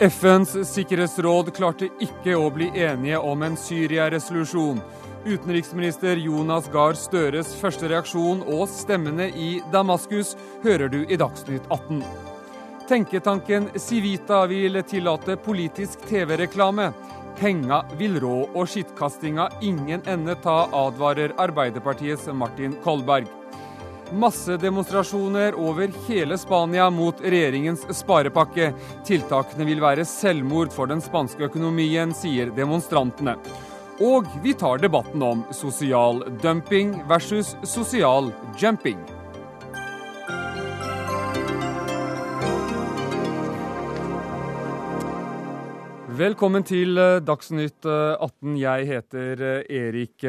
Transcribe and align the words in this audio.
FNs 0.00 0.54
sikkerhetsråd 0.64 1.50
klarte 1.52 1.90
ikke 2.00 2.32
å 2.32 2.46
bli 2.54 2.70
enige 2.72 3.18
om 3.20 3.42
en 3.44 3.56
Syria-resolusjon. 3.60 4.78
Utenriksminister 5.26 6.16
Jonas 6.16 6.70
Gahr 6.72 6.96
Støres 6.96 7.50
første 7.60 7.90
reaksjon 7.92 8.40
og 8.48 8.64
stemmene 8.72 9.26
i 9.36 9.50
Damaskus 9.72 10.32
hører 10.62 10.88
du 10.88 11.02
i 11.04 11.18
Dagsnytt 11.20 11.68
18. 11.68 12.00
Tenketanken 12.88 13.68
Civita 13.76 14.46
vil 14.48 14.80
tillate 14.88 15.36
politisk 15.36 16.08
TV-reklame. 16.08 16.88
Penga 17.36 17.82
vil 18.00 18.16
rå 18.24 18.38
og 18.54 18.72
skittkastinga 18.72 19.50
ingen 19.60 20.00
ende 20.08 20.38
ta, 20.40 20.64
advarer 20.72 21.36
Arbeiderpartiets 21.36 22.32
Martin 22.32 22.80
Kolberg. 22.80 23.39
Massedemonstrasjoner 24.12 25.54
over 25.54 25.90
hele 26.08 26.38
Spania 26.38 26.90
mot 26.90 27.20
regjeringens 27.20 27.86
sparepakke. 27.94 28.72
Tiltakene 29.06 29.68
vil 29.68 29.82
være 29.82 30.06
selvmord 30.08 30.72
for 30.74 30.90
den 30.90 31.02
spanske 31.04 31.46
økonomien, 31.50 32.14
sier 32.16 32.50
demonstrantene. 32.56 33.36
Og 34.00 34.28
vi 34.42 34.54
tar 34.56 34.80
debatten 34.80 35.22
om 35.22 35.46
sosial 35.52 36.24
dumping 36.42 36.96
versus 37.08 37.56
sosial 37.68 38.32
jumping. 38.58 39.19
Velkommen 46.20 46.60
til 46.66 46.98
eh, 47.00 47.22
Dagsnytt 47.24 47.86
18. 47.86 48.50
Eh, 48.50 48.56
Jeg 48.60 48.86
heter 48.90 49.40
eh, 49.40 49.68
Erik 49.72 50.24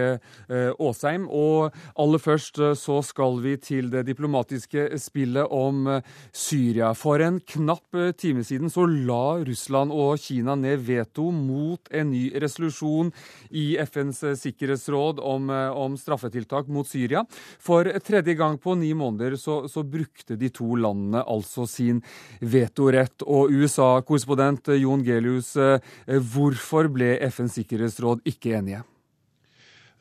Aasheim. 0.47 1.25
Og 1.27 1.73
aller 1.99 2.21
først 2.21 2.61
så 2.79 2.99
skal 3.03 3.41
vi 3.43 3.57
til 3.59 3.89
det 3.91 4.05
diplomatiske 4.07 4.85
spillet 5.01 5.51
om 5.51 5.89
Syria. 6.31 6.93
For 6.95 7.19
en 7.25 7.41
knapp 7.43 7.97
time 8.21 8.45
siden 8.47 8.71
så 8.71 8.85
la 8.87 9.41
Russland 9.43 9.91
og 9.91 10.21
Kina 10.21 10.55
ned 10.55 10.85
veto 10.87 11.27
mot 11.35 11.91
en 11.91 12.11
ny 12.13 12.23
resolusjon 12.39 13.11
i 13.51 13.73
FNs 13.83 14.23
sikkerhetsråd 14.39 15.19
om, 15.19 15.51
om 15.51 15.99
straffetiltak 15.99 16.71
mot 16.71 16.87
Syria. 16.87 17.25
For 17.59 17.89
tredje 17.99 18.37
gang 18.39 18.55
på 18.61 18.77
ni 18.79 18.93
måneder 18.95 19.35
så, 19.35 19.65
så 19.67 19.83
brukte 19.83 20.39
de 20.39 20.53
to 20.55 20.71
landene 20.79 21.25
altså 21.25 21.67
sin 21.67 21.99
vetorett. 22.39 23.27
Og 23.27 23.51
USA-korrespondent 23.51 24.71
Jon 24.79 25.03
Gelius 25.03 25.57
hvorfor 26.05 26.89
ble 26.93 27.13
FNs 27.29 27.59
sikkerhetsråd 27.59 28.25
ikke 28.29 28.55
enige? 28.57 28.83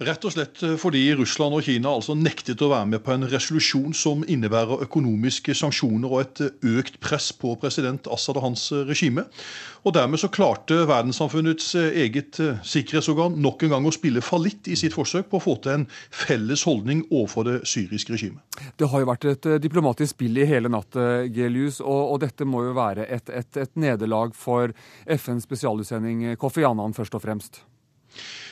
Rett 0.00 0.22
og 0.24 0.32
slett 0.32 0.62
eh, 0.64 0.78
fordi 0.80 1.02
Russland 1.12 1.52
og 1.58 1.66
Kina 1.66 1.90
altså 1.92 2.14
nektet 2.16 2.62
å 2.64 2.70
være 2.70 2.88
med 2.88 3.02
på 3.04 3.12
en 3.12 3.26
resolusjon 3.28 3.92
som 3.92 4.22
innebærer 4.24 4.86
økonomiske 4.86 5.52
sanksjoner 5.58 6.08
og 6.08 6.22
et 6.22 6.40
eh, 6.46 6.76
økt 6.80 6.96
press 7.04 7.26
på 7.36 7.52
president 7.60 8.08
Assad 8.08 8.38
og 8.40 8.46
hans 8.46 8.62
regime. 8.88 9.26
Og 9.84 9.92
Dermed 9.92 10.20
så 10.22 10.30
klarte 10.32 10.86
verdenssamfunnets 10.88 11.74
eget 11.76 12.38
sikkerhetsorgan 12.40 13.36
nok 13.44 13.64
en 13.64 13.72
gang 13.74 13.88
å 13.88 13.92
spille 13.92 14.22
fallitt 14.24 14.68
i 14.72 14.76
sitt 14.76 14.96
forsøk 14.96 15.28
på 15.28 15.40
å 15.40 15.44
få 15.44 15.56
til 15.64 15.74
en 15.74 15.86
felles 16.12 16.64
holdning 16.68 17.02
overfor 17.08 17.48
det 17.48 17.56
syriske 17.68 18.12
regimet. 18.12 18.40
Det 18.80 18.88
har 18.92 19.04
jo 19.04 19.08
vært 19.08 19.26
et 19.32 19.48
diplomatisk 19.64 20.14
spill 20.14 20.36
i 20.40 20.48
hele 20.48 20.72
natt, 20.72 20.96
Gelius, 21.32 21.80
og, 21.80 22.14
og 22.14 22.22
dette 22.24 22.48
må 22.48 22.66
jo 22.68 22.76
være 22.76 23.08
et, 23.08 23.32
et, 23.32 23.60
et 23.64 23.76
nederlag 23.80 24.36
for 24.36 24.72
FNs 25.08 25.48
spesialutsending 25.48 26.34
Kofi 26.40 26.64
Annan 26.68 26.96
først 26.96 27.16
og 27.16 27.24
fremst? 27.24 27.62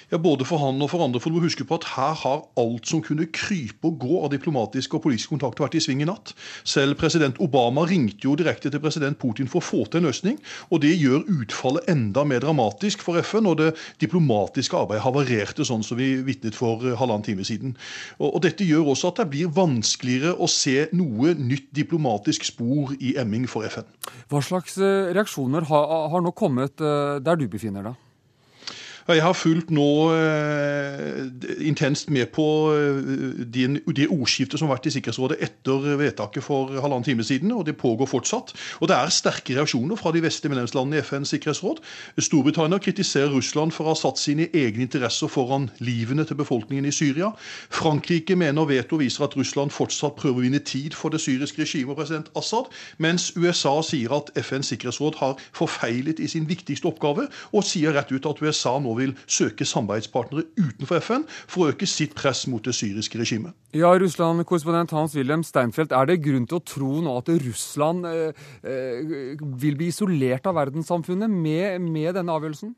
Ja, 0.08 0.16
Både 0.16 0.46
for 0.48 0.56
han 0.62 0.80
og 0.80 0.88
for 0.88 1.04
andre. 1.04 1.20
For 1.20 1.28
du 1.28 1.42
huske 1.42 1.66
på 1.68 1.76
at 1.76 1.84
her 1.92 2.14
har 2.16 2.44
alt 2.56 2.88
som 2.88 3.02
kunne 3.04 3.26
krype 3.28 3.90
og 3.90 3.98
gå 4.00 4.20
av 4.24 4.30
diplomatiske 4.32 4.96
og 4.96 5.02
politiske 5.04 5.34
kontakter, 5.34 5.66
vært 5.66 5.76
i 5.76 5.82
sving 5.84 6.00
i 6.00 6.08
natt. 6.08 6.32
Selv 6.64 6.96
president 7.00 7.36
Obama 7.44 7.84
ringte 7.88 8.24
jo 8.24 8.36
direkte 8.38 8.72
til 8.72 8.80
president 8.80 9.18
Putin 9.20 9.50
for 9.52 9.60
å 9.60 9.66
få 9.66 9.82
til 9.84 10.00
en 10.00 10.08
løsning. 10.08 10.40
Og 10.72 10.80
det 10.84 10.94
gjør 10.94 11.28
utfallet 11.42 11.92
enda 11.92 12.24
mer 12.24 12.40
dramatisk 12.44 13.04
for 13.04 13.20
FN, 13.20 13.50
og 13.52 13.60
det 13.60 13.74
diplomatiske 14.00 14.80
arbeidet 14.80 15.04
havarerte 15.04 15.68
sånn 15.68 15.84
som 15.84 16.00
vi 16.00 16.14
vitnet 16.24 16.56
for 16.56 16.88
eh, 16.88 16.96
halvannen 16.96 17.28
time 17.28 17.44
siden. 17.44 17.76
Og 18.16 18.40
dette 18.44 18.64
gjør 18.64 18.94
også 18.94 19.12
at 19.12 19.22
det 19.22 19.30
blir 19.36 19.52
vanskeligere 19.52 20.38
å 20.40 20.48
se 20.48 20.88
noe 20.96 21.36
nytt 21.36 21.68
diplomatisk 21.76 22.48
spor 22.48 22.96
i 22.96 23.12
emming 23.20 23.44
for 23.50 23.68
FN. 23.68 23.84
Hva 24.32 24.40
slags 24.40 24.80
eh, 24.80 25.12
reaksjoner 25.12 25.68
har, 25.68 25.96
har 26.14 26.24
nå 26.24 26.32
kommet 26.32 26.80
eh, 26.80 27.18
der 27.20 27.36
du 27.36 27.44
befinner 27.52 27.92
deg? 27.92 28.04
Jeg 29.08 29.22
har 29.24 29.32
fulgt 29.32 29.70
nå 29.72 30.12
eh, 30.12 31.22
intenst 31.64 32.10
med 32.12 32.28
på 32.36 32.44
eh, 32.76 32.98
de, 33.40 33.62
de 33.96 34.04
ordskiftet 34.12 34.60
som 34.60 34.68
har 34.68 34.76
vært 34.76 34.90
i 34.90 34.92
Sikkerhetsrådet 34.92 35.38
etter 35.46 35.86
vedtaket 35.96 36.44
for 36.44 36.74
halvannen 36.74 37.06
time 37.06 37.24
siden, 37.24 37.54
og 37.56 37.64
det 37.64 37.78
pågår 37.80 38.10
fortsatt. 38.10 38.52
Og 38.82 38.90
Det 38.90 38.98
er 38.98 39.14
sterke 39.14 39.56
reaksjoner 39.56 39.96
fra 39.96 40.12
de 40.12 40.20
vestlige 40.20 40.52
medlemslandene 40.52 41.00
i 41.00 41.06
FNs 41.06 41.32
sikkerhetsråd. 41.32 41.80
Storbritannia 42.20 42.76
kritiserer 42.84 43.32
Russland 43.32 43.72
for 43.72 43.88
å 43.88 43.94
ha 43.94 43.96
satt 43.96 44.20
sine 44.20 44.50
egne 44.52 44.84
interesser 44.84 45.32
foran 45.32 45.70
livene 45.80 46.28
til 46.28 46.36
befolkningen 46.42 46.90
i 46.90 46.92
Syria. 46.92 47.32
Frankrike 47.72 48.36
mener 48.36 48.68
veto 48.68 49.00
viser 49.00 49.24
at 49.24 49.38
Russland 49.40 49.72
fortsatt 49.72 50.20
prøver 50.20 50.42
å 50.42 50.46
vinne 50.50 50.60
tid 50.60 50.92
for 50.92 51.08
det 51.08 51.22
syriske 51.24 51.64
regimet 51.64 51.94
og 51.94 52.02
president 52.02 52.28
Assad, 52.36 52.68
mens 53.00 53.30
USA 53.40 53.78
sier 53.80 54.12
at 54.20 54.34
FNs 54.36 54.74
sikkerhetsråd 54.74 55.16
har 55.24 55.40
forfeilet 55.56 56.20
i 56.20 56.28
sin 56.28 56.44
viktigste 56.52 56.92
oppgave, 56.92 57.30
og 57.56 57.64
sier 57.64 57.96
rett 57.96 58.12
ut 58.12 58.28
at 58.28 58.44
USA 58.44 58.76
nå 58.76 58.97
vil 58.98 59.14
søke 59.26 59.66
samarbeidspartnere 59.68 60.46
utenfor 60.58 61.02
FN 61.04 61.24
for 61.46 61.64
å 61.64 61.72
øke 61.72 61.88
sitt 61.88 62.16
press 62.18 62.46
mot 62.50 62.64
det 62.64 62.74
syriske 62.76 63.20
regimet. 63.20 63.56
Ja, 63.76 63.92
Russland-korrespondent 64.00 64.94
Hans-Wilhelm 64.96 65.44
Steinfeld, 65.46 65.94
er 65.94 66.10
det 66.10 66.20
grunn 66.24 66.46
til 66.48 66.60
å 66.60 66.66
tro 66.66 66.90
nå 67.04 67.16
at 67.20 67.32
Russland 67.44 68.08
eh, 68.08 68.44
eh, 68.62 69.40
vil 69.62 69.78
bli 69.78 69.90
isolert 69.92 70.48
av 70.48 70.58
verdenssamfunnet 70.58 71.32
med, 71.32 71.82
med 71.84 72.14
denne 72.18 72.36
avgjørelsen? 72.36 72.74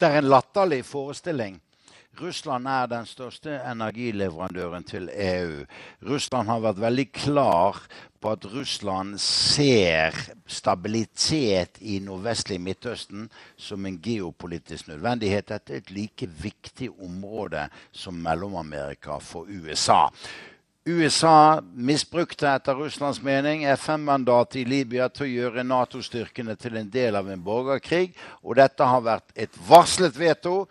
Det 0.00 0.08
er 0.08 0.20
en 0.20 0.30
latterlig 0.32 0.82
forestilling. 0.88 1.60
Russland 2.18 2.66
er 2.66 2.88
den 2.90 3.06
største 3.06 3.60
energileverandøren 3.70 4.84
til 4.84 5.06
EU. 5.14 5.62
Russland 6.10 6.50
har 6.50 6.64
vært 6.64 6.82
veldig 6.82 7.06
klar 7.14 7.78
på 8.20 8.32
at 8.34 8.44
Russland 8.50 9.14
ser 9.22 10.18
stabilitet 10.50 11.78
i 11.80 12.00
nordvestlig 12.04 12.58
Midtøsten 12.60 13.30
som 13.56 13.86
en 13.86 14.00
geopolitisk 14.02 14.90
nødvendighet. 14.90 15.48
Dette 15.48 15.72
er 15.72 15.84
et 15.84 15.94
like 15.94 16.28
viktig 16.42 16.90
område 16.98 17.68
som 17.92 18.18
Mellom-Amerika 18.20 19.20
for 19.22 19.48
USA. 19.48 20.08
USA 20.88 21.60
misbrukte 21.76 22.48
etter 22.48 22.78
Russlands 22.78 23.18
mening 23.22 23.66
FN-mandatet 23.76 24.62
i 24.62 24.64
Libya 24.64 25.10
til 25.12 25.26
å 25.26 25.28
gjøre 25.30 25.64
Nato-styrkene 25.68 26.54
til 26.56 26.78
en 26.80 26.88
del 26.88 27.18
av 27.20 27.28
en 27.28 27.42
borgerkrig. 27.44 28.14
Og 28.40 28.56
dette 28.56 28.86
har 28.88 29.04
vært 29.04 29.34
et 29.36 29.58
varslet 29.68 30.16
veto. 30.16 30.64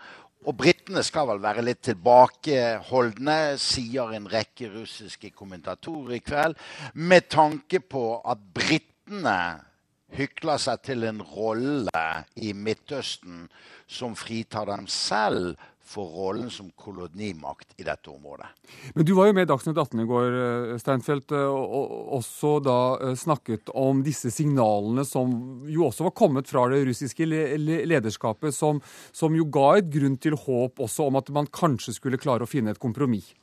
Og 0.48 0.56
britene 0.56 1.02
skal 1.04 1.28
vel 1.28 1.42
være 1.44 1.64
litt 1.66 1.82
tilbakeholdne, 1.84 3.58
sier 3.60 4.14
en 4.16 4.30
rekke 4.32 4.70
russiske 4.72 5.34
kommentatorer 5.36 6.16
i 6.16 6.22
kveld, 6.24 6.56
med 6.96 7.28
tanke 7.32 7.82
på 7.84 8.06
at 8.24 8.40
britene 8.56 9.40
hykler 10.16 10.62
seg 10.62 10.80
til 10.88 11.04
en 11.10 11.20
rolle 11.22 12.06
i 12.40 12.54
Midtøsten 12.56 13.44
som 13.90 14.16
fritar 14.18 14.70
dem 14.72 14.88
selv 14.90 15.60
for 15.90 16.06
rollen 16.14 16.50
som 16.54 16.70
kolonimakt 16.78 17.74
i 17.82 17.84
dette 17.84 18.10
området. 18.10 18.48
Men 18.94 19.06
Du 19.06 19.14
var 19.18 19.30
jo 19.30 19.34
med 19.34 19.48
i 19.48 19.50
Dagsnytt 19.50 19.78
18 19.78 20.04
i 20.04 20.06
går, 20.06 20.38
eh, 20.38 20.78
Steinfeld, 20.78 21.32
eh, 21.32 21.50
og 21.50 22.14
også 22.20 22.52
da 22.64 22.80
eh, 23.02 23.16
snakket 23.18 23.74
om 23.74 24.04
disse 24.06 24.30
signalene 24.32 25.06
som 25.06 25.34
jo 25.66 25.88
også 25.88 26.06
var 26.10 26.16
kommet 26.18 26.52
fra 26.52 26.68
det 26.70 26.84
russiske 26.86 27.26
lederskapet, 27.26 28.54
som, 28.54 28.82
som 29.12 29.36
jo 29.36 29.48
ga 29.50 29.80
et 29.80 29.90
grunn 29.90 30.18
til 30.22 30.38
håp 30.38 30.80
også 30.80 31.10
om 31.10 31.18
at 31.18 31.34
man 31.34 31.50
kanskje 31.50 31.98
skulle 31.98 32.22
klare 32.22 32.46
å 32.46 32.50
finne 32.50 32.76
et 32.76 32.82
kompromiss. 32.82 33.34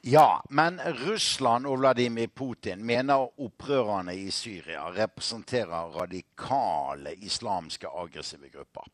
Ja, 0.00 0.42
men 0.48 0.80
Russland 0.80 1.66
og 1.66 1.78
Vladimir 1.80 2.26
Putin 2.26 2.84
mener 2.86 3.26
opprørerne 3.40 4.14
i 4.16 4.30
Syria 4.30 4.86
representerer 4.94 5.92
radikale 5.96 7.14
islamske 7.20 7.88
aggressive 7.88 8.48
grupper. 8.52 8.86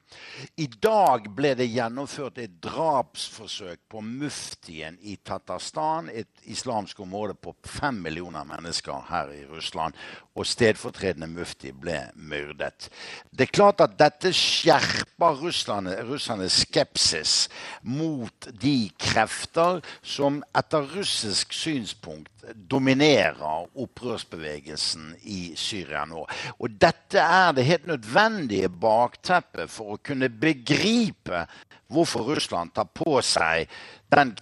I 0.56 0.66
dag 0.66 1.28
ble 1.36 1.54
det 1.58 1.68
gjennomført 1.70 2.40
et 2.42 2.58
drapsforsøk 2.64 3.80
på 3.90 4.02
muftien 4.04 4.98
i 5.00 5.16
Tatarstan, 5.16 6.10
et 6.10 6.48
islamsk 6.48 7.00
område 7.04 7.36
på 7.38 7.54
fem 7.66 8.00
millioner 8.02 8.46
mennesker 8.48 9.06
her 9.10 9.32
i 9.34 9.44
Russland. 9.46 9.94
Og 10.38 10.46
stedfortredende 10.46 11.26
mufti 11.30 11.72
ble 11.74 11.98
myrdet. 12.14 12.88
Det 13.30 13.48
er 13.48 13.54
klart 13.54 13.82
at 13.82 13.96
dette 13.98 14.30
skjerper 14.34 15.40
russernes 15.42 16.60
skepsis 16.62 17.48
mot 17.82 18.50
de 18.62 18.76
krefter 18.98 19.82
som 20.02 20.42
etter 20.56 20.87
russisk 20.94 21.52
synspunkt 21.52 22.44
dominerer 22.70 23.68
opprørsbevegelsen 23.78 25.14
i 25.28 25.52
Syria 25.58 26.04
nå. 26.08 26.24
Og 26.58 26.76
dette 26.80 27.20
er 27.22 27.52
det 27.56 27.66
helt 27.68 27.88
nødvendige 27.90 28.70
bakteppet 28.72 29.70
for 29.72 29.94
å 29.96 30.02
kunne 30.02 30.30
begripe 30.32 31.44
hvorfor 31.88 32.28
Russland 32.34 32.74
tar 32.76 32.88
på 32.92 33.20
seg 33.24 33.68
den 34.12 34.34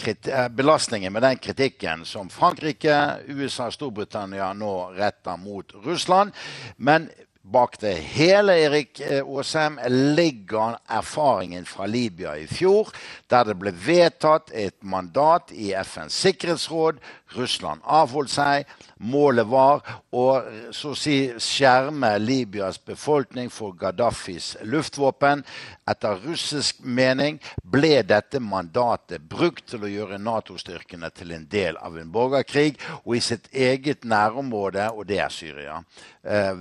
belastningen 0.55 1.13
med 1.15 1.23
den 1.23 1.39
kritikken 1.43 2.05
som 2.07 2.31
Frankrike, 2.31 2.97
USA 3.29 3.69
og 3.71 3.75
Storbritannia 3.75 4.53
nå 4.55 4.73
retter 4.97 5.39
mot 5.39 5.75
Russland. 5.87 6.35
Men 6.77 7.09
Bak 7.47 7.77
det 7.79 7.95
hele 7.95 8.57
Erik 8.59 8.99
Aasheim 9.07 9.77
ligger 10.17 10.81
erfaringen 10.91 11.67
fra 11.67 11.87
Libya 11.87 12.33
i 12.35 12.47
fjor, 12.51 12.91
der 13.31 13.47
det 13.47 13.55
ble 13.61 13.71
vedtatt 13.71 14.51
et 14.51 14.75
mandat 14.83 15.53
i 15.55 15.69
FNs 15.85 16.17
sikkerhetsråd. 16.25 16.99
Russland 17.35 17.81
avholdt 17.85 18.31
seg. 18.31 18.67
Målet 19.03 19.47
var 19.51 19.83
å 20.15 20.27
så 20.75 20.93
å 20.95 20.99
si 20.99 21.17
skjerme 21.43 22.13
Libyas 22.23 22.79
befolkning 22.85 23.51
for 23.53 23.77
Gaddafis 23.79 24.55
luftvåpen. 24.63 25.45
Etter 25.89 26.21
russisk 26.25 26.81
mening 26.83 27.41
ble 27.63 28.01
dette 28.07 28.41
mandatet 28.41 29.27
brukt 29.27 29.67
til 29.73 29.85
å 29.85 29.91
gjøre 29.91 30.21
Nato-styrkene 30.23 31.11
til 31.15 31.35
en 31.37 31.47
del 31.51 31.79
av 31.83 31.99
en 31.99 32.13
borgerkrig. 32.13 32.77
Og 33.05 33.17
i 33.19 33.25
sitt 33.25 33.51
eget 33.53 34.07
nærområde, 34.07 34.89
og 34.95 35.07
det 35.11 35.21
er 35.23 35.33
Syria, 35.33 35.81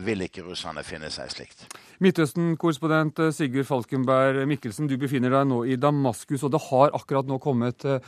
vil 0.05 0.25
ikke 0.27 0.45
russerne 0.45 0.83
finne 0.85 1.09
seg 1.13 1.31
slikt. 1.33 1.67
Midtøsten-korrespondent 2.03 3.19
eh, 3.23 3.31
Sigurd 3.35 3.67
Falkenberg 3.69 4.41
Mikkelsen, 4.49 4.89
du 4.89 4.97
befinner 4.99 5.31
deg 5.31 5.47
nå 5.47 5.61
i 5.69 5.77
Damaskus, 5.79 6.43
og 6.43 6.51
det 6.51 6.61
har 6.67 6.91
akkurat 6.97 7.29
nå 7.29 7.37
kommet 7.43 7.85
eh, 7.87 8.01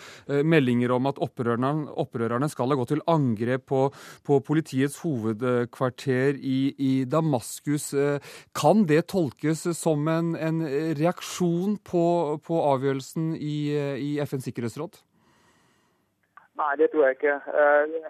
meldinger 0.43 0.91
om 0.97 1.07
at 1.07 1.21
opprørerne, 1.23 2.49
skal 2.51 2.71
ha 2.71 2.77
gått 2.79 2.91
til 2.95 3.03
angrep 3.07 3.67
på, 3.71 3.81
på 4.27 4.39
politiets 4.43 4.99
hovedkvarter 5.03 6.35
i, 6.35 6.59
i, 6.75 6.91
Damaskus. 7.07 7.93
Eh, 7.95 8.35
kan 8.57 8.83
det 8.89 9.05
tolkes 9.13 9.63
som 9.77 10.07
en, 10.11 10.35
en 10.35 10.63
reaksjon 10.99 11.77
på, 11.87 12.05
på 12.43 12.61
avgjørelsen 12.73 13.35
i, 13.39 13.57
i 14.03 14.11
FNs 14.23 14.49
sikkerhetsråd? 14.49 14.99
Nei, 16.57 16.73
det 16.79 16.89
tror 16.91 17.05
jeg 17.05 17.19
ikke. 17.19 17.39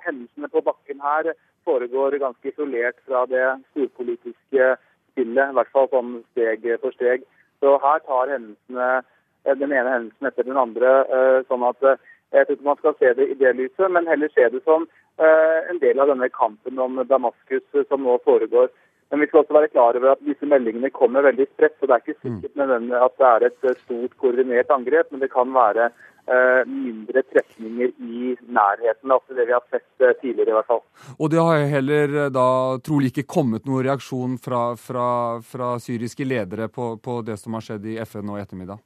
Hendelsene 0.06 0.50
på 0.50 0.64
bakken 0.64 1.02
her 1.04 1.34
foregår 1.68 2.16
ganske 2.22 2.50
isolert 2.50 3.00
fra 3.06 3.26
det 3.30 3.44
storpolitiske 3.74 4.70
spillet, 5.18 5.50
i 5.50 5.58
hvert 5.58 5.74
fall 5.74 5.90
sånn 5.90 6.14
steg 6.36 6.66
for 6.84 6.94
steg. 6.94 7.26
Så 7.60 7.78
her 7.82 8.04
tar 8.06 8.30
hendelsene 8.30 8.90
eh, 9.02 9.58
den 9.58 9.74
ene 9.74 9.96
hendelsen 9.96 10.30
etter 10.30 10.46
den 10.46 10.62
andre. 10.62 10.94
Eh, 11.10 11.40
sånn 11.50 11.66
at 11.66 11.82
eh, 11.84 11.98
jeg 12.36 12.50
tror 12.50 12.66
man 12.70 12.80
skal 12.82 12.98
se 13.00 13.14
det 13.18 13.30
i 13.32 13.38
det 13.40 13.56
lyset, 13.58 13.88
men 13.90 14.10
heller 14.10 14.30
se 14.34 14.50
det 14.54 14.64
som 14.66 14.88
en 15.18 15.80
del 15.82 15.98
av 15.98 16.12
denne 16.12 16.28
kampen 16.30 16.78
om 16.78 17.00
Damaskus 17.10 17.88
som 17.90 18.04
nå 18.06 18.20
foregår. 18.22 18.68
Men 19.12 19.24
vi 19.24 19.28
skal 19.30 19.40
også 19.44 19.56
være 19.56 19.72
klar 19.72 19.96
over 19.96 20.12
at 20.12 20.26
disse 20.28 20.46
meldingene 20.46 20.90
kommer 20.92 21.24
veldig 21.24 21.48
spredt. 21.54 21.78
så 21.80 21.88
Det 21.88 21.96
er 21.96 22.04
ikke 22.04 22.22
sikkert 22.22 22.60
nødvendig 22.60 22.98
at 23.00 23.18
det 23.18 23.28
er 23.28 23.46
et 23.48 23.82
stort 23.86 24.18
koordinert 24.20 24.72
angrep, 24.74 25.12
men 25.12 25.22
det 25.24 25.32
kan 25.32 25.54
være 25.54 25.90
Eh, 26.28 26.66
mindre 26.68 27.22
trefninger 27.24 27.88
i 28.04 28.34
nærheten 28.52 29.12
av 29.16 29.22
det 29.32 29.46
vi 29.48 29.54
har 29.56 29.62
sett 29.72 30.02
eh, 30.04 30.12
tidligere. 30.22 30.50
i 30.50 30.56
hvert 30.58 30.68
fall. 30.68 30.82
Og 31.24 31.30
det 31.32 31.40
har 31.40 31.62
heller 31.72 32.16
eh, 32.24 32.32
da 32.36 32.48
trolig 32.84 33.14
ikke 33.14 33.24
kommet 33.32 33.64
noen 33.64 33.86
reaksjon 33.88 34.34
fra, 34.36 34.64
fra, 34.76 35.06
fra 35.40 35.70
syriske 35.80 36.28
ledere 36.28 36.68
på, 36.68 36.98
på, 37.00 37.22
det 37.24 37.38
som 37.40 37.56
har 37.56 37.64
skjedd 37.64 37.88
i 37.88 37.96
FN 38.04 38.28
nå 38.28 38.36
i 38.36 38.44
ettermiddag? 38.44 38.84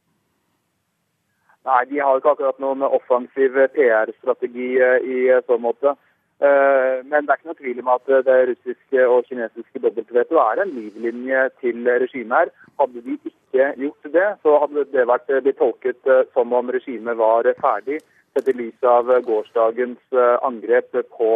Nei, 1.66 1.82
de 1.90 1.98
har 2.06 2.22
ikke 2.22 2.36
akkurat 2.36 2.62
noen 2.62 2.86
offensiv 2.86 3.58
PR-strategi 3.74 4.70
i 4.78 5.18
så 5.48 5.58
måte. 5.58 5.96
Men 6.42 7.26
det 7.26 7.30
er 7.30 7.38
ikke 7.38 7.52
noe 7.52 7.60
tvil 7.60 7.80
om 7.84 7.90
at 7.94 8.08
det 8.26 8.38
russiske 8.50 9.02
og 9.06 9.28
kinesiske 9.30 9.78
dobbeltveto 9.84 10.36
er 10.42 10.56
en 10.64 10.72
livlinje 10.74 11.42
til 11.62 11.78
regimet 11.86 12.38
her. 12.38 12.50
Hadde 12.82 13.00
de 13.06 13.14
ikke 13.14 13.68
gjort 13.78 14.04
det, 14.16 14.28
så 14.42 14.50
hadde 14.64 14.82
det 14.96 15.04
vært 15.12 15.30
blitt 15.46 15.60
tolket 15.62 16.02
eh, 16.10 16.26
som 16.34 16.48
om 16.58 16.66
regimet 16.74 17.16
var 17.20 17.46
ferdig, 17.62 17.98
sett 18.34 18.50
i 18.50 18.58
lys 18.58 18.80
av 18.88 19.06
gårsdagens 19.28 20.02
eh, 20.16 20.38
angrep 20.48 20.90
på 21.18 21.32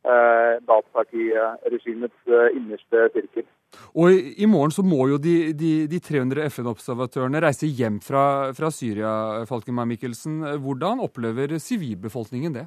datapartiregimets 0.00 2.20
innerste 2.56 2.98
sirkel. 3.12 3.44
Og 4.00 4.08
I 4.16 4.48
morgen 4.48 4.72
så 4.72 4.80
må 4.80 5.04
jo 5.10 5.18
de, 5.20 5.52
de, 5.52 5.84
de 5.92 5.98
300 6.00 6.48
FN-observatørene 6.48 7.36
reise 7.44 7.68
hjem 7.68 8.00
fra, 8.00 8.48
fra 8.56 8.72
Syria. 8.72 9.44
Falkenberg 9.44 9.92
Mikkelsen. 9.92 10.40
Hvordan 10.64 11.04
opplever 11.04 11.52
sivilbefolkningen 11.60 12.56
det? 12.56 12.64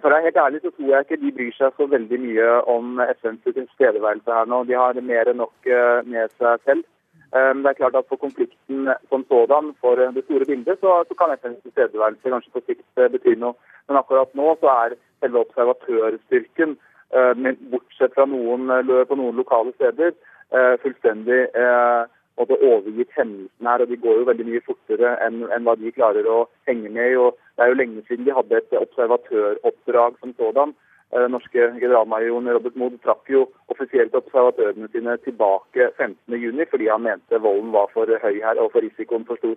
For 0.00 0.10
å 0.10 0.16
være 0.16 0.28
helt 0.28 0.42
ærlig 0.42 0.60
så 0.62 0.70
tror 0.74 0.90
jeg 0.92 1.06
ikke 1.06 1.22
de 1.22 1.30
bryr 1.36 1.54
seg 1.56 1.76
så 1.76 1.86
veldig 1.88 2.18
mye 2.20 2.50
om 2.72 3.00
FNs 3.00 3.46
tilstedeværelse 3.46 4.38
her 4.38 4.50
nå. 4.50 4.64
De 4.68 4.76
har 4.76 4.98
mer 5.00 5.30
enn 5.30 5.40
nok 5.40 5.70
med 6.06 6.32
seg 6.36 6.62
selv. 6.68 6.84
Ehm, 7.34 7.62
det 7.62 7.70
er 7.70 7.80
klart 7.80 7.96
at 7.96 8.08
For 8.08 8.16
konflikten 8.16 8.88
som 9.08 9.24
sådan, 9.28 9.74
for 9.80 9.94
det 9.94 10.24
store 10.24 10.44
bildet, 10.44 10.76
så, 10.80 11.04
så 11.08 11.14
kan 11.18 11.34
FNs 11.40 11.62
tilstedeværelse 11.62 12.30
kanskje 12.30 12.54
på 12.54 12.62
sikt 12.66 12.86
eh, 12.98 13.10
bety 13.12 13.34
noe. 13.34 13.54
Men 13.88 13.98
akkurat 14.00 14.34
nå 14.34 14.54
så 14.60 14.68
er 14.84 14.98
selve 15.20 15.42
observatørstyrken, 15.44 16.76
eh, 17.16 17.32
bortsett 17.72 18.14
fra 18.14 18.26
noen, 18.30 18.70
eh, 18.70 19.04
på 19.10 19.18
noen 19.18 19.36
lokale 19.42 19.74
steder, 19.78 20.14
fullstendig 20.82 21.40
måtte 22.38 22.58
overgitt 22.60 23.12
hendelsene 23.16 23.70
her. 23.70 23.84
og 23.84 23.88
De 23.88 23.96
går 24.00 24.18
jo 24.20 24.30
veldig 24.30 24.46
mye 24.48 24.64
fortere 24.66 25.12
enn, 25.26 25.44
enn 25.52 25.66
hva 25.66 25.76
de 25.80 25.92
klarer 25.94 26.28
å 26.28 26.46
henge 26.68 26.90
med 26.90 27.12
i. 27.12 27.20
og 27.20 27.38
Det 27.56 27.64
er 27.64 27.72
jo 27.72 27.78
lenge 27.80 28.04
siden 28.08 28.26
de 28.26 28.36
hadde 28.36 28.58
et 28.60 28.76
observatøroppdrag 28.80 30.20
som 30.20 30.34
sådan. 30.40 30.74
Den 31.14 31.22
eh, 31.22 31.30
norske 31.30 31.70
generalmajoren 31.78 32.50
Robert 32.50 32.76
Mood 32.76 32.98
trakk 33.04 33.30
jo 33.30 33.46
offisielt 33.70 34.14
observatørene 34.18 34.90
sine 34.90 35.14
tilbake 35.22 35.92
15.6 36.00 36.70
fordi 36.72 36.90
han 36.90 37.04
mente 37.06 37.40
volden 37.42 37.72
var 37.74 37.92
for 37.94 38.10
høy 38.10 38.40
her 38.42 38.58
og 38.58 38.72
for 38.74 38.82
risikoen 38.82 39.26
for 39.28 39.38
stor. 39.38 39.56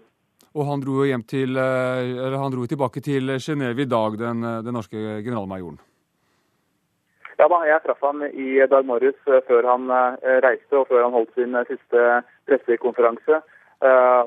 Og 0.58 0.66
han 0.66 0.82
dro 0.82 1.04
hjem 1.06 1.26
til, 1.30 1.58
eh, 1.58 2.38
han 2.38 2.54
dro 2.54 2.66
tilbake 2.70 3.02
til 3.06 3.38
Genéve 3.42 3.86
i 3.86 3.90
dag, 3.90 4.18
den, 4.18 4.46
den, 4.66 4.74
norske 4.74 5.22
generalmajoren? 5.26 5.80
Ja 7.40 7.48
da, 7.48 7.62
jeg 7.64 7.80
traff 7.86 8.02
han 8.04 8.26
i 8.28 8.60
dag 8.68 8.84
morges 8.86 9.16
før 9.48 9.64
han 9.64 9.88
reiste 10.44 10.76
og 10.76 10.90
før 10.90 11.06
han 11.06 11.16
holdt 11.16 11.32
sin 11.38 11.56
siste 11.70 12.02
pressekonferanse. 12.50 13.40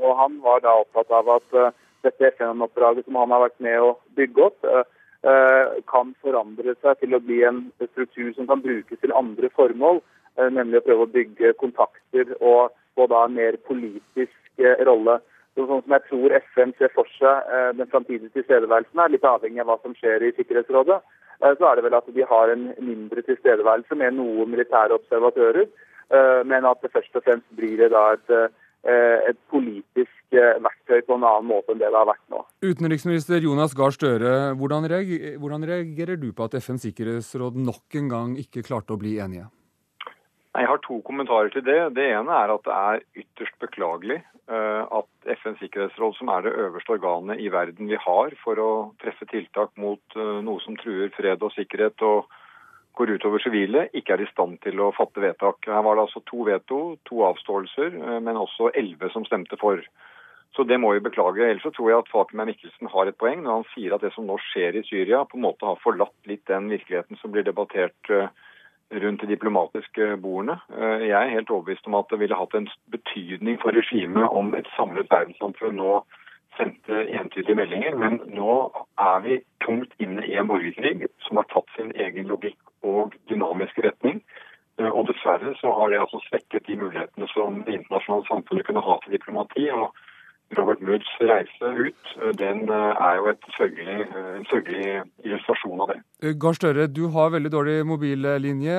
Og 0.00 0.12
han 0.16 0.38
var 0.40 0.62
da 0.64 0.78
opptatt 0.80 1.12
av 1.12 1.28
at 1.34 1.58
dette 2.06 2.30
FN-oppdraget 2.38 3.04
som 3.04 3.18
han 3.20 3.34
har 3.34 3.44
vært 3.44 3.60
med 3.60 3.84
å 3.84 3.90
bygge 4.16 4.46
opp, 4.48 4.64
Eh, 5.22 5.66
kan 5.86 6.08
forandre 6.18 6.72
seg 6.82 6.98
til 6.98 7.14
å 7.14 7.20
bli 7.22 7.44
en 7.46 7.60
struktur 7.92 8.32
som 8.34 8.48
kan 8.50 8.62
brukes 8.62 8.98
til 8.98 9.12
andre 9.14 9.52
formål, 9.54 10.00
eh, 10.34 10.48
nemlig 10.50 10.80
å 10.80 10.86
prøve 10.86 11.04
å 11.06 11.12
bygge 11.14 11.52
kontakter 11.60 12.32
og 12.40 12.72
få 12.96 13.06
da 13.06 13.20
en 13.28 13.36
mer 13.36 13.54
politisk 13.68 14.34
eh, 14.58 14.82
rolle. 14.82 15.20
Så 15.52 15.66
sånn 15.68 15.82
som 15.84 15.94
jeg 15.96 16.06
tror 16.08 16.32
FN 16.38 16.70
ser 16.78 16.92
for 16.94 17.08
seg 17.18 17.50
den 17.76 17.90
framtidige 17.92 18.32
tilstedeværelsen, 18.38 19.02
er 19.04 19.12
litt 19.12 19.26
avhengig 19.28 19.60
av 19.60 19.68
hva 19.68 19.76
som 19.82 19.92
skjer 19.98 20.24
i 20.24 20.32
Sikkerhetsrådet. 20.38 20.96
Så 21.42 21.66
er 21.68 21.76
det 21.76 21.84
vel 21.84 21.96
at 21.98 22.08
de 22.14 22.24
har 22.30 22.52
en 22.52 22.62
mindre 22.78 23.20
tilstedeværelse 23.26 23.98
med 24.00 24.16
noen 24.16 24.48
militære 24.54 24.96
observatører, 24.96 25.68
men 26.48 26.68
at 26.70 26.80
det 26.80 26.92
først 26.94 27.20
og 27.20 27.26
fremst 27.26 27.52
blir 27.58 27.76
det 27.82 27.90
da 27.92 28.06
et 28.14 28.32
Eh, 28.82 29.28
et 29.30 29.38
politisk 29.46 30.34
eh, 30.34 30.56
verktøy 30.58 31.04
på 31.06 31.14
en 31.14 31.22
annen 31.22 31.46
måte 31.46 31.70
enn 31.70 31.78
det 31.78 31.86
det 31.86 31.94
har 31.94 32.08
vært 32.08 32.24
nå. 32.34 32.40
Utenriksminister 32.66 33.44
Jonas 33.44 33.76
Gahr 33.78 33.94
Støre, 33.94 34.32
hvordan 34.58 34.88
reagerer 34.90 36.18
du 36.18 36.32
på 36.34 36.48
at 36.48 36.56
FNs 36.58 36.82
sikkerhetsråd 36.88 37.60
nok 37.62 38.00
en 38.00 38.08
gang 38.10 38.32
ikke 38.42 38.64
klarte 38.66 38.96
å 38.96 38.98
bli 38.98 39.20
enige? 39.22 39.46
Jeg 40.52 40.68
har 40.68 40.82
to 40.84 41.00
kommentarer 41.06 41.48
til 41.52 41.64
det. 41.64 41.94
Det 41.96 42.10
ene 42.12 42.34
er 42.36 42.52
at 42.52 42.66
det 42.66 42.74
er 42.76 43.24
ytterst 43.24 43.56
beklagelig 43.62 44.18
eh, 44.20 44.82
at 44.84 45.38
FNs 45.40 45.62
sikkerhetsråd, 45.64 46.18
som 46.18 46.28
er 46.28 46.44
det 46.44 46.52
øverste 46.66 46.92
organet 46.98 47.40
i 47.40 47.48
verden 47.52 47.88
vi 47.88 47.96
har 47.96 48.36
for 48.44 48.60
å 48.60 48.70
treffe 49.00 49.28
tiltak 49.32 49.72
mot 49.80 50.18
noe 50.18 50.60
som 50.66 50.76
truer 50.76 51.08
fred 51.16 51.40
og 51.40 51.54
sikkerhet 51.56 52.04
og 52.04 52.28
går 52.98 53.14
utover 53.16 53.40
sivile, 53.40 53.86
ikke 53.96 54.16
er 54.16 54.24
i 54.24 54.30
stand 54.30 54.58
til 54.64 54.80
å 54.84 54.92
fatte 54.96 55.22
vedtak. 55.22 55.64
Her 55.66 55.84
var 55.84 55.96
det 55.96 56.06
altså 56.06 56.22
to 56.28 56.44
veto, 56.48 56.80
to 57.08 57.22
avståelser, 57.30 57.94
eh, 57.96 58.18
men 58.20 58.40
også 58.40 58.72
elleve 58.76 59.10
som 59.14 59.24
stemte 59.28 59.56
for. 59.60 59.80
Så 60.52 60.66
det 60.68 60.76
må 60.80 60.92
vi 60.92 61.00
beklage. 61.00 61.46
Ellers 61.46 61.64
så 61.64 61.72
tror 61.72 61.88
jeg 61.88 62.02
at 62.02 62.10
Fatima 62.12 62.44
Mikkelsen 62.44 62.90
har 62.92 63.08
et 63.08 63.16
poeng 63.16 63.40
når 63.40 63.62
han 63.62 63.68
sier 63.72 63.94
at 63.94 64.04
det 64.04 64.12
som 64.12 64.26
nå 64.28 64.36
skjer 64.50 64.76
i 64.76 64.84
Syria, 64.84 65.24
på 65.24 65.38
en 65.38 65.46
måte 65.46 65.64
har 65.64 65.80
forlatt 65.80 66.28
litt 66.28 66.44
den 66.50 66.68
virkeligheten 66.68 67.16
som 67.22 67.32
blir 67.32 67.46
debattert 67.46 68.12
eh, 68.12 68.28
rundt 68.92 69.20
de 69.20 69.26
diplomatiske 69.26 70.16
bordene. 70.22 70.58
Eh, 70.78 71.06
jeg 71.08 71.18
er 71.18 71.34
helt 71.36 71.50
overbevist 71.50 71.86
om 71.86 71.94
at 71.94 72.10
det 72.10 72.18
ville 72.20 72.38
hatt 72.38 72.54
en 72.54 72.68
betydning 72.92 73.60
for 73.62 73.72
regimet 73.76 74.28
om 74.28 74.54
et 74.54 74.68
samlet 74.76 75.10
verdenssamfunn 75.10 75.78
nå 75.80 76.02
sendte 76.58 77.06
entydige 77.16 77.56
meldinger, 77.56 77.96
men 77.96 78.20
nå 78.36 78.56
er 79.00 79.20
vi 79.24 79.38
tungt 79.64 79.94
inne 80.04 80.24
i 80.28 80.36
en 80.36 80.50
borgerkrig 80.50 81.08
som 81.24 81.40
har 81.40 81.48
tatt 81.52 81.68
sin 81.76 81.94
egen 81.96 82.28
logikk 82.28 82.58
og 82.84 83.16
dynamisk 83.32 83.78
retning. 83.86 84.20
Eh, 84.78 84.90
og 84.90 85.08
dessverre 85.08 85.54
så 85.60 85.72
har 85.78 85.92
det 85.92 86.00
altså 86.04 86.20
svekket 86.28 86.68
de 86.68 86.78
mulighetene 86.84 87.28
som 87.32 87.62
det 87.66 87.78
internasjonale 87.80 88.28
samfunnet 88.28 88.66
kunne 88.68 88.84
ha 88.88 88.98
til 89.02 89.16
diplomati. 89.16 89.70
og 89.70 89.94
Robert 90.56 90.82
Moods 90.84 91.08
reise 91.20 91.70
ut, 91.86 92.10
eh, 92.20 92.32
den 92.36 92.68
eh, 92.68 93.04
er 93.06 93.18
jo 93.18 93.32
sørgelig, 93.56 93.96
en 94.36 94.44
sørgelig 94.50 94.84
illustrasjon 95.24 95.80
av 95.84 95.92
det. 95.92 95.98
Eh, 96.22 96.34
Gahr 96.44 96.58
Støre, 96.58 96.86
du 96.92 97.06
har 97.14 97.32
veldig 97.32 97.52
dårlig 97.52 97.76
mobillinje, 97.88 98.76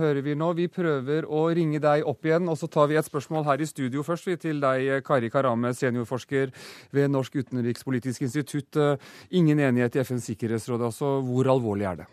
hører 0.00 0.22
vi 0.24 0.36
nå. 0.38 0.50
Vi 0.56 0.68
prøver 0.72 1.28
å 1.28 1.44
ringe 1.56 1.82
deg 1.82 2.08
opp 2.08 2.24
igjen, 2.24 2.48
og 2.48 2.58
så 2.60 2.70
tar 2.70 2.88
vi 2.90 2.98
et 3.00 3.08
spørsmål 3.08 3.46
her 3.50 3.60
i 3.60 3.68
studio 3.68 4.04
først. 4.06 4.28
Vi, 4.30 4.36
til 4.40 4.60
deg, 4.64 5.04
Kari 5.04 5.30
Karame, 5.32 5.74
seniorforsker 5.76 6.52
ved 6.96 7.12
Norsk 7.12 7.36
utenrikspolitisk 7.36 8.24
institutt. 8.24 8.98
Ingen 9.30 9.60
enighet 9.60 9.96
i 9.96 10.04
FNs 10.04 10.30
sikkerhetsråd. 10.32 10.88
altså 10.88 11.18
Hvor 11.24 11.50
alvorlig 11.52 11.90
er 11.90 12.02
det? 12.02 12.10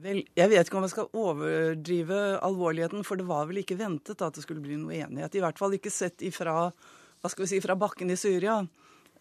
Vel, 0.00 0.22
Jeg 0.36 0.48
vet 0.48 0.66
ikke 0.66 0.78
om 0.78 0.86
jeg 0.86 0.94
skal 0.94 1.10
overdrive 1.12 2.20
alvorligheten, 2.40 3.04
for 3.04 3.20
det 3.20 3.26
var 3.28 3.48
vel 3.50 3.60
ikke 3.60 3.76
ventet 3.76 4.22
at 4.24 4.34
det 4.34 4.44
skulle 4.44 4.62
bli 4.64 4.78
noe 4.80 4.94
enighet. 4.96 5.36
I 5.36 5.42
hvert 5.44 5.58
fall 5.60 5.74
ikke 5.76 5.92
sett 5.92 6.24
ifra, 6.24 6.70
hva 7.22 7.30
skal 7.30 7.46
vi 7.46 7.52
si, 7.54 7.60
fra 7.62 7.78
bakken 7.78 8.10
i 8.10 8.18
Syria. 8.18 8.60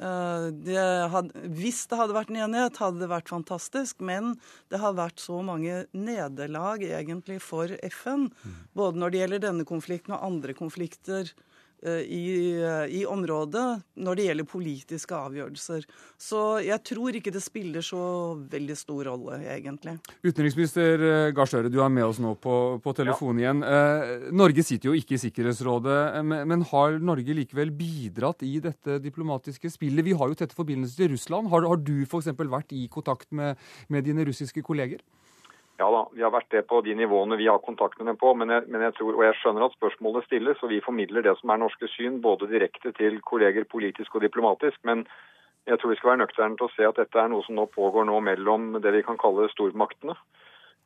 Eh, 0.01 0.48
det 0.65 0.86
hadde, 1.13 1.46
hvis 1.53 1.84
det 1.89 2.00
hadde 2.00 2.15
vært 2.17 2.31
en 2.34 2.41
enighet, 2.48 2.79
hadde 2.81 3.03
det 3.03 3.12
vært 3.12 3.29
fantastisk. 3.29 4.01
Men 4.01 4.34
det 4.74 4.81
har 4.81 4.98
vært 4.98 5.22
så 5.22 5.41
mange 5.46 5.84
nederlag 5.93 6.84
egentlig 6.88 7.39
for 7.46 7.72
FN, 7.93 8.29
mm. 8.34 8.60
både 8.77 9.01
når 9.01 9.13
det 9.13 9.24
gjelder 9.24 9.46
denne 9.46 9.67
konflikten 9.70 10.17
og 10.17 10.25
andre 10.31 10.58
konflikter 10.58 11.29
i, 11.82 12.26
eh, 12.62 12.94
i, 12.94 13.02
området 13.10 13.66
når 14.06 14.18
det 14.18 14.26
gjelder 14.28 14.48
politiske 14.50 15.18
avgjørelser. 15.18 15.86
Så 16.22 16.42
jeg 16.62 16.78
tror 16.86 17.18
ikke 17.18 17.34
det 17.34 17.42
spiller 17.42 17.86
så 17.86 18.02
veldig 18.52 18.78
stor 18.78 19.10
rolle, 19.10 19.40
egentlig. 19.50 19.96
Utenriksminister 20.22 21.06
eh, 21.08 21.32
Gahr 21.36 21.50
Støre, 21.50 21.72
du 21.74 21.80
er 21.82 21.90
med 21.94 22.06
oss 22.06 22.22
nå 22.22 22.36
på, 22.42 22.58
på 22.84 22.94
telefon 22.98 23.42
ja. 23.42 23.50
igjen. 23.50 23.64
Eh, 23.66 24.28
Norge 24.38 24.66
sitter 24.68 24.92
jo 24.92 24.98
ikke 24.98 25.18
i 25.18 25.22
Sikkerhetsrådet, 25.26 25.98
men, 26.22 26.46
men, 26.52 26.68
har 26.72 27.00
Norge 27.02 27.34
likevel 27.36 27.74
bidratt 27.74 28.46
i 28.46 28.60
dette 28.64 29.00
diplomatiske 29.02 29.74
spillet? 29.74 30.06
Vi 30.06 30.18
har 30.18 30.30
jo 30.30 30.38
tette 30.38 30.58
forbindelser 30.58 31.06
til 31.06 31.16
Russland. 31.16 31.50
Har, 31.50 31.66
har 31.66 31.82
du 31.82 31.96
f.eks. 32.06 32.30
vært 32.38 32.78
i 32.78 32.86
kontakt 32.94 33.32
med, 33.34 33.58
med 33.90 34.06
dine 34.06 34.28
russiske 34.30 34.62
kolleger? 34.66 35.02
Ja 35.82 35.88
da, 35.90 36.02
vi 36.14 36.22
har 36.22 36.34
vært 36.34 36.52
det 36.54 36.62
på 36.70 36.84
de 36.86 36.94
nivåene 36.94 37.40
vi 37.40 37.48
har 37.50 37.62
kontakt 37.66 37.98
med 37.98 38.12
dem 38.12 38.18
på. 38.22 38.36
Men 38.38 38.54
jeg, 38.54 38.68
men 38.70 38.84
jeg, 38.86 38.94
tror, 39.00 39.16
og 39.18 39.24
jeg 39.26 39.38
skjønner 39.40 39.66
at 39.66 39.78
spørsmålet 39.80 40.28
stilles, 40.28 40.62
og 40.62 40.70
vi 40.70 40.82
formidler 40.86 41.26
det 41.26 41.34
som 41.40 41.50
er 41.54 41.62
norske 41.64 41.90
syn, 41.90 42.20
både 42.22 42.50
direkte 42.52 42.94
til 43.00 43.18
kolleger 43.26 43.66
politisk 43.72 44.16
og 44.16 44.26
diplomatisk. 44.28 44.78
Men 44.86 45.08
jeg 45.70 45.82
tror 45.82 45.94
vi 45.94 45.98
skal 45.98 46.14
være 46.14 46.22
nøkterne 46.22 46.60
til 46.60 46.68
å 46.68 46.76
se 46.76 46.86
at 46.86 47.02
dette 47.02 47.18
er 47.22 47.34
noe 47.34 47.46
som 47.48 47.58
nå 47.58 47.66
pågår 47.74 48.06
nå 48.10 48.22
mellom 48.30 48.76
det 48.84 48.94
vi 48.98 49.04
kan 49.08 49.18
kalle 49.22 49.50
stormaktene. 49.56 50.18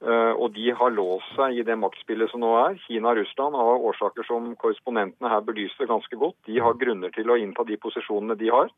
Uh, 0.04 0.36
og 0.36 0.52
de 0.56 0.74
har 0.76 0.92
låst 0.92 1.30
seg 1.38 1.56
i 1.56 1.64
det 1.68 1.78
maktspillet 1.80 2.32
som 2.32 2.42
nå 2.44 2.52
er. 2.60 2.76
Kina 2.84 3.14
og 3.14 3.22
Russland 3.22 3.56
av 3.56 3.86
årsaker 3.92 4.28
som 4.28 4.52
korrespondentene 4.60 5.32
her 5.32 5.44
belyste 5.48 5.88
ganske 5.88 6.20
godt. 6.20 6.38
De 6.48 6.60
har 6.60 6.76
grunner 6.80 7.12
til 7.16 7.32
å 7.32 7.38
innta 7.40 7.64
de 7.68 7.80
posisjonene 7.80 8.36
de 8.40 8.52
har. 8.52 8.72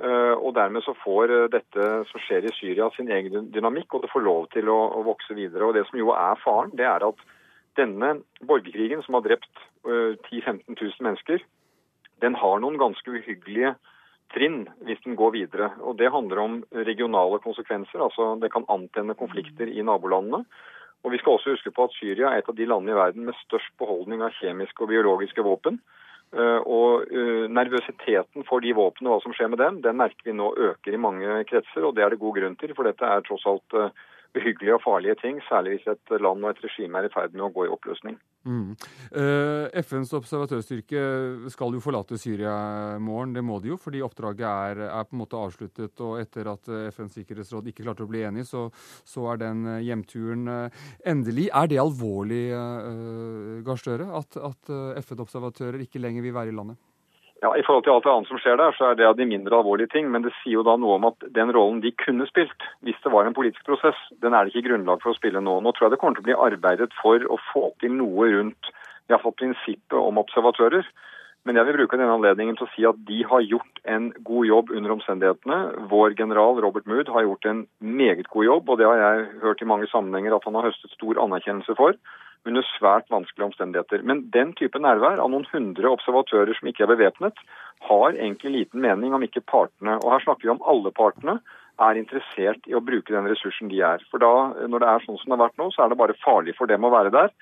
Eh, 0.00 0.34
og 0.40 0.54
dermed 0.56 0.80
så 0.86 0.94
får 0.96 1.32
eh, 1.34 1.48
dette 1.52 1.86
som 2.08 2.22
skjer 2.24 2.46
i 2.48 2.54
Syria 2.56 2.88
sin 2.94 3.10
egen 3.12 3.50
dynamikk, 3.52 3.92
og 3.92 4.04
det 4.04 4.12
får 4.12 4.24
lov 4.24 4.46
til 4.54 4.70
å, 4.72 4.78
vokse 5.04 5.36
videre. 5.36 5.66
Og 5.66 5.76
Det 5.76 5.84
som 5.90 6.00
jo 6.00 6.14
er 6.16 6.40
faren, 6.40 6.72
det 6.72 6.86
er 6.88 7.04
at 7.04 7.20
denne 7.76 8.14
borgerkrigen 8.48 9.04
som 9.04 9.18
har 9.18 9.26
drept 9.28 9.52
10 9.84 10.16
000-15 10.24 10.76
000 10.76 11.04
mennesker, 11.04 11.44
den 12.20 12.34
har 12.36 12.58
noen 12.60 12.80
ganske 12.80 13.12
uhyggelige 13.12 13.74
trinn 14.34 14.66
hvis 14.88 15.00
den 15.04 15.16
går 15.20 15.36
videre. 15.36 15.70
Og 15.84 15.96
Det 16.00 16.10
handler 16.12 16.42
om 16.42 16.58
regionale 16.72 17.38
konsekvenser. 17.44 18.00
altså 18.00 18.34
Det 18.40 18.52
kan 18.52 18.68
antenne 18.68 19.14
konflikter 19.14 19.68
i 19.68 19.84
nabolandene. 19.84 20.44
Og 21.04 21.12
Vi 21.12 21.18
skal 21.18 21.32
også 21.32 21.56
huske 21.56 21.70
på 21.70 21.84
at 21.84 21.96
Syria 21.96 22.32
er 22.32 22.40
et 22.40 22.48
av 22.48 22.56
de 22.56 22.66
landene 22.66 22.92
i 22.92 23.00
verden 23.00 23.24
med 23.24 23.40
størst 23.46 23.72
beholdning 23.78 24.22
av 24.22 24.36
kjemiske 24.40 24.82
og 24.82 24.88
biologiske 24.88 25.44
våpen. 25.44 25.80
Eh, 26.30 26.60
og 26.62 27.10
eh, 27.10 27.48
nervøsiteten 27.50 28.44
for 28.46 28.62
de 28.62 28.70
våpnene, 28.78 29.10
hva 29.10 29.18
som 29.24 29.34
skjer 29.34 29.50
med 29.50 29.58
dem, 29.58 29.80
den 29.82 29.98
merker 29.98 30.28
vi 30.28 30.36
nå 30.36 30.52
øker 30.70 30.94
i 30.94 31.02
mange 31.02 31.40
kretser. 31.50 31.82
Og 31.88 31.96
det 31.96 32.04
er 32.04 32.14
det 32.14 32.22
god 32.22 32.36
grunn 32.38 32.56
til, 32.60 32.74
for 32.76 32.86
dette 32.86 33.06
er 33.06 33.24
tross 33.26 33.46
alt 33.50 33.78
eh, 33.78 33.90
uhyggelige 34.36 34.76
og 34.76 34.82
farlige 34.84 35.16
ting. 35.22 35.40
Særlig 35.48 35.76
hvis 35.76 35.86
et 35.90 36.12
land 36.22 36.44
og 36.44 36.50
et 36.50 36.62
regime 36.64 36.98
er 36.98 37.08
i 37.08 37.12
ferd 37.12 37.34
med 37.34 37.46
å 37.46 37.52
gå 37.54 37.66
i 37.66 37.72
oppløsning. 37.72 38.18
Mm. 38.48 38.72
FNs 39.84 40.12
observatørstyrke 40.16 41.02
skal 41.52 41.76
jo 41.76 41.82
forlate 41.84 42.18
Syria 42.20 42.54
i 42.96 43.02
morgen. 43.04 43.34
Det 43.36 43.44
må 43.44 43.58
de 43.60 43.72
jo, 43.72 43.78
fordi 43.80 44.02
oppdraget 44.04 44.46
er, 44.48 44.84
er, 44.88 45.08
på 45.08 45.16
en 45.16 45.22
måte 45.22 45.40
avsluttet. 45.40 46.04
Og 46.06 46.20
etter 46.22 46.52
at 46.52 46.70
FNs 46.96 47.18
sikkerhetsråd 47.20 47.72
ikke 47.72 47.86
klarte 47.86 48.06
å 48.06 48.10
bli 48.10 48.24
enig, 48.28 48.46
så, 48.48 48.68
så 49.04 49.30
er 49.32 49.42
den 49.44 49.64
hjemturen 49.86 50.46
endelig. 51.04 51.50
Er 51.50 51.70
det 51.70 51.82
alvorlig, 51.82 52.44
Gahr 53.66 53.80
Støre, 53.80 54.08
at, 54.20 54.40
at 54.40 54.76
FN-observatører 55.04 55.82
ikke 55.84 56.02
lenger 56.02 56.24
vil 56.24 56.36
være 56.36 56.54
i 56.54 56.56
landet? 56.60 56.80
Ja, 57.40 57.54
I 57.56 57.62
forhold 57.64 57.86
til 57.86 57.94
alt 57.94 58.04
det 58.04 58.12
annet 58.12 58.28
som 58.28 58.40
skjer 58.40 58.58
der, 58.60 58.74
så 58.76 58.90
er 58.90 58.96
det 58.98 59.06
av 59.08 59.14
de 59.16 59.24
mindre 59.24 59.56
alvorlige 59.56 59.88
ting. 59.94 60.10
Men 60.12 60.26
det 60.26 60.34
sier 60.40 60.58
jo 60.58 60.64
da 60.66 60.74
noe 60.76 60.98
om 60.98 61.06
at 61.08 61.24
den 61.36 61.52
rollen 61.56 61.80
de 61.80 61.92
kunne 61.96 62.26
spilt, 62.28 62.66
hvis 62.84 62.98
det 63.00 63.12
var 63.14 63.24
en 63.24 63.36
politisk 63.36 63.64
prosess, 63.68 63.96
den 64.20 64.36
er 64.36 64.44
det 64.44 64.52
ikke 64.52 64.68
grunnlag 64.68 65.00
for 65.00 65.14
å 65.14 65.16
spille 65.16 65.40
nå. 65.40 65.56
Nå 65.64 65.72
tror 65.72 65.88
jeg 65.88 65.94
det 65.94 66.00
kommer 66.02 66.18
til 66.18 66.26
å 66.26 66.28
bli 66.28 66.36
arbeidet 66.50 66.92
for 67.00 67.24
å 67.24 67.40
få 67.48 67.70
til 67.80 67.96
noe 67.96 68.28
rundt 68.34 68.70
i 68.70 69.14
hvert 69.14 69.24
fall 69.24 69.38
prinsippet 69.40 69.96
om 69.96 70.20
observatører. 70.20 70.84
Men 71.48 71.56
jeg 71.56 71.70
vil 71.70 71.78
bruke 71.80 71.96
denne 71.96 72.12
anledningen 72.12 72.58
til 72.58 72.66
å 72.66 72.72
si 72.74 72.84
at 72.84 72.98
de 73.08 73.22
har 73.24 73.40
gjort 73.48 73.80
en 73.88 74.10
god 74.28 74.44
jobb 74.44 74.72
under 74.76 74.92
omstendighetene. 74.98 75.60
Vår 75.88 76.12
general 76.18 76.60
Robert 76.60 76.84
Mood 76.90 77.08
har 77.08 77.24
gjort 77.24 77.48
en 77.48 77.62
meget 77.80 78.28
god 78.28 78.44
jobb, 78.44 78.68
og 78.68 78.76
det 78.76 78.90
har 78.90 79.00
jeg 79.00 79.30
hørt 79.46 79.64
i 79.64 79.70
mange 79.72 79.88
sammenhenger 79.88 80.36
at 80.36 80.44
han 80.44 80.58
har 80.60 80.68
høstet 80.68 80.92
stor 80.92 81.24
anerkjennelse 81.24 81.78
for 81.80 81.96
under 82.48 82.64
svært 82.74 83.08
vanskelige 83.12 83.50
omstendigheter. 83.50 84.04
Men 84.06 84.22
den 84.34 84.54
type 84.58 84.80
nærvær 84.80 85.20
av 85.20 85.30
noen 85.32 85.46
hundre 85.52 85.92
observatører 85.92 86.56
som 86.56 86.70
ikke 86.70 86.86
er 86.86 86.92
bevæpnet, 86.94 87.42
har 87.88 88.16
egentlig 88.16 88.54
liten 88.54 88.84
mening 88.84 89.16
om 89.16 89.24
ikke 89.24 89.44
partene, 89.48 89.98
og 90.00 90.14
her 90.14 90.24
snakker 90.24 90.48
vi 90.48 90.54
om 90.54 90.64
alle 90.68 90.92
partene, 90.96 91.38
er 91.80 91.96
interessert 91.96 92.66
i 92.68 92.74
å 92.76 92.82
bruke 92.84 93.12
den 93.14 93.28
ressursen 93.30 93.70
de 93.72 93.80
er. 93.84 94.02
For 94.12 94.20
da, 94.20 94.52
når 94.68 94.82
det 94.82 94.90
er 94.90 95.06
sånn 95.06 95.16
som 95.20 95.32
det 95.32 95.38
har 95.38 95.46
vært 95.46 95.60
nå, 95.60 95.70
så 95.72 95.84
er 95.84 95.92
det 95.92 96.00
bare 96.00 96.18
farlig 96.20 96.56
for 96.58 96.68
dem 96.68 96.84
å 96.84 96.92
være 96.92 97.12
der. 97.14 97.32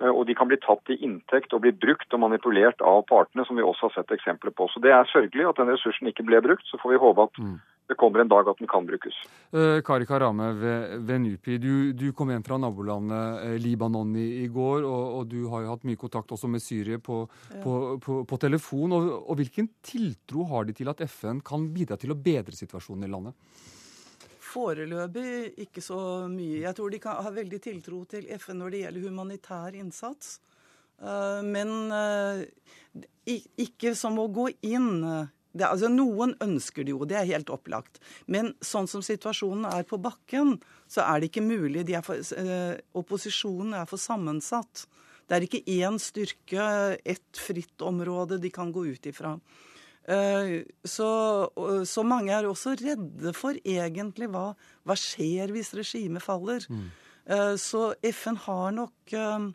Eh, 0.00 0.10
og 0.10 0.26
de 0.28 0.36
kan 0.38 0.50
bli 0.50 0.60
tatt 0.60 0.82
til 0.88 1.00
inntekt 1.06 1.54
og 1.56 1.64
bli 1.64 1.74
brukt 1.76 2.16
og 2.16 2.24
manipulert 2.24 2.80
av 2.84 3.04
partene, 3.10 3.46
som 3.48 3.58
vi 3.60 3.66
også 3.66 3.88
har 3.88 3.98
sett 3.98 4.16
eksempler 4.18 4.54
på. 4.56 4.68
Så 4.72 4.82
det 4.84 4.94
er 4.96 5.12
sørgelig 5.12 5.48
at 5.48 5.60
den 5.60 5.72
ressursen 5.72 6.10
ikke 6.10 6.26
ble 6.28 6.42
brukt. 6.44 6.66
Så 6.70 6.80
får 6.82 6.96
vi 6.96 7.04
håpe 7.04 7.28
at 7.28 7.44
mm 7.44 7.58
det 7.90 7.96
kommer 7.98 8.22
en 8.22 8.28
dag 8.30 8.48
at 8.48 8.60
den 8.60 8.68
kan 8.70 8.86
brukes. 8.86 9.16
Uh, 9.50 9.80
Kari 9.82 10.06
Karame 10.06 10.52
ved, 10.54 10.92
ved 11.08 11.24
NUPI, 11.24 11.56
du, 11.58 11.72
du, 11.98 12.06
kom 12.14 12.30
hjem 12.30 12.44
fra 12.46 12.58
nabolandet 12.62 13.42
eh, 13.48 13.56
Libanon 13.58 14.12
i, 14.14 14.28
i 14.44 14.46
går, 14.52 14.86
og, 14.86 15.16
og, 15.16 15.24
du 15.30 15.48
har 15.50 15.64
jo 15.64 15.72
hatt 15.72 15.88
mye 15.88 15.98
kontakt 15.98 16.30
også 16.36 16.50
med 16.52 16.62
Syria 16.62 17.00
på, 17.02 17.24
ja. 17.50 17.58
på, 17.64 17.74
på, 18.04 18.20
på 18.30 18.38
telefon. 18.46 18.94
Og, 18.94 19.10
og, 19.24 19.34
Hvilken 19.40 19.72
tiltro 19.82 20.46
har 20.52 20.68
de 20.68 20.76
til 20.78 20.92
at 20.92 21.02
FN 21.08 21.42
kan 21.42 21.66
bidra 21.74 21.98
til 21.98 22.14
å 22.14 22.18
bedre 22.30 22.54
situasjonen 22.54 23.08
i 23.08 23.10
landet? 23.10 23.34
Foreløpig 24.50 25.54
ikke 25.66 25.82
så 25.84 26.00
mye. 26.30 26.64
Jeg 26.64 26.76
tror 26.76 26.90
de 26.90 27.02
kan 27.02 27.20
ha 27.22 27.34
veldig 27.34 27.60
tiltro 27.62 28.04
til 28.10 28.26
FN 28.40 28.58
når 28.62 28.72
det 28.72 28.84
gjelder 28.84 29.06
humanitær 29.08 29.76
innsats. 29.78 30.38
Uh, 31.00 31.40
men 31.46 31.70
uh, 31.94 32.42
ikke 33.30 33.94
som 33.96 34.18
å 34.20 34.26
gå 34.34 34.50
inn 34.66 35.04
det, 35.50 35.66
altså, 35.66 35.88
noen 35.90 36.36
ønsker 36.44 36.86
det 36.86 36.92
jo, 36.94 37.06
det 37.08 37.16
er 37.18 37.30
helt 37.32 37.50
opplagt. 37.50 37.98
Men 38.30 38.52
sånn 38.62 38.86
som 38.90 39.02
situasjonen 39.02 39.66
er 39.70 39.86
på 39.88 39.98
bakken, 40.02 40.58
så 40.90 41.02
er 41.08 41.20
det 41.20 41.30
ikke 41.30 41.46
mulig. 41.46 41.82
Er 41.90 42.04
for, 42.06 42.20
eh, 42.38 42.78
opposisjonen 42.94 43.74
er 43.80 43.88
for 43.90 43.98
sammensatt. 43.98 44.86
Det 45.26 45.36
er 45.36 45.46
ikke 45.46 45.66
én 45.66 45.98
styrke, 45.98 46.98
ett 47.04 47.38
fritt 47.38 47.82
område 47.82 48.38
de 48.38 48.50
kan 48.50 48.70
gå 48.72 48.86
ut 48.94 49.06
ifra. 49.10 49.38
Eh, 50.08 50.52
så, 50.84 51.10
så, 51.84 52.04
mange 52.06 52.32
er 52.34 52.48
også 52.48 52.74
redde 52.80 53.34
for 53.36 53.58
egentlig 53.64 54.30
hva, 54.32 54.50
hva 54.88 54.96
skjer 54.98 55.52
hvis 55.54 55.74
regimet 55.76 56.24
faller. 56.24 56.64
Mm. 56.70 56.86
Eh, 57.30 57.56
så 57.60 57.90
FN 58.10 58.38
har 58.46 58.72
nok 58.76 59.14
eh, 59.14 59.50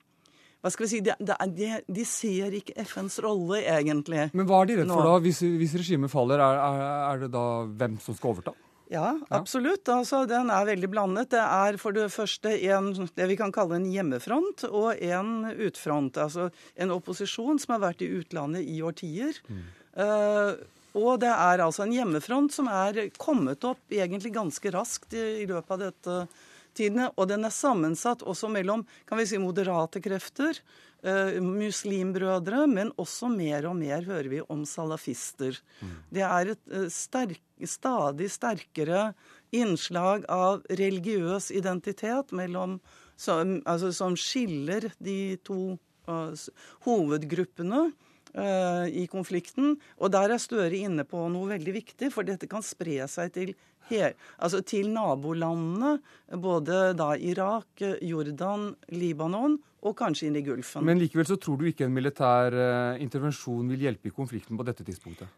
hva 0.66 0.72
skal 0.74 0.88
vi 0.88 0.92
si, 0.96 1.00
de, 1.06 1.14
de, 1.22 1.72
de, 1.94 2.04
ser 2.10 2.56
ikke 2.58 2.74
FNs 2.88 3.20
rolle, 3.22 3.60
egentlig. 3.70 4.32
Men 4.34 4.48
hva 4.50 4.64
er 4.64 4.72
de 4.72 4.78
redd 4.80 4.90
for 4.90 5.06
da, 5.06 5.20
hvis, 5.22 5.44
hvis 5.62 5.76
regimet 5.78 6.10
faller? 6.10 6.42
Er, 6.42 6.58
er, 6.58 6.86
er, 7.12 7.20
det 7.22 7.30
da 7.36 7.44
hvem 7.70 8.00
som 8.02 8.18
skal 8.18 8.32
overta? 8.32 8.56
Ja, 8.90 9.12
absolutt. 9.34 9.86
Altså, 9.90 10.24
den 10.30 10.50
er 10.54 10.66
veldig 10.66 10.90
blandet. 10.90 11.30
Det 11.34 11.42
er 11.42 11.78
for 11.82 11.94
det 11.94 12.08
første 12.14 12.54
en, 12.70 12.92
det 13.18 13.30
vi 13.30 13.38
kan 13.38 13.54
kalle 13.54 13.78
en 13.78 13.86
hjemmefront 13.90 14.66
og 14.72 15.02
en 15.06 15.52
utfront. 15.54 16.18
Altså 16.22 16.50
en 16.74 16.94
opposisjon 16.98 17.62
som 17.62 17.76
har 17.76 17.86
vært 17.88 18.02
i 18.06 18.10
utlandet 18.18 18.66
i 18.66 18.82
årtier. 18.86 19.38
Mm. 19.46 19.64
Uh, 19.96 20.56
og 20.96 21.20
det 21.20 21.32
er 21.32 21.64
altså 21.64 21.84
en 21.84 21.94
hjemmefront 21.96 22.54
som 22.56 22.70
er 22.72 23.10
kommet 23.20 23.64
opp 23.68 23.92
egentlig 23.92 24.32
ganske 24.36 24.72
raskt 24.72 25.16
i, 25.16 25.24
i 25.44 25.48
løpet 25.50 25.74
av 25.76 25.82
dette 25.82 26.18
tidene, 26.76 27.10
og 27.16 27.30
den 27.32 27.48
er 27.48 27.54
sammensatt 27.54 28.24
også 28.28 28.50
mellom 28.52 28.84
kan 29.08 29.20
vi 29.20 29.28
si, 29.30 29.40
moderate 29.42 30.02
krefter, 30.04 30.60
eh, 31.04 31.38
muslimbrødre, 31.44 32.66
men 32.72 32.92
også 33.02 33.30
mer 33.32 33.70
og 33.70 33.78
mer 33.80 34.06
hører 34.08 34.32
vi 34.32 34.42
om 34.52 34.66
salafister. 34.68 35.60
Mm. 35.82 35.96
Det 36.18 36.26
er 36.28 36.54
et 36.56 36.72
eh, 36.72 36.88
sterk, 36.94 37.44
stadig 37.64 38.30
sterkere 38.32 39.10
innslag 39.56 40.26
av 40.32 40.64
religiøs 40.70 41.52
identitet 41.56 42.36
mellom, 42.36 42.80
som, 43.16 43.60
altså, 43.64 43.94
som 43.96 44.18
skiller 44.20 44.90
de 45.00 45.38
to 45.48 45.78
uh, 46.10 46.34
hovedgruppene. 46.84 47.86
Uh, 48.38 48.86
i 48.88 49.06
konflikten. 49.12 49.76
Og 50.00 50.12
der 50.14 50.36
er 50.36 50.42
Støre 50.42 50.76
inne 50.78 51.06
på 51.08 51.26
noe 51.32 51.54
veldig 51.56 51.76
viktig, 51.76 52.12
for 52.14 52.28
dette 52.28 52.50
kan 52.52 52.66
spre 52.66 53.08
seg 53.12 53.32
til, 53.36 53.54
her, 53.90 54.14
altså 54.38 54.62
til 54.66 54.92
nabolandene. 54.94 55.98
Både 56.42 56.92
da 56.98 57.14
Irak, 57.16 57.82
Jordan, 58.02 58.74
Libanon 58.94 59.58
og 59.86 59.98
kanskje 59.98 60.30
inn 60.30 60.40
i 60.40 60.46
Gulfen. 60.46 60.86
Men 60.86 61.02
likevel 61.02 61.28
så 61.30 61.38
tror 61.42 61.62
du 61.62 61.68
ikke 61.70 61.88
en 61.88 61.96
militær 61.96 62.56
uh, 62.56 63.02
intervensjon 63.02 63.74
vil 63.74 63.90
hjelpe 63.90 64.12
i 64.12 64.16
konflikten 64.16 64.58
på 64.58 64.68
dette 64.68 64.86
tidspunktet? 64.88 65.30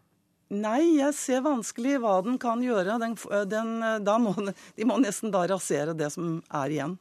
Nei, 0.47 0.95
jeg 0.95 1.11
ser 1.17 1.41
vanskelig 1.43 1.97
hva 1.99 2.21
den 2.23 2.37
kan 2.39 2.61
gjøre. 2.63 2.95
Den, 3.01 3.17
den, 3.51 3.73
må, 4.23 4.31
de 4.77 4.87
må 4.87 4.95
nesten 5.03 5.33
da 5.33 5.41
rasere 5.51 5.91
det 5.97 6.07
som 6.13 6.37
er 6.55 6.71
igjen. 6.71 6.95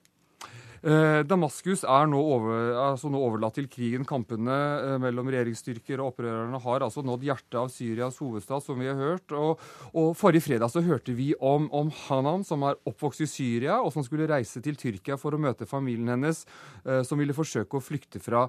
Eh, 0.86 1.24
Damaskus 1.26 1.80
er 1.82 2.06
nå, 2.06 2.18
over, 2.36 2.68
altså 2.78 3.08
nå, 3.10 3.18
overlatt 3.18 3.56
til 3.58 3.66
krigen. 3.70 4.04
Kampene 4.06 4.54
eh, 4.54 4.92
mellom 5.02 5.26
regjeringsstyrker 5.32 5.98
og 5.98 6.12
opprørerne 6.12 6.60
har 6.62 6.84
altså 6.86 7.02
nådd 7.02 7.24
hjertet 7.26 7.56
av 7.58 7.72
Syrias 7.74 8.20
hovedstad, 8.22 8.62
som 8.62 8.78
vi 8.78 8.86
har 8.86 9.00
hørt. 9.00 9.34
Og, 9.34 9.58
og 9.98 10.12
Forrige 10.18 10.44
fredag 10.46 10.70
så 10.70 10.84
hørte 10.86 11.16
vi 11.16 11.32
om, 11.42 11.66
om, 11.74 11.90
Hanan, 12.04 12.44
som 12.46 12.62
er 12.68 12.78
oppvokst 12.86 13.24
i 13.26 13.28
Syria, 13.30 13.80
og 13.80 13.90
som 13.96 14.06
skulle 14.06 14.28
reise 14.30 14.62
til 14.62 14.78
Tyrkia 14.78 15.18
for 15.18 15.34
å 15.34 15.40
møte 15.42 15.66
familien 15.66 16.12
hennes, 16.14 16.44
eh, 16.84 17.02
som 17.08 17.18
ville 17.18 17.34
forsøke 17.34 17.80
å 17.80 17.82
flykte 17.82 18.22
fra 18.22 18.46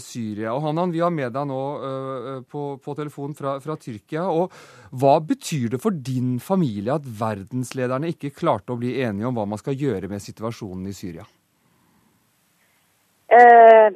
Syria. 0.00 0.52
Og 0.54 0.62
Hanan, 0.64 0.92
vi 0.94 1.02
har 1.02 1.12
med 1.12 1.32
deg 1.34 1.46
nå 1.48 1.60
på, 2.48 2.62
på 2.82 2.94
telefon 2.96 3.34
fra, 3.36 3.56
fra 3.62 3.76
Tyrkia. 3.80 4.24
og 4.30 4.54
Hva 4.94 5.18
betyr 5.20 5.74
det 5.74 5.82
for 5.82 5.92
din 5.92 6.38
familie 6.42 6.96
at 6.96 7.06
verdenslederne 7.20 8.12
ikke 8.14 8.32
klarte 8.36 8.72
å 8.72 8.80
bli 8.80 8.96
enige 9.04 9.28
om 9.28 9.36
hva 9.36 9.48
man 9.48 9.60
skal 9.60 9.76
gjøre 9.78 10.10
med 10.12 10.24
situasjonen 10.24 10.88
i 10.88 10.96
Syria? 10.96 11.26
Eh, 13.38 13.86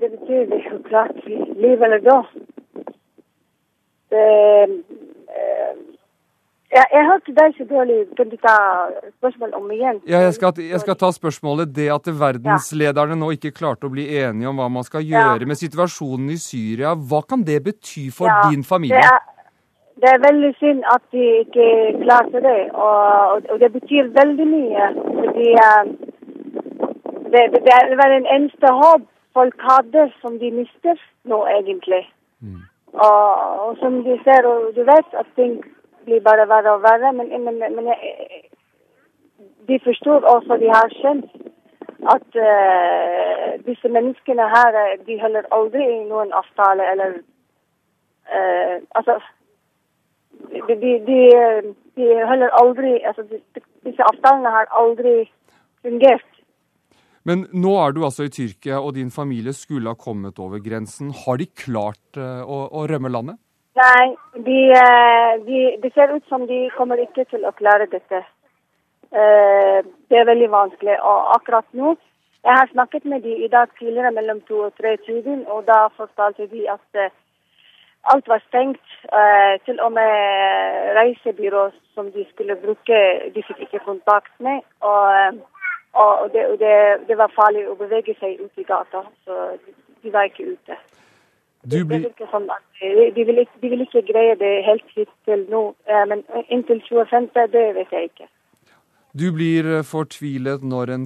det 0.00 0.08
betyr 0.14 0.46
det 0.52 0.60
jo 0.70 0.78
klart 0.88 1.16
liv 1.64 1.82
eller 1.82 2.00
død. 2.08 2.24
Eh, 4.18 4.68
jeg, 6.68 6.84
jeg 6.92 7.04
hørte 7.08 7.34
deg 7.36 7.54
så 7.56 7.64
dårlig. 7.68 7.98
Kan 8.16 8.28
du 8.28 8.36
ta 8.40 8.56
spørsmålet 9.18 9.54
om 9.56 9.70
igjen? 9.72 10.00
Ja, 10.08 10.20
jeg 10.26 10.34
skal, 10.36 10.60
jeg 10.60 10.80
skal, 10.82 10.98
ta 11.00 11.10
spørsmålet. 11.12 11.72
Det 11.76 11.88
at 11.92 12.10
verdenslederne 12.20 13.16
nå 13.16 13.30
ikke 13.36 13.54
klarte 13.56 13.88
å 13.88 13.92
bli 13.92 14.04
enige 14.20 14.50
om 14.50 14.60
hva 14.60 14.68
man 14.72 14.84
skal 14.86 15.04
gjøre 15.04 15.44
ja. 15.44 15.48
med 15.48 15.60
situasjonen 15.60 16.34
i 16.34 16.38
Syria, 16.42 16.92
hva 16.92 17.22
kan 17.28 17.44
det 17.44 17.62
bety 17.64 18.08
for 18.14 18.28
ja, 18.28 18.50
din 18.50 18.64
familie? 18.68 19.00
Det 19.00 19.14
er, 19.16 19.48
det 20.04 20.12
er, 20.12 20.20
veldig 20.26 20.52
synd 20.60 20.84
at 20.92 21.04
de 21.16 21.26
ikke 21.46 21.68
klarte 22.04 22.44
det. 22.44 22.60
Og, 22.76 23.48
og 23.48 23.64
det 23.64 23.72
betyr 23.78 24.12
veldig 24.20 24.48
mye. 24.52 24.92
fordi 25.08 25.50
uh, 25.56 26.07
det, 27.32 27.42
det, 27.66 27.96
var 28.00 28.08
den 28.14 28.26
eneste 28.34 28.72
håp 28.80 29.06
folk 29.36 29.60
hadde, 29.70 30.10
som 30.20 30.38
de 30.38 30.50
mister 30.50 30.96
nå, 31.24 31.38
egentlig. 31.58 32.04
Mm. 32.40 32.62
Og, 32.92 33.26
og, 33.64 33.76
som 33.82 34.02
de 34.04 34.16
ser, 34.24 34.46
og 34.46 34.72
du 34.76 34.82
vet 34.88 35.18
at 35.20 35.28
ting 35.36 35.58
blir 36.04 36.24
bare 36.28 36.48
verre 36.48 36.72
og 36.76 36.82
verre, 36.82 37.12
men, 37.12 37.28
men, 37.44 37.58
men 37.76 37.92
de 39.68 39.80
forstår 39.84 40.24
også, 40.34 40.56
de 40.56 40.68
har 40.72 40.88
skjønt, 40.96 41.30
at 42.14 42.28
uh, 42.48 43.66
disse 43.66 43.88
menneskene 43.88 44.42
her, 44.54 44.96
de 45.06 45.20
holder 45.20 45.50
aldri 45.56 45.82
i 45.82 46.04
noen 46.06 46.32
avtale 46.32 46.86
eller 46.92 47.18
uh, 48.34 48.76
Altså 48.98 49.18
de, 50.68 50.76
de, 50.82 50.92
de, 51.08 51.20
de 51.96 52.06
holder 52.30 52.54
aldri 52.60 52.92
Altså 53.02 53.24
disse 53.84 54.02
avtalene 54.12 54.54
har 54.56 54.70
aldri 54.80 55.30
fungert. 55.82 56.37
Men 57.26 57.44
nå 57.52 57.74
er 57.82 57.94
du 57.94 58.04
altså 58.06 58.26
i 58.28 58.32
Tyrkia, 58.32 58.78
og 58.78 58.94
din 58.96 59.10
familie 59.10 59.54
skulle 59.56 59.90
ha 59.92 59.98
kommet 59.98 60.38
over 60.38 60.62
grensen. 60.62 61.10
Har 61.24 61.38
de 61.40 61.48
klart 61.50 62.20
uh, 62.20 62.42
å, 62.44 62.66
å, 62.70 62.86
rømme 62.90 63.10
landet? 63.12 63.38
Nei, 63.78 64.06
de, 64.46 64.58
uh, 64.74 65.32
de, 65.46 65.62
det 65.82 65.92
ser 65.94 66.14
ut 66.14 66.26
som 66.30 66.46
de 66.50 66.66
kommer 66.76 67.00
ikke 67.02 67.26
til 67.32 67.46
å 67.46 67.54
klare 67.58 67.88
dette. 67.90 68.22
Uh, 69.12 69.80
det 70.10 70.20
er 70.20 70.30
veldig 70.30 70.50
vanskelig. 70.52 70.98
Og 71.00 71.32
akkurat 71.38 71.68
nå 71.72 71.96
Jeg 72.46 72.54
har 72.54 72.68
snakket 72.70 73.04
med 73.10 73.24
de 73.26 73.32
i 73.44 73.48
dag 73.50 73.66
tidligere 73.76 74.12
mellom 74.14 74.38
to 74.46 74.60
og 74.68 74.76
tre 74.78 74.92
tiden, 75.04 75.40
og 75.50 75.64
da 75.66 75.88
fortalte 75.96 76.46
de 76.46 76.68
at 76.70 77.00
alt 78.14 78.28
var 78.30 78.40
stengt. 78.46 78.94
til 79.66 79.80
og 79.82 79.92
med 79.92 80.94
reisebyrå 80.96 81.64
som 81.94 82.12
de 82.14 82.24
skulle 82.30 82.56
bruke, 82.62 83.00
de 83.34 83.42
fikk 83.48 83.66
ikke 83.66 83.82
kontakt 83.84 84.30
med. 84.38 84.62
og 84.80 85.42
og 85.92 86.32
det, 86.32 86.44
det, 86.60 86.74
det, 87.08 87.16
var 87.18 87.32
farlig 87.34 87.64
å 87.68 87.76
bevege 87.78 88.14
seg 88.20 88.40
ut 88.40 88.60
i 88.60 88.66
gata, 88.66 89.02
så 89.24 89.56
de 90.02 90.12
var 90.12 90.28
ikke 90.28 90.52
ute. 90.54 90.76
Blir... 91.68 91.84
Det 91.84 92.00
virker 92.04 92.30
sånn 92.30 92.48
at 92.54 92.64
de, 92.80 93.24
vil 93.24 93.42
ikke, 93.42 93.60
de, 93.62 93.70
vil 93.72 93.84
ikke, 93.84 94.04
greie 94.12 94.36
det 94.40 94.52
helt 94.66 94.84
hit 94.94 95.10
til 95.26 95.46
nå, 95.50 95.62
eh, 95.90 96.04
men 96.10 96.22
inntil 96.48 96.80
2050, 96.86 97.50
det 97.54 97.64
vet 97.76 97.94
jeg 97.96 98.10
ikke. 98.12 98.28
Du 99.18 99.30
blir 99.34 99.66
eh, 99.66 99.84
fortvilet 99.86 100.62
når 100.68 100.90
en 100.92 101.04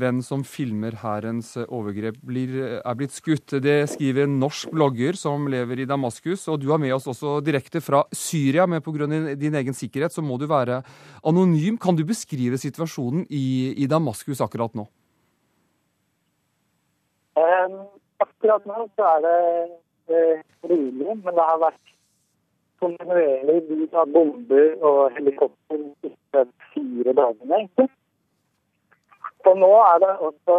venn 0.00 0.18
som 0.26 0.42
filmer 0.44 0.96
hærens 1.00 1.52
eh, 1.56 1.68
overgrep, 1.72 2.18
blir, 2.26 2.50
eh, 2.58 2.74
er 2.82 2.96
blitt 2.98 3.14
skutt. 3.14 3.54
Det 3.62 3.76
skriver 3.92 4.26
en 4.26 4.34
norsk 4.42 4.72
blogger 4.74 5.16
som 5.16 5.46
lever 5.48 5.80
i 5.80 5.86
Damaskus. 5.88 6.44
Og 6.50 6.58
du 6.60 6.66
har 6.72 6.80
med 6.82 6.92
oss 6.96 7.06
også 7.08 7.38
direkte 7.46 7.80
fra 7.84 8.02
Syria, 8.12 8.66
men 8.66 8.82
pga. 8.84 9.06
din 9.38 9.54
egen 9.54 9.76
sikkerhet 9.76 10.12
så 10.12 10.24
må 10.24 10.36
du 10.36 10.48
være 10.50 10.82
anonym. 11.24 11.78
Kan 11.78 11.96
du 11.96 12.04
beskrive 12.04 12.58
situasjonen 12.58 13.24
i, 13.30 13.72
i 13.84 13.86
Damaskus 13.88 14.42
akkurat 14.44 14.74
nå? 14.76 14.88
Um, 17.38 17.78
akkurat 18.18 18.66
nå 18.66 18.88
så 18.98 19.12
er 19.14 19.24
det 19.24 19.38
uh, 20.10 20.42
rolig, 20.66 21.14
men 21.22 21.32
det 21.38 21.46
har 21.52 21.62
vært 21.62 21.97
kontinuerlig 22.82 23.60
bruk 23.68 23.94
av 24.02 24.10
bomber 24.14 24.74
og 24.90 25.00
helikopter 25.16 25.80
de 25.82 25.92
siste 26.06 26.44
fire 26.72 27.14
dagene, 27.20 27.60
egentlig. 27.60 27.88
Og 29.48 29.54
nå 29.58 29.70
er 29.84 30.02
det 30.02 30.10
også 30.28 30.56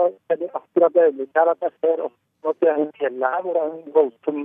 akkurat 0.62 0.96
det 0.96 1.10
øyeblikket 1.10 1.42
her 1.42 1.52
at 1.52 1.68
jeg 1.68 1.76
ser 1.84 2.06
opp 2.08 2.16
mot 2.46 2.64
fjellet 2.64 3.28
her, 3.34 3.44
hvor 3.44 3.54
det 3.54 3.62
er 3.62 3.74
en 3.74 3.94
voldsom 3.94 4.40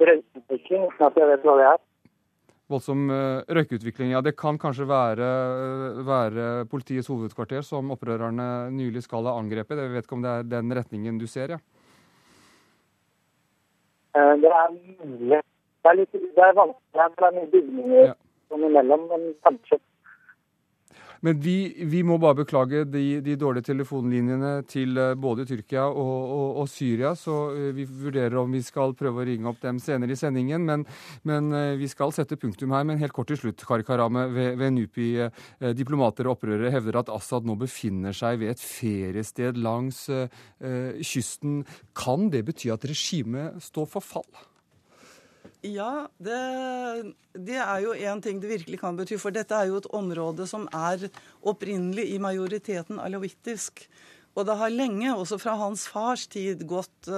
røykutvikling, 0.00 0.88
uten 0.88 1.06
at 1.06 1.20
jeg 1.20 1.30
vet 1.32 1.46
hva 1.46 1.56
det 1.58 1.66
er. 1.68 1.84
Voldsom 2.68 3.08
uh, 3.08 3.40
røykutvikling. 3.48 4.12
Ja, 4.12 4.20
det 4.24 4.34
kan 4.36 4.58
kanskje 4.60 4.88
være, 4.88 5.28
være, 6.04 6.46
politiets 6.68 7.08
hovedkvarter 7.08 7.64
som 7.64 7.92
opprørerne 7.94 8.68
nylig 8.74 9.06
skal 9.06 9.28
ha 9.28 9.38
angrepet. 9.40 9.80
Jeg 9.80 9.94
vet 9.94 10.08
ikke 10.08 10.18
om 10.18 10.24
det 10.26 10.34
er 10.34 10.50
den 10.56 10.74
retningen 10.76 11.20
du 11.20 11.26
ser, 11.30 11.56
ja? 11.56 11.60
Uh, 14.16 14.34
det 14.42 14.52
er 14.52 14.74
mulig. 14.74 15.40
Det 15.82 15.90
er, 15.90 16.00
litt, 16.00 16.12
det 16.12 16.44
er 16.44 16.56
vanskelig 16.58 17.06
det 17.18 17.26
er 17.28 17.36
mye 17.36 17.50
bygninger 17.52 18.08
ja. 18.08 18.16
imellom, 18.56 19.06
men 19.12 19.30
kanskje. 19.46 19.78
Men 21.20 21.40
vi, 21.42 21.56
vi, 21.90 22.02
må 22.06 22.18
bare 22.22 22.38
beklage 22.44 22.84
de, 22.86 23.18
de, 23.24 23.34
dårlige 23.38 23.72
telefonlinjene 23.72 24.52
til 24.70 24.98
eh, 25.00 25.14
både 25.18 25.46
Tyrkia 25.48 25.88
og, 25.88 26.12
og, 26.34 26.60
og, 26.62 26.68
Syria. 26.70 27.14
Så 27.18 27.34
eh, 27.56 27.70
vi 27.74 27.86
vurderer 27.88 28.38
om 28.38 28.52
vi 28.54 28.62
skal 28.62 28.94
prøve 28.98 29.22
å 29.22 29.26
ringe 29.26 29.50
opp 29.50 29.58
dem 29.64 29.80
senere 29.82 30.14
i 30.14 30.18
sendingen. 30.18 30.66
Men, 30.68 30.84
men 31.28 31.50
eh, 31.56 31.72
vi 31.80 31.88
skal 31.90 32.14
sette 32.14 32.38
punktum 32.38 32.74
her. 32.76 32.86
Men 32.86 33.02
helt 33.02 33.16
kort 33.16 33.32
til 33.32 33.40
slutt, 33.40 33.64
Kari 33.66 33.86
Karame 33.86 34.28
ved, 34.34 34.54
ved 34.60 34.76
NUPI. 34.76 35.08
Diplomater 35.78 36.28
og 36.28 36.36
opprørere 36.36 36.70
hevder 36.74 37.00
at 37.00 37.10
Assad 37.12 37.48
nå 37.48 37.56
befinner 37.58 38.14
seg 38.16 38.38
ved 38.42 38.54
et 38.54 38.62
feriested 38.62 39.58
langs 39.58 40.04
uh, 40.12 40.28
kysten. 41.02 41.62
Kan 41.98 42.28
det 42.34 42.44
bety 42.46 42.70
at 42.74 42.86
regimet 42.88 43.58
står 43.64 43.90
for 43.90 44.04
fall? 44.04 44.28
Ja, 45.66 46.06
det, 46.22 46.38
det, 47.34 47.56
er 47.58 47.80
jo 47.82 47.94
én 47.96 48.20
ting 48.22 48.38
det 48.38 48.50
virkelig 48.52 48.78
kan 48.78 48.98
bety. 48.98 49.18
For 49.18 49.34
dette 49.34 49.56
er 49.56 49.70
jo 49.70 49.80
et 49.80 49.90
område 49.96 50.46
som 50.46 50.68
er 50.70 51.08
opprinnelig 51.42 52.06
i 52.14 52.20
majoriteten 52.22 53.00
alawittisk. 53.02 53.88
Og 54.38 54.46
det 54.46 54.54
har 54.60 54.70
lenge, 54.70 55.10
også 55.10 55.40
fra 55.42 55.56
hans 55.58 55.88
fars 55.90 56.28
tid, 56.30 56.62
gått 56.70 57.10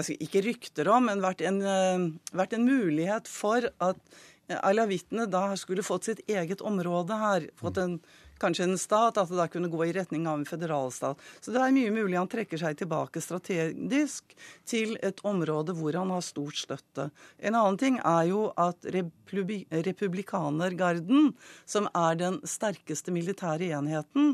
si, 0.00 0.16
ikke 0.16 0.46
rykter 0.46 0.88
om, 0.88 1.10
men 1.10 1.20
vært 1.20 1.44
en, 1.44 1.60
eh, 1.60 2.06
vært 2.32 2.56
en 2.56 2.64
mulighet 2.64 3.28
for 3.28 3.68
at 3.84 4.00
alawittene 4.48 5.26
da 5.30 5.50
skulle 5.56 5.84
fått 5.84 6.08
sitt 6.08 6.24
eget 6.28 6.64
område 6.64 7.16
her. 7.20 7.48
fått 7.60 7.78
en 7.78 8.00
kanskje 8.42 8.64
en 8.68 8.78
stat, 8.80 9.18
at 9.18 9.28
det 9.30 9.38
da 9.38 9.46
kunne 9.50 9.72
gå 9.72 9.80
i 9.86 9.94
retning 9.96 10.22
av 10.28 10.34
en 10.40 10.48
federalstat. 10.48 11.16
Så 11.40 11.48
det 11.54 11.60
er 11.62 11.76
mye 11.76 11.94
mulig 11.94 12.18
han 12.18 12.30
trekker 12.30 12.58
seg 12.60 12.72
tilbake 12.80 13.18
strategisk 13.24 14.22
til 14.68 14.88
et 15.04 15.18
område 15.26 15.72
hvor 15.78 15.92
han 15.98 16.10
har 16.14 16.22
stort 16.24 16.56
støtte. 16.60 17.04
En 17.38 17.54
annen 17.54 17.78
ting 17.80 17.96
er 18.00 18.24
jo 18.30 18.40
at 18.60 18.78
republikanergarden, 18.94 21.20
som 21.66 21.88
er 21.94 22.14
den 22.20 22.40
sterkeste 22.48 23.12
militære 23.14 23.72
enheten, 23.78 24.24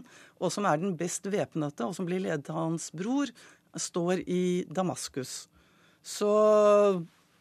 og 0.40 0.48
som 0.54 0.64
er 0.68 0.76
den 0.80 0.96
best 0.98 1.24
væpnede, 1.30 1.84
og 1.86 1.94
som 1.96 2.06
blir 2.08 2.20
ledet 2.24 2.50
av 2.50 2.56
hans 2.64 2.84
bror, 2.96 3.26
står 3.76 4.14
i 4.26 4.64
Damaskus. 4.70 5.48
Så 6.02 6.26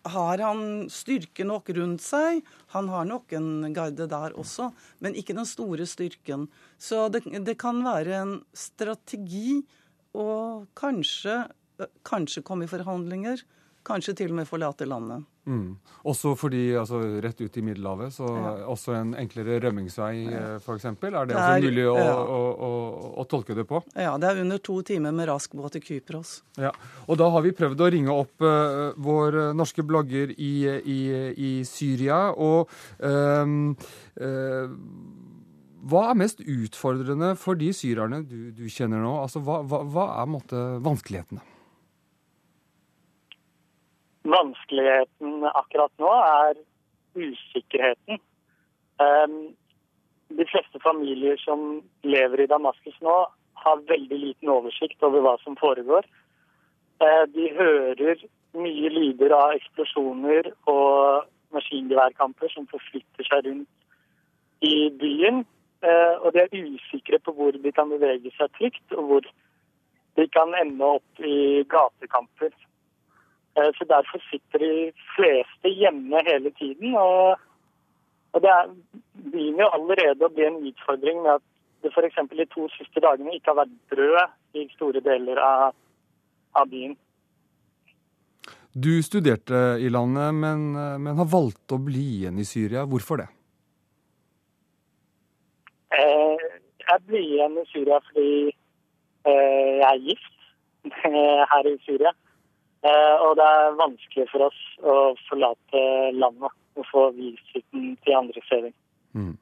har 0.07 0.41
han 0.43 0.87
styrke 0.91 1.43
nok 1.47 1.69
rundt 1.75 2.03
seg. 2.03 2.43
Han 2.75 2.89
har 2.91 3.07
nok 3.09 3.33
en 3.35 3.73
garde 3.75 4.07
der 4.09 4.35
også, 4.39 4.69
men 5.03 5.17
ikke 5.19 5.35
den 5.35 5.47
store 5.49 5.87
styrken. 5.89 6.47
Så 6.79 7.07
det, 7.11 7.25
det 7.27 7.57
kan 7.59 7.83
være 7.83 8.21
en 8.21 8.35
strategi 8.55 9.59
å 10.15 10.65
kanskje, 10.79 11.43
kanskje 12.07 12.45
komme 12.45 12.65
i 12.65 12.71
forhandlinger. 12.71 13.43
kanskje 13.89 14.13
til 14.13 14.33
og 14.33 14.41
med 14.41 14.47
forlate 14.47 14.85
landet. 14.85 15.23
Mm. 15.49 15.69
Også 16.09 16.35
fordi, 16.37 16.61
altså 16.77 16.99
rett 17.23 17.39
ut 17.41 17.57
i 17.57 17.63
Middelhavet, 17.65 18.13
så 18.13 18.27
ja. 18.29 18.51
også 18.69 18.93
en 18.99 19.15
enklere 19.17 19.57
rømmingsvei 19.63 20.11
ja. 20.27 20.41
Eh, 20.41 20.51
f.eks. 20.61 20.85
Er 20.85 20.99
det, 21.01 21.23
det 21.31 21.39
er, 21.41 21.65
mulig 21.65 21.85
å, 21.89 21.95
ja. 21.97 22.13
å, 22.13 22.39
å, 22.67 22.71
å, 23.23 23.25
tolke 23.29 23.57
det 23.57 23.65
på? 23.69 23.81
Ja, 23.97 24.13
det 24.21 24.29
er 24.29 24.43
under 24.43 24.61
to 24.63 24.79
timer 24.85 25.15
med 25.15 25.29
rask 25.31 25.55
båt 25.57 25.75
til 25.77 25.85
Kypros. 25.87 26.39
Ja, 26.61 26.71
Og 27.07 27.17
da 27.21 27.31
har 27.33 27.45
vi 27.45 27.55
prøvd 27.57 27.81
å 27.81 27.89
ringe 27.95 28.13
opp 28.13 28.45
uh, 28.45 28.91
vår 29.01 29.41
norske 29.57 29.85
blogger 29.85 30.35
i, 30.37 30.53
i, 30.69 30.99
i 31.33 31.51
Syria. 31.67 32.29
og 32.37 32.69
um, 33.01 33.73
uh, 34.21 34.77
hva 35.89 36.09
er 36.11 36.17
mest 36.19 36.41
utfordrende 36.43 37.33
for 37.39 37.57
de 37.59 37.71
syrerne 37.73 38.21
du, 38.27 38.51
du 38.55 38.65
kjenner 38.71 39.01
nå? 39.01 39.13
Altså, 39.23 39.41
hva, 39.43 39.61
hva, 39.63 39.81
hva 39.87 40.09
er 40.19 40.27
måtte, 40.29 40.65
vanskelighetene? 40.85 41.41
Vanskeligheten 44.27 45.45
akkurat 45.53 45.91
nå 46.01 46.11
er 46.11 46.59
usikkerheten. 47.15 48.19
Ehm, 48.99 49.53
de 50.29 50.45
fleste 50.45 50.79
familier 50.83 51.37
som 51.37 51.81
lever 52.03 52.43
i 52.43 52.49
Damaskus 52.51 52.97
nå, 53.01 53.17
har 53.59 53.81
veldig 53.87 54.19
liten 54.19 54.49
oversikt 54.51 55.03
over 55.03 55.23
hva 55.23 55.35
som 55.43 55.57
foregår. 55.59 56.05
Eh, 57.03 57.25
de 57.33 57.49
hører 57.57 58.21
mye 58.55 58.91
lyder 58.91 59.33
av 59.35 59.55
eksplosjoner 59.57 60.51
og 60.71 61.27
maskingeværkamper 61.55 62.51
som 62.53 62.67
forflytter 62.71 63.27
seg 63.27 63.49
rundt 63.49 64.65
i 64.65 64.89
byen. 65.01 65.43
Eh, 65.83 66.15
og 66.23 66.33
de 66.35 66.43
er 66.43 66.55
usikre 66.75 67.19
på 67.23 67.33
hvor 67.35 67.55
de 67.55 67.71
kan 67.75 67.91
bevege 67.91 68.31
seg 68.35 68.51
trygt, 68.57 68.85
og 68.95 69.03
hvor 69.11 69.29
de 70.19 70.25
kan 70.35 70.55
ende 70.59 70.95
opp 70.97 71.23
i 71.23 71.63
gatekamper. 71.71 72.51
Eh, 73.57 73.69
så 73.77 73.85
Derfor 73.89 74.21
sitter 74.29 74.59
de 74.59 74.91
fleste 75.15 75.69
hjemme 75.81 76.21
hele 76.27 76.51
tiden. 76.59 76.95
Og, 76.95 77.39
og 78.33 78.41
det 78.43 78.51
er, 78.53 78.71
begynner 79.31 79.65
jo 79.65 79.73
allerede 79.77 80.25
å 80.25 80.33
bli 80.33 80.47
en 80.47 80.61
utfordring 80.71 81.21
med 81.25 81.37
at 81.39 81.45
det 81.83 81.93
f.eks. 81.95 82.19
de 82.35 82.45
to 82.51 82.67
siste 82.75 83.01
dagene 83.03 83.35
ikke 83.35 83.53
har 83.53 83.61
vært 83.61 83.77
brød 83.91 84.59
i 84.59 84.65
store 84.73 84.99
deler 85.03 85.39
av, 85.39 85.75
av 86.59 86.67
byen. 86.71 86.97
Du 88.75 88.91
studerte 89.01 89.79
i 89.81 89.89
landet, 89.89 90.33
men, 90.35 90.71
men, 90.75 91.17
har 91.17 91.29
valgt 91.31 91.73
å 91.73 91.79
bli 91.81 92.03
igjen 92.19 92.37
i 92.39 92.45
Syria. 92.45 92.83
Hvorfor 92.85 93.23
det? 93.23 93.29
Eh, 95.97 96.43
jeg 96.85 97.05
blir 97.07 97.23
igjen 97.23 97.57
i 97.57 97.65
Syria 97.71 97.97
fordi 98.11 98.33
eh, 98.51 99.79
jeg 99.79 99.87
er 99.89 100.03
gift 100.05 100.35
her 101.53 101.71
i 101.71 101.77
Syria. 101.87 102.13
Eh, 102.79 103.15
og 103.25 103.35
det 103.35 103.45
er 103.45 103.77
vanskelig 103.79 104.25
for 104.31 104.47
oss 104.47 104.59
å 104.79 104.95
forlate 105.27 105.83
landet 106.15 106.55
og 106.79 106.87
få 106.87 107.09
visiten 107.17 107.93
til 108.05 108.15
andre 108.15 108.43
steder. 108.45 108.75
Mm. 109.17 109.33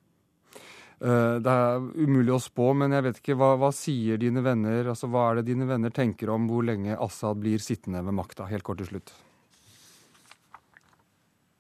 Eh, 0.97 1.36
det 1.45 1.54
er 1.54 1.84
umulig 2.02 2.34
å 2.34 2.41
spå, 2.41 2.71
men 2.73 2.95
jeg 2.95 3.06
vet 3.06 3.19
ikke, 3.21 3.38
hva, 3.38 3.52
hva, 3.62 3.69
sier 3.76 4.17
dine 4.21 4.41
venner? 4.41 4.89
Altså, 4.89 5.10
Hva 5.13 5.30
er 5.30 5.39
det 5.39 5.52
dine 5.52 5.67
venner 5.69 5.93
tenker 5.93 6.32
om 6.34 6.47
hvor 6.50 6.65
lenge 6.65 6.97
Assad 6.97 7.38
blir 7.43 7.62
sittende 7.62 8.02
ved 8.08 8.17
makta? 8.17 8.50
Helt 8.50 8.65
kort 8.65 8.82
til 8.82 8.89
slutt. 8.89 9.13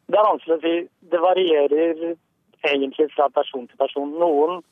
Det 0.07 0.17
er 0.17 0.29
vanskelig 0.31 0.57
å 0.57 0.63
si. 0.63 0.75
Det 1.11 1.21
varierer 1.21 2.01
egentlig 2.65 3.09
fra 3.13 3.29
person 3.35 3.67
til 3.69 3.77
person. 3.77 4.17
Noen 4.17 4.63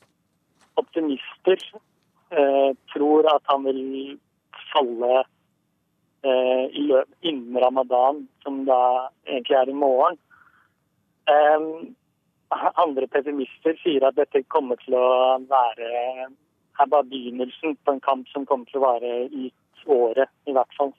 optimister 0.80 1.62
eh, 2.34 2.70
tror 2.90 3.28
at 3.30 3.46
han 3.52 3.68
vil 3.68 4.16
falle 4.72 5.22
innen 6.24 7.58
ramadan, 7.62 8.24
som 8.42 8.64
da 8.66 9.10
egentlig 9.26 9.56
er 9.58 9.68
i 9.70 9.76
morgen. 9.76 10.18
Andre 12.86 13.06
pessimister 13.10 13.76
sier 13.82 14.06
at 14.06 14.16
dette 14.16 14.42
kommer 14.54 14.80
til 14.82 14.96
å 14.98 15.06
være 15.50 16.26
er 16.80 16.86
bare 16.92 17.08
begynnelsen 17.10 17.76
på 17.84 17.92
en 17.92 18.00
kamp 18.00 18.28
som 18.28 18.46
kommer 18.46 18.68
til 18.70 18.80
å 18.80 18.86
vare 18.86 19.12
ut 19.32 19.86
året, 19.86 20.32
i 20.48 20.54
hvert 20.56 20.76
fall. 20.78 20.92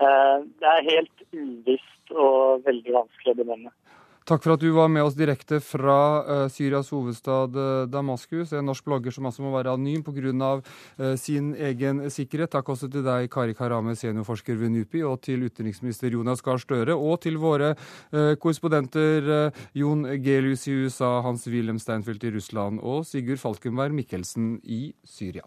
Eh, 0.00 0.36
det 0.60 0.68
er 0.72 0.88
helt 0.88 1.24
uvisst 1.32 2.14
og 2.14 2.64
veldig 2.66 2.94
vanskelig 2.96 3.34
å 3.34 3.40
bedømme. 3.42 3.72
Takk 4.30 4.44
for 4.44 4.54
at 4.54 4.62
du 4.62 4.68
var 4.70 4.86
med 4.86 5.02
oss 5.02 5.16
direkte 5.18 5.58
fra 5.58 5.94
uh, 6.22 6.44
Syrias 6.54 6.92
hovedstad 6.94 7.56
uh, 7.58 7.88
Damaskus. 7.90 8.52
En 8.54 8.68
norsk 8.70 8.86
blogger 8.86 9.10
som 9.10 9.26
altså 9.26 9.42
må 9.42 9.50
være 9.56 9.72
anonym 9.74 10.04
pga. 10.06 10.52
Uh, 11.00 11.16
sin 11.18 11.50
egen 11.58 12.04
sikkerhet. 12.14 12.52
Takk 12.54 12.70
også 12.70 12.86
til 12.92 13.02
deg, 13.02 13.26
Kari 13.32 13.58
Karame, 13.58 13.96
seniorforsker 13.98 14.54
ved 14.60 14.70
NUPI, 14.76 15.02
og 15.02 15.18
til 15.26 15.48
utenriksminister 15.48 16.14
Jonas 16.14 16.46
Gahr 16.46 16.62
Støre, 16.62 16.94
og 16.94 17.18
til 17.24 17.40
våre 17.42 17.74
korrespondenter 18.12 19.50
Jon 19.74 20.06
Gelius 20.22 20.68
i 20.70 20.76
USA, 20.84 21.16
Hans-Wilhelm 21.26 21.80
Steinfeld 21.82 22.22
i 22.24 22.34
Russland 22.36 22.82
og 22.82 23.08
Sigurd 23.08 23.42
Falkenberg 23.42 23.96
Mikkelsen 23.96 24.60
i 24.62 24.92
Syria. 25.02 25.42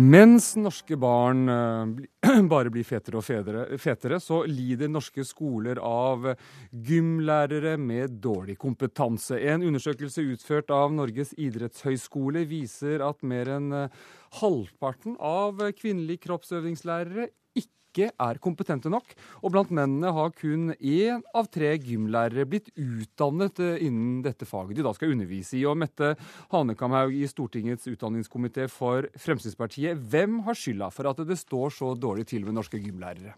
Mens 0.00 0.54
norske 0.56 0.96
barn 0.96 1.48
eh, 1.48 2.40
bare 2.52 2.70
blir 2.72 2.86
fetere 2.88 3.18
og 3.18 3.24
fetere, 3.26 3.64
fetere, 3.80 4.20
så 4.22 4.38
lider 4.48 4.88
norske 4.88 5.24
skoler 5.28 5.80
av 5.84 6.30
gymlærere 6.70 7.74
med 7.76 8.14
dårlig 8.24 8.56
kompetanse. 8.62 9.36
En 9.36 9.66
undersøkelse 9.66 10.24
utført 10.32 10.72
av 10.72 10.94
Norges 10.96 11.34
idrettshøyskole 11.36 12.46
viser 12.48 13.04
at 13.04 13.20
mer 13.26 13.50
enn 13.58 13.68
eh, 13.76 14.00
halvparten 14.40 15.18
av 15.20 15.60
kvinnelige 15.76 16.24
kroppsøvingslærere 16.28 17.28
ikke 17.58 17.79
er 17.98 18.38
kompetente 18.42 18.90
nok. 18.92 19.10
Og 19.42 19.52
blant 19.54 19.70
mennene 19.74 20.12
har 20.14 20.30
kun 20.36 20.70
én 20.78 21.22
av 21.34 21.50
tre 21.50 21.72
gymlærere 21.78 22.46
blitt 22.46 22.70
utdannet 22.76 23.58
eh, 23.60 23.82
innen 23.86 24.22
dette 24.22 24.46
faget 24.46 24.76
de 24.76 24.86
da 24.86 24.94
skal 24.94 25.12
undervise 25.16 25.58
i. 25.58 25.66
Og 25.66 25.78
Mette 25.80 26.14
Hanekamhaug 26.52 27.14
i 27.16 27.26
Stortingets 27.30 27.90
utdanningskomité 27.90 28.68
for 28.70 29.10
Fremskrittspartiet, 29.18 29.98
hvem 29.98 30.40
har 30.46 30.58
skylda 30.58 30.90
for 30.94 31.10
at 31.10 31.24
det 31.26 31.38
står 31.40 31.70
så 31.74 31.94
dårlig 31.98 32.28
til 32.30 32.46
med 32.46 32.54
norske 32.54 32.78
gymlærere? 32.78 33.34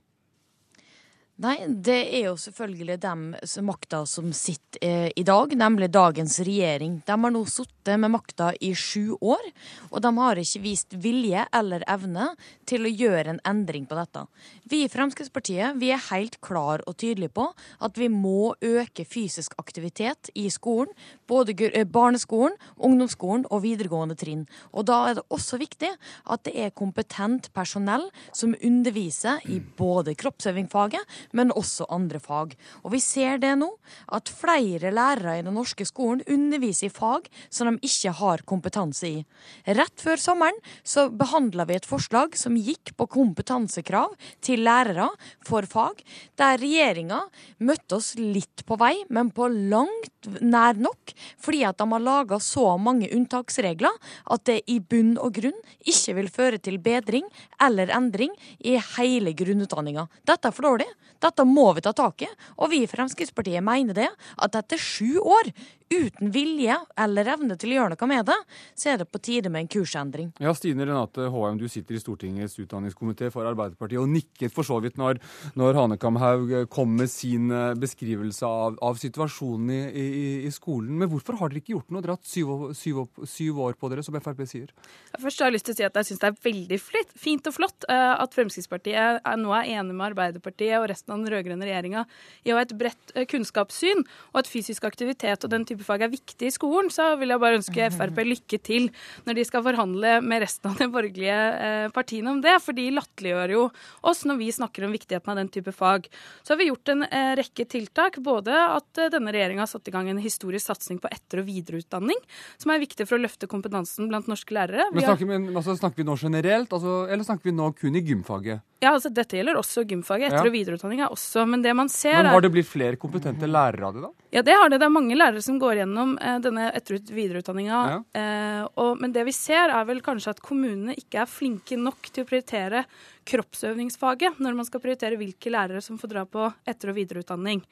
Nei, 1.40 1.54
det 1.64 1.96
er 2.12 2.26
jo 2.26 2.34
selvfølgelig 2.36 2.98
dem 3.00 3.22
som 3.48 3.64
makta 3.64 4.02
som 4.04 4.28
sitter 4.36 4.82
eh, 4.84 5.08
i 5.16 5.22
dag, 5.24 5.54
nemlig 5.56 5.88
dagens 5.88 6.36
regjering. 6.44 6.98
De 7.06 7.14
har 7.24 7.32
nå 7.32 7.40
sittet 7.48 7.96
med 7.98 8.12
makta 8.12 8.50
i 8.60 8.74
sju 8.76 9.16
år, 9.16 9.48
og 9.88 10.02
de 10.04 10.10
har 10.18 10.38
ikke 10.38 10.60
vist 10.62 10.92
vilje 11.00 11.46
eller 11.56 11.86
evne 11.90 12.28
til 12.68 12.84
å 12.84 12.92
gjøre 12.92 13.32
en 13.32 13.40
endring 13.48 13.86
på 13.88 13.96
dette. 13.96 14.26
Vi 14.68 14.82
i 14.84 14.90
Fremskrittspartiet 14.92 15.80
vi 15.80 15.88
er 15.94 16.04
helt 16.10 16.36
klar 16.44 16.84
og 16.86 16.98
tydelige 17.00 17.32
på 17.40 17.48
at 17.80 17.96
vi 17.98 18.10
må 18.12 18.52
øke 18.60 19.08
fysisk 19.08 19.56
aktivitet 19.58 20.28
i 20.36 20.46
skolen. 20.52 20.92
Både 21.26 21.56
eh, 21.72 21.88
barneskolen, 21.88 22.60
ungdomsskolen 22.76 23.48
og 23.48 23.64
videregående 23.64 24.18
trinn. 24.20 24.44
Og 24.76 24.84
da 24.92 25.00
er 25.08 25.18
det 25.18 25.26
også 25.32 25.56
viktig 25.64 25.94
at 25.96 26.44
det 26.44 26.54
er 26.60 26.76
kompetent 26.76 27.48
personell 27.56 28.10
som 28.36 28.52
underviser 28.60 29.40
i 29.48 29.62
både 29.80 30.12
kroppsøvingfaget 30.20 31.21
men 31.32 31.54
også 31.54 31.86
andre 31.92 32.20
fag. 32.22 32.56
Og 32.82 32.94
vi 32.94 33.00
ser 33.02 33.40
det 33.42 33.54
nå, 33.60 33.68
at 34.12 34.30
flere 34.32 34.92
lærere 34.94 35.38
i 35.38 35.44
den 35.46 35.56
norske 35.56 35.86
skolen 35.88 36.24
underviser 36.26 36.90
i 36.90 36.92
fag 36.92 37.28
som 37.48 37.70
de 37.70 37.86
ikke 37.86 38.14
har 38.18 38.44
kompetanse 38.48 39.08
i. 39.08 39.22
Rett 39.66 40.02
før 40.02 40.20
sommeren 40.20 40.58
så 40.82 41.08
behandla 41.08 41.66
vi 41.68 41.78
et 41.78 41.88
forslag 41.88 42.36
som 42.38 42.56
gikk 42.58 42.94
på 42.98 43.08
kompetansekrav 43.12 44.16
til 44.44 44.64
lærere 44.66 45.08
for 45.46 45.66
fag, 45.68 46.02
der 46.38 46.60
regjeringa 46.62 47.22
møtte 47.62 47.98
oss 47.98 48.12
litt 48.18 48.64
på 48.66 48.78
vei, 48.80 48.94
men 49.12 49.30
på 49.34 49.48
langt 49.50 50.28
nær 50.42 50.78
nok, 50.78 51.14
fordi 51.42 51.62
at 51.66 51.78
de 51.80 51.88
har 51.92 52.02
laga 52.02 52.38
så 52.42 52.76
mange 52.78 53.10
unntaksregler 53.14 53.94
at 54.32 54.44
det 54.48 54.60
i 54.70 54.78
bunn 54.80 55.16
og 55.20 55.34
grunn 55.38 55.58
ikke 55.88 56.16
vil 56.18 56.30
føre 56.32 56.60
til 56.62 56.78
bedring 56.82 57.26
eller 57.62 57.92
endring 57.94 58.34
i 58.58 58.76
hele 58.96 59.34
grunnutdanninga. 59.36 60.06
Dette 60.26 60.50
er 60.50 60.56
for 60.56 60.72
dårlig. 60.72 60.88
Dette 61.22 61.46
må 61.46 61.68
vi 61.76 61.84
ta 61.84 61.94
tak 61.96 62.26
i, 62.26 62.30
og 62.58 62.72
vi 62.72 62.82
i 62.82 62.90
Fremskrittspartiet 62.90 63.64
mener 63.64 63.96
det, 63.96 64.10
at 64.42 64.58
etter 64.58 64.80
sju 64.80 65.20
år 65.22 65.52
uten 65.92 66.30
vilje 66.32 66.76
eller 66.96 67.28
evne 67.34 67.56
til 67.60 67.72
å 67.72 67.76
gjøre 67.76 67.96
noe 67.96 68.08
med 68.10 68.26
det, 68.28 68.38
så 68.78 68.92
er 68.92 69.00
det 69.02 69.08
på 69.12 69.20
tide 69.22 69.52
med 69.52 69.64
en 69.64 69.70
kursendring. 69.72 70.30
Ja, 70.42 70.54
Stine 70.56 70.86
Renate 70.88 71.28
Håheim, 71.32 71.58
du 71.60 71.68
sitter 71.70 71.96
i 71.96 72.02
Stortingets 72.02 72.58
utdanningskomité 72.62 73.28
for 73.34 73.48
Arbeiderpartiet 73.48 74.00
og 74.00 74.10
nikket 74.12 74.54
for 74.54 74.66
så 74.66 74.78
vidt 74.82 74.98
når, 75.00 75.20
når 75.58 75.78
Hanekamhaug 75.80 76.54
kom 76.72 76.94
med 76.98 77.10
sin 77.12 77.50
eh, 77.52 77.74
beskrivelse 77.78 78.48
av, 78.48 78.78
av 78.84 79.00
situasjonen 79.00 79.72
i, 79.72 79.80
i, 79.90 80.26
i, 80.46 80.52
skolen. 80.54 80.94
Men 81.00 81.10
hvorfor 81.12 81.38
har 81.40 81.52
dere 81.52 81.62
ikke 81.62 81.76
gjort 81.76 81.92
noe? 81.92 82.02
Dere 82.04 82.16
har 82.16 82.22
hatt 82.22 82.32
syv, 82.32 82.72
syv, 82.78 83.04
syv, 83.28 83.60
år 83.66 83.76
på 83.78 83.92
dere, 83.92 84.04
som 84.06 84.16
Frp 84.22 84.44
sier. 84.48 84.72
Først 85.20 85.42
har 85.42 85.50
jeg 85.50 85.58
lyst 85.58 85.68
til 85.68 85.76
å 85.76 85.80
si 85.80 85.86
at 85.86 86.00
jeg 86.00 86.10
syns 86.10 86.22
det 86.22 86.30
er 86.30 86.40
veldig 86.48 86.80
fint 87.20 87.50
og 87.50 87.56
flott 87.56 87.88
eh, 87.90 88.14
at 88.16 88.36
Fremskrittspartiet 88.36 89.28
nå 89.42 89.54
er 89.58 89.74
enig 89.76 89.96
med 89.96 90.08
Arbeiderpartiet 90.12 90.78
og 90.80 90.88
resten 90.92 91.11
resten 91.12 91.20
av 91.20 91.22
den 91.22 91.32
rød-grønne 91.32 91.66
regjeringa 91.66 92.04
i 92.44 92.52
å 92.52 92.56
ha 92.56 92.62
et 92.64 92.74
bredt 92.76 93.12
eh, 93.14 93.26
kunnskapssyn, 93.28 94.02
og 94.32 94.40
at 94.40 94.48
fysisk 94.50 94.84
aktivitet 94.84 95.44
og 95.44 95.52
den 95.52 95.64
type 95.68 95.84
fag 95.84 96.02
er 96.02 96.12
viktig 96.12 96.48
i 96.48 96.52
skolen, 96.52 96.90
så 96.90 97.16
vil 97.20 97.32
jeg 97.32 97.42
bare 97.42 97.58
ønske 97.60 97.90
Frp 97.92 98.22
lykke 98.22 98.58
til 98.62 98.88
når 99.26 99.38
de 99.38 99.44
skal 99.44 99.64
forhandle 99.64 100.20
med 100.22 100.42
resten 100.42 100.70
av 100.70 100.78
de 100.78 100.88
borgerlige 100.92 101.36
eh, 101.36 101.88
partiene 101.92 102.32
om 102.32 102.40
det. 102.42 102.56
For 102.62 102.76
de 102.76 102.88
latterliggjør 102.94 103.54
jo 103.54 103.64
oss 104.08 104.24
når 104.28 104.40
vi 104.40 104.50
snakker 104.54 104.86
om 104.86 104.94
viktigheten 104.94 105.32
av 105.32 105.40
den 105.40 105.50
type 105.52 105.74
fag. 105.74 106.08
Så 106.42 106.54
har 106.54 106.60
vi 106.60 106.70
gjort 106.70 106.92
en 106.94 107.06
eh, 107.08 107.34
rekke 107.38 107.66
tiltak. 107.68 108.20
Både 108.22 108.54
at 108.54 109.02
denne 109.12 109.32
regjeringa 109.34 109.64
har 109.64 109.70
satt 109.70 109.88
i 109.88 109.94
gang 109.94 110.10
en 110.10 110.22
historisk 110.22 110.70
satsing 110.70 111.00
på 111.02 111.10
etter- 111.12 111.42
og 111.42 111.48
videreutdanning, 111.48 112.18
som 112.60 112.72
er 112.72 112.82
viktig 112.82 113.06
for 113.08 113.18
å 113.18 113.24
løfte 113.24 113.50
kompetansen 113.50 114.10
blant 114.10 114.30
norske 114.30 114.54
lærere. 114.54 114.88
Men 114.94 115.06
snakker 115.06 115.28
vi, 115.28 115.40
altså, 115.52 115.76
snakker 115.78 116.02
vi 116.02 116.08
nå 116.08 116.18
generelt, 116.20 116.72
altså, 116.72 117.02
eller 117.10 117.26
snakker 117.26 117.50
vi 117.50 117.56
nå 117.56 117.72
kun 117.78 117.98
i 117.98 118.04
gymfaget? 118.06 118.62
Ja, 118.82 118.90
altså 118.96 119.12
Dette 119.14 119.36
gjelder 119.38 119.54
også 119.60 119.84
gymfaget. 119.86 120.32
Etter- 120.32 120.48
og 120.50 120.56
videreutdanning 120.56 121.00
er 121.04 121.12
også. 121.14 121.44
Men 121.46 121.62
det 121.62 121.72
man 121.78 121.88
ser 121.88 122.16
Men 122.18 122.26
har 122.32 122.40
det 122.42 122.50
blitt 122.50 122.66
flere 122.66 122.96
kompetente 122.98 123.46
lærere 123.46 123.86
av 123.86 123.94
det, 123.94 124.02
da? 124.02 124.10
Ja, 124.32 124.42
det 124.42 124.56
har 124.58 124.68
det. 124.72 124.80
Det 124.82 124.86
er 124.88 124.94
mange 124.96 125.14
lærere 125.14 125.42
som 125.44 125.60
går 125.60 125.76
gjennom 125.82 126.16
eh, 126.20 126.38
denne 126.42 126.66
etter- 126.74 126.98
og 126.98 127.12
videreutdanninga. 127.14 127.80
Eh, 128.18 128.66
og- 128.76 128.98
men 129.00 129.12
det 129.12 129.24
vi 129.24 129.32
ser, 129.32 129.70
er 129.70 129.84
vel 129.86 130.00
kanskje 130.02 130.30
at 130.34 130.42
kommunene 130.42 130.96
ikke 130.98 131.22
er 131.22 131.30
flinke 131.30 131.78
nok 131.78 132.10
til 132.10 132.24
å 132.24 132.28
prioritere 132.28 132.84
kroppsøvingsfaget 133.24 134.40
når 134.42 134.56
man 134.58 134.66
skal 134.66 134.80
prioritere 134.82 135.16
hvilke 135.20 135.50
lærere 135.52 135.82
som 135.84 135.98
får 136.00 136.08
dra 136.10 136.24
på 136.26 136.48
etter- 136.66 136.90
og 136.90 136.96
videreutdanning. 136.98 137.62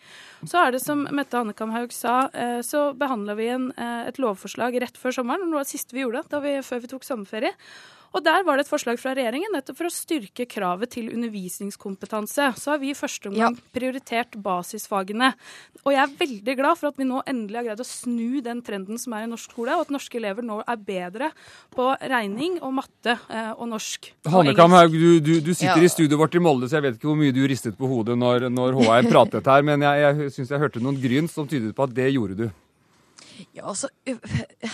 Så 0.46 0.61
er 0.66 0.73
det 0.77 0.81
som 0.85 1.07
Mette 1.11 1.37
Hanekamhaug 1.38 1.92
sa, 1.92 2.29
eh, 2.33 2.61
så 2.62 2.94
behandla 2.96 3.35
vi 3.37 3.49
en, 3.49 3.73
eh, 3.77 4.07
et 4.09 4.16
lovforslag 4.18 4.79
rett 4.81 4.96
før 4.96 5.11
sommeren. 5.12 5.49
Noe 5.51 5.61
av 5.61 5.64
det 5.66 5.75
siste 5.75 5.92
vi 5.92 6.05
gjorde 6.05 6.29
da 6.29 6.38
vi, 6.40 6.59
før 6.62 6.81
vi 6.83 6.87
tok 6.88 7.03
sommerferie. 7.03 7.53
Og 8.11 8.25
Der 8.27 8.42
var 8.42 8.59
det 8.59 8.64
et 8.66 8.70
forslag 8.73 8.99
fra 8.99 9.12
regjeringen 9.14 9.53
nettopp 9.55 9.77
for 9.79 9.87
å 9.87 9.92
styrke 9.94 10.46
kravet 10.51 10.90
til 10.96 11.12
undervisningskompetanse. 11.14 12.49
Så 12.59 12.73
har 12.73 12.81
vi 12.83 12.90
i 12.90 12.96
første 12.99 13.31
omgang 13.31 13.55
prioritert 13.75 14.35
basisfagene. 14.42 15.29
Og 15.85 15.92
jeg 15.94 16.01
er 16.03 16.16
veldig 16.18 16.57
glad 16.59 16.81
for 16.81 16.90
at 16.90 16.99
vi 16.99 17.07
nå 17.07 17.20
endelig 17.31 17.61
har 17.61 17.68
greid 17.68 17.83
å 17.85 17.87
snu 17.87 18.40
den 18.44 18.62
trenden 18.66 18.99
som 18.99 19.14
er 19.14 19.27
i 19.27 19.31
norsk 19.31 19.53
skole, 19.55 19.77
og 19.79 19.87
at 19.87 19.94
norske 19.94 20.18
elever 20.18 20.42
nå 20.46 20.59
er 20.66 20.81
bedre 20.90 21.31
på 21.75 21.87
regning 22.11 22.59
og 22.61 22.75
matte 22.81 23.14
eh, 23.31 23.53
og 23.55 23.70
norsk. 23.70 24.11
Hannekam. 24.31 24.75
Haug, 24.75 24.96
du, 24.96 25.20
du, 25.23 25.33
du 25.40 25.53
sitter 25.55 25.79
Ja. 25.79 25.87
i 25.87 25.92
studioet 25.92 26.18
vårt 26.20 26.35
i 26.35 26.42
Molde, 26.42 26.68
så 26.68 26.81
jeg 26.81 26.88
vet 26.88 26.99
ikke 26.99 27.12
hvor 27.12 27.20
mye 27.20 27.35
du 27.37 27.44
ristet 27.46 27.79
på 27.79 27.88
hodet 27.90 28.18
når, 28.18 28.49
når 28.51 28.81
HR 28.83 29.07
pratet 29.11 29.46
her, 29.55 29.62
men 29.66 29.87
jeg, 29.87 30.03
jeg 30.03 30.35
syns 30.35 30.51
jeg 30.51 30.62
hørte 30.66 30.83
noen 30.83 30.99
gryn 31.01 31.31
som 31.31 31.46
tydet 31.49 31.73
på 31.79 31.87
at 31.87 31.94
det 31.94 32.11
gjorde 32.14 32.37
du. 32.42 32.51
Ja, 33.53 33.65
altså, 33.67 33.89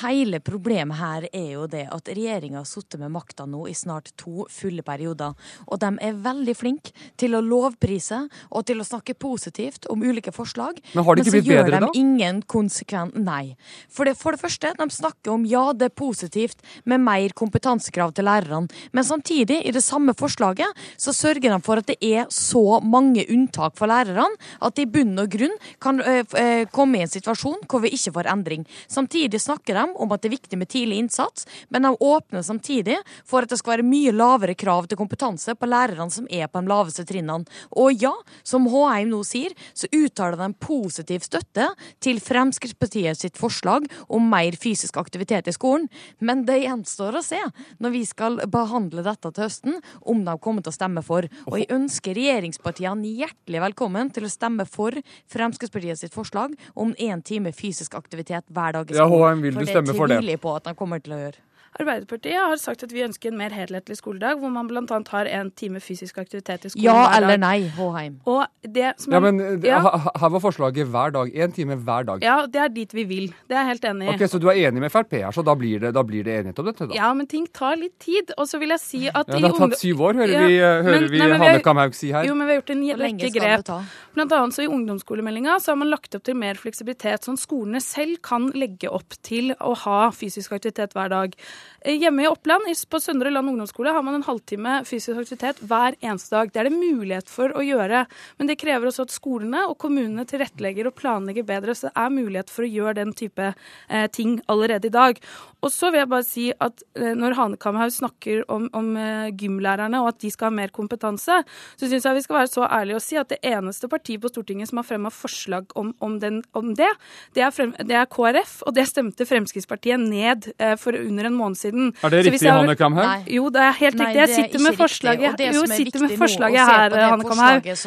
Hele 0.03 0.41
problemet 0.45 0.99
her 0.99 1.25
er 1.31 1.47
jo 1.55 1.65
det 1.71 1.87
at 1.93 2.09
regjeringa 2.11 2.61
har 2.61 2.69
sittet 2.69 3.01
med 3.01 3.13
makta 3.15 3.47
nå 3.49 3.63
i 3.71 3.75
snart 3.77 4.11
to 4.21 4.45
fulle 4.53 4.83
perioder. 4.85 5.33
Og 5.71 5.81
de 5.81 5.91
er 6.05 6.19
veldig 6.25 6.55
flinke 6.59 6.93
til 7.17 7.39
å 7.39 7.43
lovprise 7.45 8.19
og 8.51 8.67
til 8.69 8.83
å 8.83 8.87
snakke 8.87 9.15
positivt 9.17 9.89
om 9.93 10.03
ulike 10.05 10.35
forslag. 10.35 10.81
Men 10.93 11.07
har 11.07 11.17
det 11.17 11.25
ikke 11.25 11.35
blitt 11.39 11.49
bedre, 11.49 11.63
da? 11.63 11.87
Men 11.87 11.87
så 11.87 11.87
gjør 11.87 11.95
de 11.95 12.03
ingen 12.03 12.43
konsekvent 12.45 13.17
Nei. 13.27 13.57
For 13.89 14.09
det, 14.09 14.17
for 14.21 14.37
det 14.37 14.43
første, 14.43 14.75
de 14.77 14.87
snakker 14.93 15.33
om 15.33 15.47
ja, 15.49 15.71
det 15.73 15.89
er 15.89 15.97
positivt 15.97 16.61
med 16.85 17.01
mer 17.07 17.33
kompetansekrav 17.39 18.13
til 18.17 18.29
lærerne. 18.29 18.69
Men 18.93 19.09
samtidig, 19.09 19.63
i 19.65 19.73
det 19.75 19.83
samme 19.85 20.15
forslaget, 20.19 20.85
så 21.01 21.15
sørger 21.17 21.49
de 21.49 21.61
for 21.65 21.81
at 21.81 21.89
det 21.89 21.97
er 22.05 22.29
så 22.35 22.81
mange 22.85 23.25
unntak 23.33 23.79
for 23.79 23.89
lærerne 23.91 24.29
at 24.61 24.77
de 24.77 24.85
i 24.85 24.91
bunn 24.91 25.17
og 25.23 25.31
grunn 25.33 25.55
kan 25.83 26.01
øh, 26.01 26.23
øh, 26.39 26.67
komme 26.75 27.01
i 27.01 27.07
en 27.07 27.11
situasjon 27.11 27.65
hvor 27.71 27.83
vi 27.85 27.95
ikke 27.97 28.15
får 28.19 28.31
endring. 28.31 28.66
Samtidig 28.89 29.41
snakker 29.43 29.79
de 29.79 29.85
om 29.97 30.13
at 30.15 30.23
det 30.23 30.31
er 30.31 30.37
viktig 30.37 30.59
med 30.61 30.71
tidlig 30.73 31.01
innsats, 31.03 31.47
men 31.69 31.87
de 31.87 31.93
åpner 32.01 32.45
samtidig 32.47 32.99
for 33.27 33.45
at 33.45 33.53
det 33.53 33.59
skal 33.61 33.77
være 33.77 33.89
mye 33.89 34.15
lavere 34.15 34.57
krav 34.59 34.89
til 34.89 34.99
kompetanse 35.01 35.55
på 35.57 35.69
lærerne 35.71 36.13
som 36.13 36.29
er 36.31 36.49
på 36.51 36.63
de 36.63 36.71
laveste 36.71 37.07
trinnene. 37.09 37.47
Og 37.77 37.95
ja, 38.03 38.13
som 38.47 38.69
Håheim 38.71 39.11
nå 39.11 39.23
sier, 39.27 39.55
så 39.77 39.89
uttaler 39.95 40.39
de 40.41 40.51
positiv 40.63 41.25
støtte 41.27 41.69
til 42.03 42.21
Fremskrittspartiet 42.23 43.19
sitt 43.19 43.39
forslag 43.41 43.87
om 44.13 44.29
mer 44.31 44.57
fysisk 44.61 44.99
aktivitet 45.01 45.51
i 45.51 45.55
skolen. 45.55 45.89
Men 46.19 46.45
det 46.49 46.63
gjenstår 46.65 47.19
å 47.19 47.25
se 47.25 47.41
når 47.83 47.95
vi 47.95 48.03
skal 48.09 48.41
behandle 48.53 49.05
dette 49.07 49.31
til 49.33 49.47
høsten, 49.47 49.81
om 50.03 50.25
de 50.27 50.37
kommer 50.43 50.65
til 50.65 50.73
å 50.73 50.79
stemme 50.79 51.05
for. 51.07 51.27
Og 51.47 51.59
jeg 51.61 51.71
ønsker 51.75 52.17
regjeringspartiene 52.17 53.15
hjertelig 53.21 53.63
velkommen 53.69 54.11
til 54.15 54.27
å 54.27 54.33
stemme 54.33 54.67
for 54.69 54.97
Fremskrittspartiet 55.33 56.01
sitt 56.01 56.17
forslag 56.17 56.55
om 56.75 56.95
én 57.03 57.23
time 57.27 57.53
fysisk 57.57 57.97
aktivitet 57.99 58.47
hver 58.57 58.79
dag 58.79 58.91
i 58.91 58.97
Ja, 58.97 59.07
skolen. 59.07 59.43
Vil 59.45 59.55
du 59.61 59.67
stemme 59.69 59.95
for 59.95 60.07
det? 60.11 60.17
det 60.17 60.25
tviler 60.25 60.37
jeg 60.39 60.43
på 60.47 60.55
at 60.57 60.71
han 60.73 60.79
kommer 60.79 61.03
til 61.05 61.17
å 61.17 61.21
gjøre. 61.27 61.46
Arbeiderpartiet 61.81 62.37
har 62.41 62.57
sagt 62.61 62.83
at 62.87 62.93
vi 62.95 63.03
ønsker 63.05 63.29
en 63.33 63.37
mer 63.39 63.51
helhetlig 63.55 63.97
skoledag, 63.99 64.39
hvor 64.41 64.51
man 64.53 64.69
bl.a. 64.71 64.83
har 65.13 65.27
en 65.39 65.51
time 65.51 65.81
fysisk 65.85 66.19
aktivitet 66.23 66.65
i 66.65 66.71
skolen 66.73 66.85
Ja 66.87 66.95
hver 66.97 67.11
dag. 67.11 67.17
eller 67.23 67.39
nei, 67.43 67.69
Håheim? 67.77 68.15
Og 68.27 68.47
det 68.63 68.95
som 69.03 69.13
Ja, 69.13 69.21
men 69.21 69.41
eh, 69.41 69.59
ja, 69.69 69.81
Her 69.83 70.29
var 70.37 70.41
forslaget 70.41 70.89
hver 70.89 71.13
dag. 71.13 71.33
Én 71.35 71.53
time 71.55 71.77
hver 71.77 72.07
dag. 72.09 72.23
ja, 72.25 72.47
det 72.47 72.61
er 72.63 72.69
dit 72.69 72.93
vi 72.97 73.05
vil. 73.05 73.27
Det 73.49 73.57
er 73.57 73.65
jeg 73.65 73.71
helt 73.75 73.85
enig 73.91 74.09
i. 74.09 74.15
Ok, 74.15 74.25
Så 74.31 74.41
du 74.41 74.49
er 74.49 74.61
enig 74.69 74.81
med 74.81 74.91
Frp 74.93 75.13
her, 75.21 75.31
så 75.33 75.45
da 75.45 75.55
blir 75.55 75.81
det, 75.81 75.93
da 75.95 76.03
blir 76.03 76.25
det 76.25 76.39
enighet 76.41 76.59
om 76.59 76.65
dette? 76.71 76.87
da? 76.89 76.95
Ja, 76.95 77.13
men 77.15 77.27
ting 77.27 77.47
tar 77.53 77.77
litt 77.77 77.99
tid. 78.01 78.33
Og 78.39 78.47
så 78.49 78.59
vil 78.59 78.69
jeg 78.75 78.81
si 78.81 79.03
at 79.09 79.27
Ja, 79.29 79.37
det 79.39 79.43
har 79.51 79.59
tatt 79.69 79.79
syv 79.79 80.01
år, 80.01 80.15
hører 80.23 80.33
Ja, 80.33 80.47
vi, 80.47 80.57
eh, 80.59 80.83
hører 80.83 81.01
men- 81.01 81.11
vi 81.11 81.19
nei, 81.19 81.27
men 81.29 81.41
vi 81.41 81.47
har- 81.47 81.53
Hannekam 81.57 81.77
Haug 81.77 81.95
si 81.95 82.11
her. 82.13 82.25
Jo, 82.25 82.35
men 82.35 82.47
vi 82.47 82.55
har 82.55 82.63
gjort 82.63 82.71
en 82.71 82.83
rekke 83.05 83.33
grep. 83.35 83.85
Blant 84.15 84.33
annet 84.33 84.55
så 84.55 84.63
I 84.65 84.69
ungdomsskolemeldinga 84.73 85.57
så 85.61 85.69
har 85.73 85.77
man 85.77 85.91
lagt 85.91 86.15
opp 86.15 86.23
til 86.25 86.35
mer 86.35 86.55
fleksibilitet, 86.55 87.21
sånn 87.27 87.37
skolene 87.39 87.81
selv 87.83 88.23
kan 88.23 88.51
legge 88.53 88.89
opp 88.91 89.13
til 89.23 89.55
å 89.61 89.77
ha 89.77 90.11
fysisk 90.11 90.53
aktivitet 90.53 90.93
hver 90.95 91.09
dag. 91.11 91.35
Eh, 91.81 91.99
Hjemme 92.01 92.25
i 92.25 92.29
Oppland, 92.31 92.69
på 92.91 93.01
Søndre 93.01 93.31
Land 93.31 93.49
ungdomsskole, 93.49 93.93
har 93.93 94.03
man 94.03 94.19
en 94.19 94.27
halvtime 94.27 94.79
fysisk 94.85 95.21
aktivitet 95.21 95.61
hver 95.63 95.97
eneste 96.01 96.35
dag. 96.37 96.53
Det 96.53 96.61
er 96.61 96.71
det 96.71 96.77
mulighet 96.77 97.31
for 97.31 97.55
å 97.57 97.65
gjøre, 97.65 98.05
men 98.39 98.51
det 98.51 98.59
krever 98.61 98.91
også 98.91 99.07
at 99.07 99.15
skolene 99.15 99.65
og 99.71 99.79
kommunene 99.83 100.27
tilrettelegger 100.29 100.91
og 100.91 100.97
planlegger 100.99 101.47
bedre, 101.47 101.75
så 101.75 101.89
det 101.89 101.95
er 102.03 102.17
mulighet 102.17 102.53
for 102.53 102.67
å 102.67 102.71
gjøre 102.71 102.99
den 103.01 103.15
type 103.17 103.53
eh, 103.53 104.07
ting 104.13 104.41
allerede 104.51 104.91
i 104.91 104.95
dag. 104.95 105.21
Og 105.65 105.73
så 105.73 105.91
vil 105.91 106.03
jeg 106.03 106.11
bare 106.13 106.27
si 106.27 106.47
at 106.53 106.83
eh, 106.99 107.15
når 107.17 107.37
Hanekamhaug 107.39 107.95
snakker 107.95 108.45
om, 108.53 108.69
om 108.77 108.93
eh, 109.01 109.33
gymlærerne 109.39 110.03
og 110.03 110.13
at 110.13 110.21
de 110.23 110.31
skal 110.33 110.51
ha 110.51 110.57
mer 110.59 110.75
kompetanse, 110.75 111.41
så 111.47 111.89
syns 111.89 112.07
jeg 112.07 112.19
vi 112.19 112.25
skal 112.27 112.41
være 112.41 112.53
så 112.53 112.67
ærlige 112.67 113.01
og 113.01 113.05
si 113.05 113.19
at 113.21 113.33
det 113.33 113.41
eneste 113.47 113.91
partiet 113.91 114.23
på 114.23 114.31
Stortinget 114.31 114.71
som 114.71 114.83
har 114.83 114.89
fremma 114.89 115.11
forslag 115.15 115.73
om, 115.79 115.95
om, 116.05 116.19
den, 116.23 116.43
om 116.57 116.75
det, 116.79 116.91
det 117.35 117.47
er, 117.47 117.55
frem, 117.55 117.75
det 117.89 117.97
er 117.99 118.11
KrF, 118.11 118.61
og 118.67 118.77
det 118.77 118.87
stemte 118.91 119.27
Fremskrittspartiet 119.29 120.03
ned 120.03 120.51
eh, 120.59 120.77
for 120.81 120.97
under 120.99 121.31
en 121.31 121.39
måned 121.39 121.56
siden. 121.57 121.93
Er 122.05 122.11
det 122.15 122.21
riktig, 122.27 122.51
Hannekam 122.53 122.95
Haug? 122.99 123.29
Jo, 123.37 123.49
det 123.51 123.63
er 123.65 123.73
helt 123.81 123.97
Nei, 123.97 124.07
riktig. 124.07 124.17
Jeg 124.17 124.29
er 124.29 124.35
sitter 124.37 124.65
med 124.67 124.77
forslaget, 124.81 125.41
jo, 125.57 125.63
er 125.63 125.73
sitter 125.77 126.01
med 126.05 126.15
forslaget 126.21 126.67
her, 126.73 126.89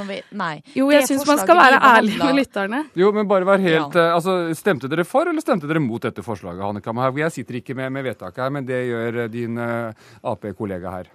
vi- 0.09 0.21
Nei. 0.31 0.63
Jo, 0.75 0.89
jeg 0.91 1.07
syns 1.07 1.27
man 1.27 1.37
skal 1.43 1.55
være 1.55 1.79
ærlig 1.93 2.17
med 2.17 2.35
lytterne. 2.41 2.83
Jo, 2.95 3.11
men 3.11 3.27
bare 3.27 3.45
vær 3.45 3.59
helt, 3.59 3.95
eh, 3.95 4.13
altså, 4.15 4.37
Stemte 4.55 4.89
dere 4.89 5.05
for, 5.05 5.29
eller 5.29 5.41
stemte 5.41 5.67
dere 5.67 5.79
mot 5.79 6.01
dette 6.01 6.21
forslaget? 6.25 6.61
Hannekam 6.61 6.97
Haug? 6.97 7.17
Jeg 7.17 7.31
sitter 7.31 7.55
ikke 7.61 7.75
med, 7.75 7.89
med 7.91 8.03
vedtaket 8.03 8.43
her, 8.43 8.49
men 8.49 8.65
det 8.65 8.81
gjør 8.89 9.23
eh, 9.23 9.27
din 9.27 9.57
eh, 9.57 9.93
Ap-kollega 10.23 10.91
her. 10.91 11.05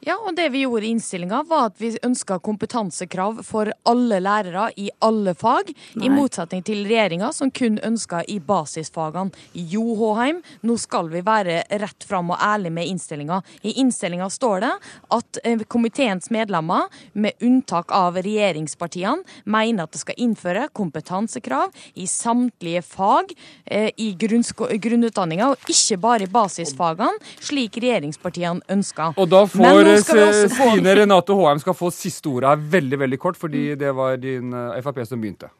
Ja, 0.00 0.14
og 0.16 0.32
det 0.32 0.46
vi 0.54 0.62
gjorde 0.64 0.86
i 0.88 0.94
innstillinga, 0.94 1.42
var 1.44 1.66
at 1.68 1.80
vi 1.80 1.90
ønska 2.06 2.38
kompetansekrav 2.40 3.42
for 3.44 3.68
alle 3.88 4.16
lærere 4.24 4.70
i 4.80 4.86
alle 5.04 5.34
fag, 5.36 5.74
Nei. 6.00 6.06
i 6.06 6.12
motsetning 6.12 6.62
til 6.64 6.86
regjeringa, 6.88 7.28
som 7.36 7.50
kun 7.52 7.76
ønska 7.84 8.22
i 8.32 8.38
basisfagene. 8.40 9.28
Jo, 9.52 9.82
Håheim, 9.98 10.40
nå 10.64 10.76
skal 10.80 11.10
vi 11.12 11.20
være 11.26 11.58
rett 11.82 12.06
fram 12.08 12.32
og 12.32 12.40
ærlige 12.40 12.72
med 12.78 12.88
innstillinga. 12.88 13.42
I 13.60 13.74
innstillinga 13.82 14.30
står 14.32 14.64
det 14.64 14.70
at 15.18 15.40
eh, 15.44 15.66
komiteens 15.68 16.30
medlemmer, 16.32 16.88
med 17.12 17.36
unntak 17.44 17.92
av 17.92 18.16
regjeringspartiene, 18.22 19.26
mener 19.44 19.84
at 19.84 19.92
det 19.92 20.00
skal 20.00 20.18
innføre 20.22 20.68
kompetansekrav 20.76 21.76
i 22.00 22.08
samtlige 22.08 22.80
fag 22.86 23.34
eh, 23.66 23.90
i 24.00 24.14
grunnutdanninga, 24.16 25.52
og 25.52 25.70
ikke 25.70 26.00
bare 26.00 26.24
i 26.24 26.32
basisfagene, 26.32 27.20
slik 27.44 27.76
regjeringspartiene 27.84 28.64
ønsker. 28.72 29.12
Og 29.20 29.28
da 29.28 29.44
får 29.44 29.60
nå 29.60 29.89
Stine 29.98 30.94
Renate 30.96 31.34
Håheim 31.36 31.60
skal 31.62 31.76
få 31.76 31.90
siste 31.94 32.30
ordet 32.30 32.52
her 32.52 32.68
veldig 32.76 33.00
veldig 33.04 33.18
kort, 33.22 33.38
fordi 33.40 33.74
det 33.80 33.92
var 33.96 34.16
din 34.20 34.52
eh, 34.54 34.80
Frp 34.84 35.02
som 35.08 35.20
begynte. 35.20 35.50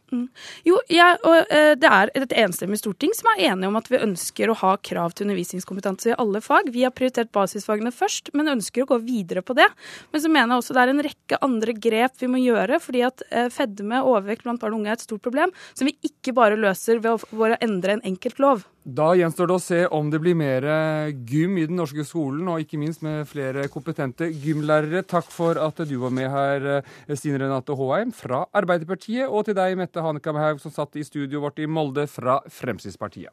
Jo, 0.67 0.79
ja, 0.91 1.13
og, 1.23 1.51
eh, 1.55 1.75
det 1.79 1.89
er 1.89 2.11
et 2.19 2.35
enstemmig 2.43 2.81
storting 2.81 3.13
som 3.17 3.31
er 3.33 3.51
enige 3.51 3.71
om 3.71 3.79
at 3.79 3.89
vi 3.91 4.01
ønsker 4.03 4.51
å 4.51 4.57
ha 4.59 4.73
krav 4.83 5.15
til 5.15 5.29
undervisningskompetanse 5.29 6.11
i 6.11 6.17
alle 6.19 6.43
fag. 6.43 6.71
Vi 6.75 6.83
har 6.87 6.95
prioritert 6.95 7.31
basisfagene 7.35 7.93
først, 7.95 8.33
men 8.35 8.51
ønsker 8.57 8.85
å 8.85 8.91
gå 8.91 8.99
videre 9.05 9.45
på 9.47 9.55
det. 9.59 9.69
Men 10.11 10.23
så 10.23 10.33
mener 10.33 10.55
jeg 10.55 10.65
også 10.65 10.77
det 10.77 10.83
er 10.83 10.95
en 10.95 11.05
rekke 11.07 11.41
andre 11.47 11.77
grep 11.87 12.19
vi 12.21 12.31
må 12.31 12.43
gjøre, 12.43 12.81
fordi 12.83 13.05
at 13.07 13.25
eh, 13.31 13.49
fedme 13.55 14.03
og 14.03 14.17
overvekt 14.17 14.47
blant 14.47 14.63
barn 14.63 14.75
og 14.75 14.83
unge 14.83 14.93
er 14.93 14.99
et 14.99 15.07
stort 15.07 15.23
problem, 15.23 15.55
som 15.75 15.89
vi 15.89 15.97
ikke 16.07 16.35
bare 16.37 16.59
løser 16.59 17.03
ved 17.03 17.15
å, 17.15 17.51
endre 17.61 17.97
en 17.97 18.05
enkelt 18.07 18.39
lov. 18.43 18.67
Da 18.81 19.11
gjenstår 19.15 19.51
det 19.51 19.55
å 19.55 19.63
se 19.63 19.81
om 19.93 20.09
det 20.11 20.21
blir 20.23 20.37
mer 20.39 20.65
eh, 20.65 21.15
gym 21.29 21.59
i 21.61 21.67
den 21.69 21.79
norske 21.79 22.05
skolen, 22.09 22.49
og 22.51 22.65
ikke 22.65 22.81
minst 22.81 23.05
med 23.07 23.29
flere 23.31 23.69
kompetente 23.73 24.31
gymlærere. 24.31 25.05
Takk 25.07 25.31
for 25.31 25.61
at 25.61 25.83
du 25.87 25.97
var 26.03 26.15
med 26.15 26.31
her, 26.33 26.69
Stine 27.15 27.41
Renate 27.43 27.77
Håheim 27.77 28.15
fra 28.17 28.47
Arbeiderpartiet, 28.57 29.29
og 29.29 29.47
til 29.47 29.59
deg, 29.59 29.77
Mette 29.79 30.00
Hanekamhaug, 30.05 30.61
som 30.63 30.75
satt 30.75 30.97
i 30.97 31.05
studioet 31.07 31.45
vårt 31.45 31.63
i 31.63 31.69
Molde 31.71 32.07
fra 32.11 32.41
Fremskrittspartiet. 32.49 33.33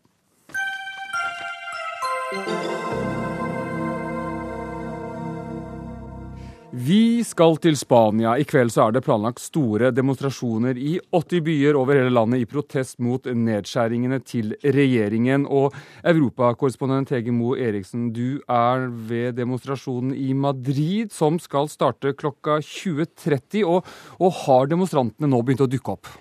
Vi 6.78 7.24
skal 7.24 7.56
til 7.64 7.78
Spania. 7.80 8.34
I 8.38 8.44
kveld 8.46 8.74
så 8.74 8.84
er 8.84 8.92
det 8.94 9.02
planlagt 9.06 9.40
store 9.40 9.88
demonstrasjoner 9.96 10.78
i 10.78 10.98
80 11.16 11.42
byer 11.46 11.80
over 11.80 11.96
hele 11.96 12.12
landet 12.12 12.44
i 12.44 12.50
protest 12.50 13.00
mot 13.02 13.24
nedskjæringene 13.24 14.20
til 14.28 14.52
regjeringen. 14.62 15.48
Og 15.48 15.74
europakorrespondent 16.04 17.16
Hege 17.16 17.34
Moe 17.34 17.58
Eriksen, 17.64 18.12
du 18.12 18.44
er 18.52 18.86
ved 19.10 19.40
demonstrasjonen 19.40 20.12
i 20.14 20.36
Madrid, 20.36 21.16
som 21.16 21.40
skal 21.42 21.72
starte 21.72 22.14
klokka 22.20 22.60
20.30. 22.60 23.64
Og, 23.64 23.88
og 24.20 24.40
har 24.44 24.70
demonstrantene 24.70 25.32
nå 25.32 25.42
begynt 25.48 25.64
å 25.64 25.72
dukke 25.72 25.96
opp? 25.98 26.12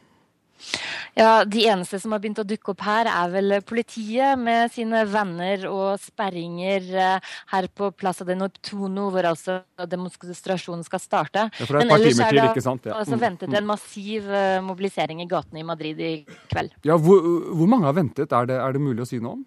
Ja, 1.17 1.45
De 1.45 1.65
eneste 1.69 2.01
som 2.01 2.13
har 2.13 2.21
begynt 2.23 2.41
å 2.43 2.47
dukke 2.47 2.73
opp 2.75 2.83
her, 2.87 3.09
er 3.11 3.33
vel 3.33 3.57
politiet 3.67 4.39
med 4.41 4.73
sine 4.75 5.05
venner 5.09 5.67
og 5.71 6.01
sperringer 6.03 6.89
eh, 6.93 7.35
her 7.53 7.69
på 7.73 7.91
Plaza 7.97 8.27
de 8.29 8.37
Noptuno, 8.39 9.09
hvor 9.15 9.31
altså 9.33 9.59
demonstrasjonen 9.89 10.85
skal 10.87 11.03
starte. 11.03 11.47
Ja, 11.57 11.69
for 11.69 11.79
det 11.79 11.85
er 11.85 11.87
et 11.87 11.95
par 11.95 12.05
timer 12.05 12.33
til, 12.33 12.43
ikke 12.51 12.67
sant? 12.67 12.89
Ja. 12.89 12.99
Altså 13.01 13.21
ventet 13.21 13.57
en 13.57 13.69
massiv 13.69 14.31
eh, 14.31 14.59
mobilisering 14.65 15.23
i 15.25 15.29
gatene 15.31 15.63
i 15.63 15.67
Madrid 15.67 16.01
i 16.01 16.15
kveld. 16.53 16.77
Ja, 16.87 16.99
Hvor, 17.01 17.23
hvor 17.57 17.71
mange 17.71 17.89
har 17.89 17.97
ventet? 17.97 18.33
Er 18.33 18.51
det, 18.51 18.61
er 18.61 18.77
det 18.77 18.83
mulig 18.83 19.05
å 19.05 19.09
si 19.09 19.21
noe 19.23 19.39
om? 19.39 19.47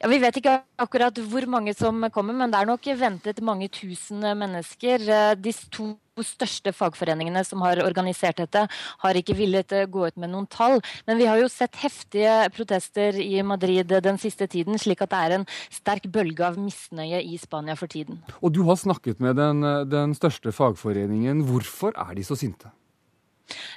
Ja, 0.00 0.08
Vi 0.12 0.18
vet 0.20 0.36
ikke 0.40 0.58
akkurat 0.78 1.18
hvor 1.30 1.46
mange 1.48 1.72
som 1.76 2.04
kommer, 2.12 2.36
men 2.36 2.52
det 2.52 2.60
er 2.60 2.68
nok 2.68 2.88
ventet 3.00 3.40
mange 3.44 3.68
tusen 3.72 4.20
mennesker. 4.20 5.00
Eh, 5.08 5.34
de 5.40 5.54
to 5.72 5.94
største 6.24 6.72
fagforeningene 6.72 7.42
som 7.44 7.60
har 7.64 7.80
organisert 7.84 8.40
dette, 8.40 8.66
har 9.02 9.18
ikke 9.20 9.36
villet 9.36 9.72
eh, 9.72 9.88
gå 9.88 10.06
ut 10.06 10.20
med 10.20 10.32
noen 10.32 10.48
tall. 10.52 10.80
Men 11.08 11.20
vi 11.20 11.28
har 11.28 11.40
jo 11.40 11.48
sett 11.52 11.76
heftige 11.80 12.36
protester 12.56 13.16
i 13.20 13.40
Madrid 13.42 13.92
den 14.04 14.20
siste 14.20 14.48
tiden, 14.52 14.76
slik 14.80 15.04
at 15.04 15.12
det 15.12 15.20
er 15.24 15.38
en 15.38 15.50
sterk 15.72 16.08
bølge 16.12 16.44
av 16.44 16.60
misnøye 16.60 17.22
i 17.24 17.40
Spania 17.40 17.76
for 17.76 17.88
tiden. 17.88 18.20
Og 18.42 18.52
du 18.52 18.64
har 18.68 18.80
snakket 18.80 19.20
med 19.24 19.40
den, 19.40 19.64
den 19.88 20.16
største 20.16 20.52
fagforeningen. 20.52 21.46
Hvorfor 21.48 21.96
er 21.96 22.16
de 22.16 22.24
så 22.26 22.36
sinte? 22.36 22.72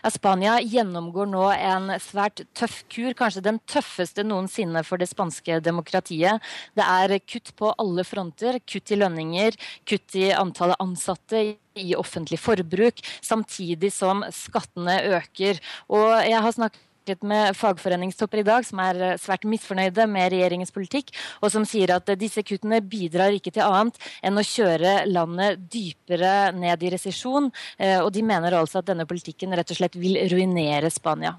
Spania 0.09 0.57
gjennomgår 0.63 1.29
nå 1.29 1.45
en 1.53 1.93
svært 2.01 2.43
tøff 2.57 2.81
kur, 2.91 3.13
kanskje 3.17 3.45
den 3.45 3.59
tøffeste 3.69 4.25
noensinne 4.25 4.83
for 4.87 5.01
det 5.01 5.09
spanske 5.11 5.59
demokratiet. 5.65 6.43
Det 6.77 6.85
er 6.85 7.15
kutt 7.23 7.53
på 7.59 7.73
alle 7.77 8.05
fronter. 8.07 8.59
Kutt 8.65 8.93
i 8.93 8.99
lønninger, 8.99 9.57
kutt 9.87 10.17
i 10.19 10.29
antallet 10.35 10.79
ansatte 10.83 11.43
i 11.79 11.95
offentlig 11.95 12.39
forbruk, 12.41 13.01
samtidig 13.21 13.91
som 13.95 14.25
skattene 14.35 14.99
øker. 15.19 15.61
Og 15.87 16.11
jeg 16.25 16.43
har 16.43 16.55
snakket 16.55 16.88
snakket 17.09 17.23
med 17.23 17.55
fagforeningstopper 17.57 18.39
i 18.39 18.43
dag 18.43 18.65
som 18.65 18.79
er 18.79 18.99
eh, 19.01 19.17
svært 19.17 19.45
misfornøyde 19.45 20.05
med 20.07 20.31
regjeringens 20.31 20.71
politikk, 20.71 21.09
og 21.41 21.51
som 21.51 21.65
sier 21.65 21.89
at 21.95 22.07
eh, 22.09 22.17
disse 22.17 22.43
kuttene 22.43 22.81
bidrar 22.81 23.33
ikke 23.33 23.51
til 23.51 23.65
annet 23.65 23.97
enn 24.21 24.37
å 24.37 24.45
kjøre 24.45 25.05
landet 25.09 25.59
dypere 25.71 26.51
ned 26.53 26.83
i 26.83 26.91
resesjon. 26.93 27.49
Eh, 27.77 27.99
og 27.99 28.11
de 28.13 28.21
mener 28.21 28.53
altså 28.53 28.79
at 28.79 28.89
denne 28.91 29.07
politikken 29.09 29.53
rett 29.53 29.71
og 29.71 29.79
slett 29.79 29.97
vil 29.97 30.19
ruinere 30.29 30.89
Spania. 30.91 31.37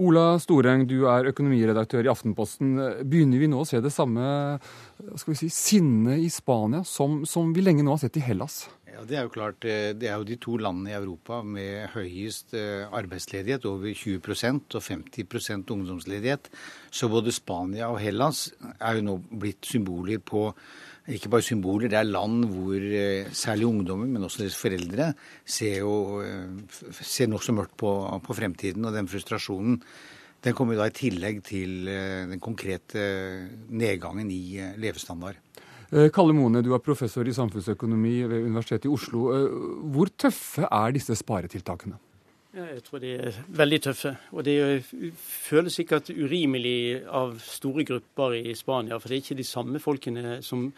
Ola 0.00 0.38
Storeng, 0.40 0.86
du 0.88 1.06
er 1.10 1.28
økonomiredaktør 1.32 2.06
i 2.06 2.12
Aftenposten. 2.12 2.78
Begynner 3.04 3.40
vi 3.40 3.50
nå 3.50 3.60
å 3.60 3.68
se 3.68 3.80
det 3.80 3.92
samme 3.92 4.58
skal 5.16 5.32
vi 5.32 5.38
si, 5.38 5.50
sinnet 5.52 6.20
i 6.20 6.30
Spania 6.32 6.84
som, 6.84 7.24
som 7.26 7.52
vi 7.54 7.64
lenge 7.64 7.84
nå 7.84 7.94
har 7.94 8.02
sett 8.02 8.18
i 8.20 8.24
Hellas? 8.24 8.64
Ja, 8.90 9.04
Det 9.06 9.16
er 9.16 9.22
jo 9.22 9.30
klart, 9.30 9.64
eh, 9.64 9.92
det 9.94 10.08
er 10.08 10.16
jo 10.18 10.24
de 10.26 10.36
to 10.36 10.56
landene 10.56 10.90
i 10.90 10.98
Europa 10.98 11.42
med 11.42 11.90
høyest 11.94 12.54
eh, 12.54 12.88
arbeidsledighet, 12.90 13.64
over 13.64 13.94
20% 13.94 14.74
og 14.74 14.82
50% 14.82 15.70
ungdomsledighet. 15.70 16.50
Så 16.90 17.08
både 17.08 17.32
Spania 17.32 17.90
og 17.90 18.00
Hellas 18.00 18.50
er 18.80 18.98
jo 18.98 19.02
nå 19.06 19.16
blitt 19.30 19.62
symboler 19.62 20.18
på 20.18 20.52
ikke 21.10 21.30
bare 21.30 21.42
symboler, 21.42 21.88
det 21.88 21.98
er 21.98 22.06
land 22.06 22.44
hvor 22.50 22.76
eh, 22.76 23.30
særlig 23.32 23.66
ungdommer, 23.66 24.06
men 24.06 24.24
også 24.24 24.42
deres 24.42 24.58
foreldre, 24.58 25.14
ser 25.46 25.78
jo 25.78 26.22
ser 27.00 27.30
nokså 27.30 27.54
mørkt 27.54 27.76
på, 27.78 27.92
på 28.26 28.34
fremtiden. 28.34 28.84
Og 28.84 28.94
den 28.94 29.08
frustrasjonen 29.08 29.80
den 30.42 30.54
kommer 30.54 30.74
jo 30.74 30.80
da 30.80 30.88
i 30.88 30.96
tillegg 30.96 31.42
til 31.44 31.84
den 31.84 32.40
konkrete 32.40 33.02
nedgangen 33.68 34.30
i 34.32 34.56
levestandard. 34.80 35.36
Eh, 35.92 36.06
Kalle 36.14 36.34
Mone, 36.36 36.62
du 36.62 36.70
er 36.74 36.82
professor 36.84 37.26
i 37.26 37.34
samfunnsøkonomi 37.34 38.20
ved 38.30 38.44
Universitetet 38.44 38.86
i 38.86 38.92
Oslo. 38.94 39.24
Eh, 39.34 39.58
hvor 39.90 40.12
tøffe 40.14 40.68
er 40.70 40.94
disse 40.94 41.16
sparetiltakene? 41.18 41.98
Jeg 42.50 42.80
tror 42.82 42.98
de 42.98 43.10
er 43.14 43.36
veldig 43.46 43.78
tøffe. 43.82 44.10
Og 44.34 44.44
det 44.46 44.84
føles 45.18 45.74
sikkert 45.74 46.10
urimelig 46.10 47.02
av 47.06 47.36
store 47.42 47.84
grupper 47.86 48.34
i 48.38 48.54
Spania. 48.58 48.98
For 48.98 49.08
det 49.08 49.16
er 49.16 49.22
ikke 49.24 49.38
de 49.38 49.46
samme 49.46 49.82
folkene 49.82 50.40
som 50.42 50.68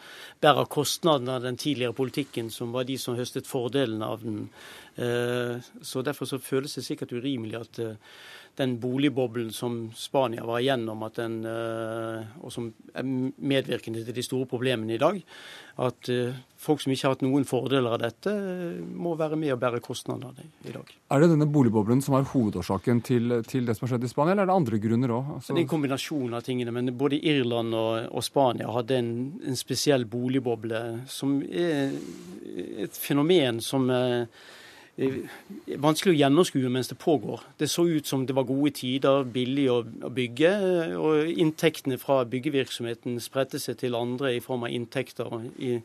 bærer 0.41 0.69
kostnadene 0.69 1.37
av 1.37 1.45
den 1.45 1.57
tidligere 1.57 1.97
politikken, 1.97 2.51
som 2.53 2.73
var 2.73 2.85
de 2.85 2.97
som 3.01 3.17
høstet 3.17 3.49
fordelen 3.49 4.05
av 4.05 4.21
den. 4.21 4.49
Eh, 4.97 5.61
så 5.81 6.05
derfor 6.05 6.29
så 6.29 6.41
føles 6.41 6.73
det 6.77 6.85
sikkert 6.85 7.13
urimelig 7.13 7.61
at 7.61 7.81
den 8.55 8.79
boligboblen 8.79 9.51
som 9.51 9.91
Spania 9.95 10.43
var 10.45 10.59
igjennom, 10.61 11.01
den, 11.15 11.39
eh, 11.45 12.25
og 12.41 12.53
som 12.53 12.69
er 12.93 13.05
medvirkende 13.05 14.03
til 14.05 14.13
de 14.13 14.23
store 14.25 14.45
problemene 14.49 14.93
i 14.93 15.01
dag. 15.01 15.17
At 15.81 16.09
eh, 16.13 16.37
folk 16.61 16.83
som 16.83 16.93
ikke 16.93 17.07
har 17.07 17.15
hatt 17.15 17.25
noen 17.25 17.47
fordeler 17.49 17.95
av 17.95 18.03
dette, 18.03 18.33
må 18.93 19.15
være 19.17 19.39
med 19.41 19.55
og 19.55 19.61
bære 19.63 19.81
kostnadene 19.81 20.45
i 20.69 20.75
dag. 20.75 20.93
Er 21.09 21.23
det 21.23 21.31
denne 21.33 21.49
boligboblen 21.49 22.03
som 22.05 22.19
er 22.19 22.29
hovedårsaken 22.29 23.01
til, 23.01 23.39
til 23.49 23.65
det 23.65 23.77
som 23.77 23.87
har 23.87 23.95
skjedd 23.95 24.05
i 24.05 24.13
Spania, 24.13 24.35
eller 24.35 24.45
er 24.45 24.53
det 24.53 24.59
andre 24.61 24.81
grunner 24.85 25.17
òg? 25.17 25.35
Altså... 25.39 25.53
Det 25.53 25.63
er 25.63 25.65
en 25.65 25.73
kombinasjon 25.73 26.37
av 26.37 26.45
tingene. 26.45 26.75
Men 26.77 26.93
både 26.97 27.17
Irland 27.17 27.73
og, 27.73 28.09
og 28.13 28.25
Spania 28.25 28.69
hadde 28.77 29.01
en, 29.01 29.13
en, 29.41 29.57
spesiell 29.57 30.05
boligboble, 30.05 30.83
som 31.09 31.39
er 31.41 31.97
et 32.85 33.01
fenomen 33.01 33.63
som 33.65 33.89
eh, 33.89 34.27
vanskelig 34.93 36.13
å 36.13 36.19
gjennomskue 36.19 36.69
mens 36.69 36.91
det 36.91 36.99
pågår. 37.01 37.41
Det 37.57 37.69
så 37.71 37.87
ut 37.89 38.07
som 38.07 38.27
det 38.29 38.35
var 38.37 38.45
gode 38.45 38.75
tider, 38.77 39.23
billig 39.25 39.69
å, 39.73 39.79
bygge, 40.13 40.51
og 40.99 41.31
inntektene 41.31 41.97
fra 41.97 42.21
byggevirksomheten 42.29 43.17
spredte 43.23 43.61
seg 43.61 43.79
til 43.81 43.97
andre 43.97 44.35
i 44.35 44.43
form 44.43 44.67
av 44.67 44.73
inntekter 44.73 45.47
i 45.57 45.79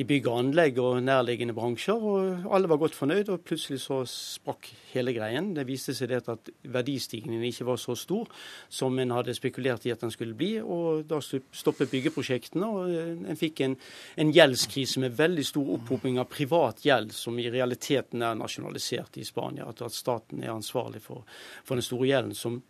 i 0.00 0.04
bygg 0.06 0.28
og 0.30 0.38
anlegg 0.40 0.78
og 0.80 1.00
nærliggende 1.04 1.54
bransjer. 1.54 2.00
og 2.00 2.54
Alle 2.54 2.68
var 2.70 2.78
godt 2.80 2.96
fornøyd, 2.96 3.28
og 3.28 3.42
plutselig 3.44 3.80
så 3.82 4.00
sprakk 4.08 4.70
hele 4.94 5.12
greien. 5.12 5.52
Det 5.56 5.66
viste 5.68 5.94
seg 5.96 6.08
det 6.12 6.22
at 6.30 6.50
verdistigningen 6.72 7.44
ikke 7.44 7.66
var 7.68 7.80
så 7.80 7.96
stor 7.98 8.30
som 8.72 8.96
en 8.98 9.12
hadde 9.14 9.34
spekulert 9.36 9.84
i 9.86 9.92
at 9.92 10.00
den 10.00 10.12
skulle 10.14 10.36
bli. 10.38 10.54
og 10.60 11.04
Da 11.10 11.20
stoppet 11.20 11.92
byggeprosjektene, 11.92 12.66
og 12.70 12.94
en 13.32 13.40
fikk 13.40 13.64
en, 13.66 13.76
en 14.16 14.32
gjeldskrise 14.32 15.02
med 15.04 15.18
veldig 15.18 15.44
stor 15.46 15.74
opphoping 15.76 16.20
av 16.22 16.30
privat 16.32 16.84
gjeld, 16.86 17.12
som 17.16 17.38
i 17.38 17.50
realiteten 17.52 18.24
er 18.24 18.38
nasjonalisert 18.40 19.20
i 19.20 19.26
Spania. 19.28 19.68
At, 19.68 19.82
at 19.84 19.96
staten 19.96 20.44
er 20.44 20.54
ansvarlig 20.54 21.04
for, 21.04 21.26
for 21.64 21.76
den 21.76 21.84
store 21.84 22.08
gjelden, 22.08 22.38
som 22.38 22.62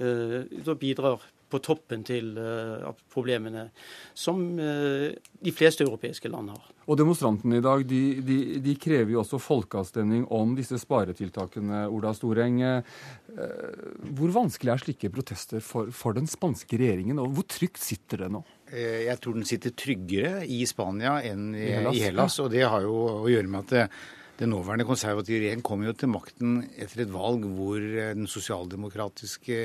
uh, 0.00 0.40
da 0.64 0.78
bidrar 0.78 1.28
på 1.50 1.60
toppen 1.64 2.04
til 2.06 2.32
uh, 2.38 2.90
problemene 3.12 3.68
som 4.16 4.42
uh, 4.58 5.08
de 5.10 5.54
fleste 5.54 5.84
europeiske 5.86 6.30
land 6.30 6.52
har. 6.54 6.68
Og 6.90 6.98
Demonstrantene 6.98 7.60
i 7.60 7.64
dag 7.64 7.84
de, 7.86 8.00
de, 8.26 8.38
de 8.64 8.76
krever 8.80 9.14
jo 9.14 9.20
også 9.22 9.40
folkeavstemning 9.42 10.24
om 10.34 10.54
disse 10.58 10.78
sparetiltakene. 10.82 11.84
Ola 11.90 12.14
Storeng, 12.16 12.62
uh, 12.62 13.42
hvor 14.18 14.34
vanskelig 14.34 14.74
er 14.74 14.84
slike 14.84 15.12
protester 15.14 15.64
for, 15.64 15.90
for, 15.94 16.16
den 16.16 16.30
spanske 16.30 16.80
regjeringen, 16.80 17.20
og 17.22 17.34
hvor 17.36 17.46
trygt 17.50 17.82
sitter 17.82 18.26
det 18.26 18.32
nå? 18.34 18.44
Jeg 18.70 19.18
tror 19.18 19.34
den 19.34 19.46
sitter 19.48 19.74
tryggere 19.74 20.44
i 20.46 20.62
Spania 20.68 21.16
enn 21.26 21.50
i, 21.58 21.66
I 21.66 21.74
Hellas, 21.74 21.96
i 21.96 22.02
Hellas 22.04 22.36
og 22.38 22.52
det 22.52 22.62
har 22.62 22.84
jo 22.86 22.96
å 23.24 23.30
gjøre 23.30 23.50
med 23.50 23.74
at 23.74 23.94
den 24.40 24.54
nåværende 24.54 24.86
konservative 24.88 25.36
regjeringen 25.42 25.64
kom 25.66 25.82
jo 25.84 25.92
til 25.92 26.08
makten 26.12 26.62
etter 26.80 27.04
et 27.04 27.12
valg 27.12 27.44
hvor 27.58 27.82
den 27.82 28.28
sosialdemokratiske 28.30 29.58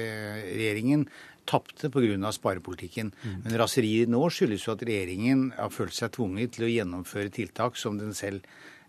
regjeringen 0.50 1.06
tapte 1.46 1.90
pga. 1.94 2.32
sparepolitikken. 2.32 3.12
Mm. 3.24 3.42
Men 3.46 3.58
raseriet 3.62 4.12
nå 4.12 4.24
skyldes 4.30 4.68
jo 4.68 4.76
at 4.76 4.86
regjeringen 4.86 5.52
har 5.58 5.74
følt 5.74 5.96
seg 5.96 6.14
tvunget 6.16 6.56
til 6.56 6.68
å 6.68 6.72
gjennomføre 6.72 7.34
tiltak 7.34 7.78
som 7.78 8.00
den 8.02 8.14
selv 8.14 8.46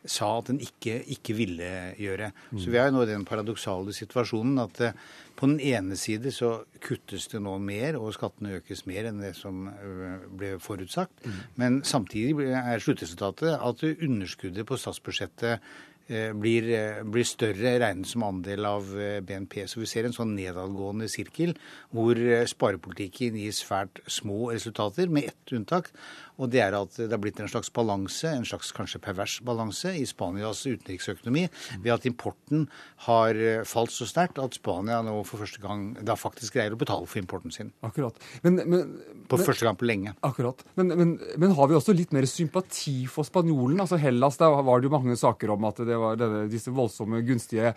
sa 0.07 0.29
at 0.39 0.51
den 0.51 0.61
ikke, 0.63 1.01
ikke 1.17 1.35
ville 1.35 1.71
gjøre. 1.99 2.31
Mm. 2.53 2.59
Så 2.63 2.71
vi 2.71 2.79
er 2.79 2.89
jo 2.89 2.95
nå 2.95 3.03
i 3.03 3.11
den 3.11 3.25
paradoksale 3.27 3.95
situasjonen 3.97 4.61
at 4.63 4.79
uh, 4.85 5.01
på 5.37 5.49
den 5.51 5.59
ene 5.61 5.99
side 5.99 6.31
så 6.33 6.53
kuttes 6.85 7.27
det 7.33 7.41
nå 7.43 7.57
mer, 7.59 7.99
og 7.99 8.15
skattene 8.15 8.61
økes 8.61 8.85
mer 8.87 9.11
enn 9.11 9.19
det 9.25 9.35
som 9.39 9.67
uh, 9.67 10.23
ble 10.31 10.55
forutsagt. 10.63 11.27
Mm. 11.27 11.43
Men 11.59 11.81
samtidig 11.83 12.49
er 12.55 12.83
sluttresultatet 12.83 13.59
at 13.59 13.85
underskuddet 13.97 14.69
på 14.69 14.79
statsbudsjettet 14.81 15.59
Eh, 15.59 15.96
blir, 16.09 16.69
eh, 16.71 17.03
blir, 17.03 17.25
større 17.27 17.73
regnet 17.83 18.07
som 18.07 18.23
andel 18.23 18.67
av 18.69 18.93
eh, 18.95 19.21
BNP. 19.21 19.65
Så 19.67 19.81
vi 19.81 19.89
ser 19.91 20.07
en 20.07 20.15
sånn 20.15 20.37
nedadgående 20.37 21.09
sirkel 21.11 21.57
hvor 21.91 22.21
sparepolitikken 22.47 23.39
gir 23.41 23.57
svært 23.57 23.99
små 24.07 24.53
resultater, 24.53 25.11
med 25.11 25.33
ett 25.33 25.55
unntak. 25.57 25.91
Og 26.37 26.51
det 26.53 26.63
er 26.65 26.77
at 26.77 26.97
det 26.99 27.13
har 27.13 27.23
blitt 27.23 27.41
en 27.41 27.51
slags 27.51 27.73
balanse, 27.75 28.29
en 28.29 28.47
slags 28.49 28.73
kanskje 28.77 29.01
pervers 29.03 29.39
balanse, 29.47 29.95
i 29.97 30.05
Spanias 30.09 30.65
utenriksøkonomi 30.67 31.47
ved 31.85 31.93
at 31.95 32.07
importen 32.09 32.67
har 33.07 33.39
falt 33.69 33.93
så 33.95 34.07
sterkt 34.09 34.41
at 34.43 34.57
Spania 34.59 35.01
nå 35.05 35.19
for 35.27 35.43
første 35.43 35.63
gang 35.63 35.89
da 36.07 36.17
faktisk 36.19 36.57
greier 36.57 36.75
å 36.75 36.81
betale 36.81 37.09
for 37.09 37.21
importen 37.21 37.55
sin. 37.55 37.73
Akkurat. 37.87 38.19
Men, 38.45 38.61
men, 38.69 38.93
på 39.31 39.39
første 39.41 39.67
gang 39.67 39.79
på 39.79 39.89
lenge. 39.89 40.15
Akkurat. 40.27 40.63
Men, 40.79 40.93
men, 40.93 41.55
har 41.57 41.71
vi 41.71 41.77
også 41.79 41.95
litt 41.97 42.13
mer 42.15 42.27
sympati 42.29 43.07
for 43.11 43.27
spanjolen? 43.27 43.81
Altså 43.83 43.99
Hellas, 44.01 44.39
der 44.41 44.53
var 44.67 44.83
det 44.83 44.91
jo 44.91 44.95
mange 44.95 45.17
saker 45.19 45.55
om 45.55 45.67
at 45.69 45.81
det 45.87 45.99
var 46.01 46.19
denne, 46.21 46.45
disse 46.53 46.73
voldsomme 46.75 47.23
gunstige 47.27 47.73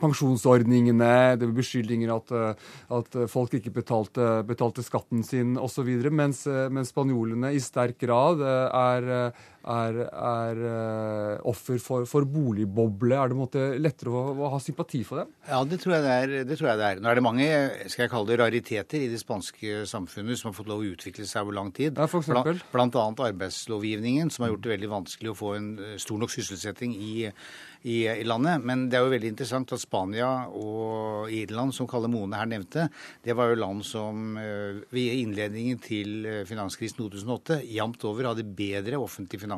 pensjonsordningene, 0.00 1.12
det 1.40 1.48
var 1.48 1.56
beskyldninger 1.56 2.14
at, 2.14 2.34
eh, 2.34 2.70
at 2.98 3.18
folk 3.32 3.58
ikke 3.58 3.74
betalte, 3.80 4.30
betalte 4.46 4.84
skatten 4.86 5.24
sin 5.26 5.58
osv., 5.60 5.90
mens, 6.14 6.44
eh, 6.50 6.68
mens 6.72 6.92
spanjolene 6.94 7.52
i 7.54 7.62
sterk 7.62 8.03
grad 8.04 8.40
eh, 8.40 8.84
er, 8.84 9.08
er, 9.64 9.98
er 10.12 10.60
offer 11.48 11.80
for, 11.82 12.06
for, 12.08 12.26
boligboble. 12.28 13.16
Er 13.16 13.32
det 13.32 13.38
måte, 13.38 13.64
lettere 13.80 14.12
å, 14.12 14.24
å, 14.34 14.50
ha 14.54 14.60
sympati 14.62 15.02
for 15.06 15.22
dem? 15.22 15.34
Ja, 15.48 15.62
det 15.68 15.80
tror, 15.82 15.96
det, 16.04 16.16
er, 16.24 16.34
det 16.48 16.58
tror, 16.60 16.70
jeg 16.72 16.80
det 16.80 16.88
er. 16.90 17.02
Nå 17.02 17.10
er 17.10 17.20
det 17.20 17.26
mange 17.26 17.48
skal 17.88 18.06
jeg 18.06 18.12
kalle 18.14 18.30
det, 18.32 18.40
rariteter 18.42 19.06
i 19.06 19.10
det 19.12 19.20
spanske 19.22 19.84
samfunnet 19.90 20.40
som 20.40 20.50
har 20.50 20.58
fått 20.58 20.70
lov 20.70 20.84
å 20.84 20.90
utvikle 20.94 21.28
seg 21.28 21.46
over 21.46 21.58
lang 21.60 21.74
tid. 21.76 21.98
Ja, 21.98 22.08
for 22.10 22.24
eksempel. 22.24 22.60
Blant 22.74 22.98
annet 23.00 23.24
arbeidslovgivningen, 23.30 24.32
som 24.34 24.46
har 24.46 24.54
gjort 24.54 24.66
det 24.66 24.74
veldig 24.76 24.92
vanskelig 24.98 25.32
å 25.34 25.38
få 25.38 25.54
en 25.58 25.70
stor 26.02 26.20
nok 26.20 26.34
sysselsetting 26.34 26.96
i 26.98 27.14
i, 27.84 28.08
i, 28.08 28.24
landet. 28.24 28.62
Men 28.64 28.86
det 28.88 28.98
er 28.98 29.04
jo 29.04 29.12
veldig 29.12 29.30
interessant 29.34 29.74
at 29.76 29.82
Spania 29.82 30.28
og 30.56 31.30
Irland, 31.32 31.74
som 31.76 31.88
Kalle 31.90 32.08
Mone 32.10 32.40
her 32.40 32.48
nevnte, 32.48 32.88
det 33.24 33.36
var 33.36 33.50
jo 33.50 33.60
land 33.60 33.84
som 33.86 34.38
uh, 34.38 34.80
ved 34.94 35.20
innledningen 35.20 35.80
til 35.84 36.26
eh, 36.28 36.40
finanskrisen 36.48 36.98
2008 36.98 37.60
jevnt 37.68 38.04
over 38.08 38.30
hadde 38.30 38.46
bedre 38.56 39.00
offentlige 39.00 39.42
finanser 39.42 39.53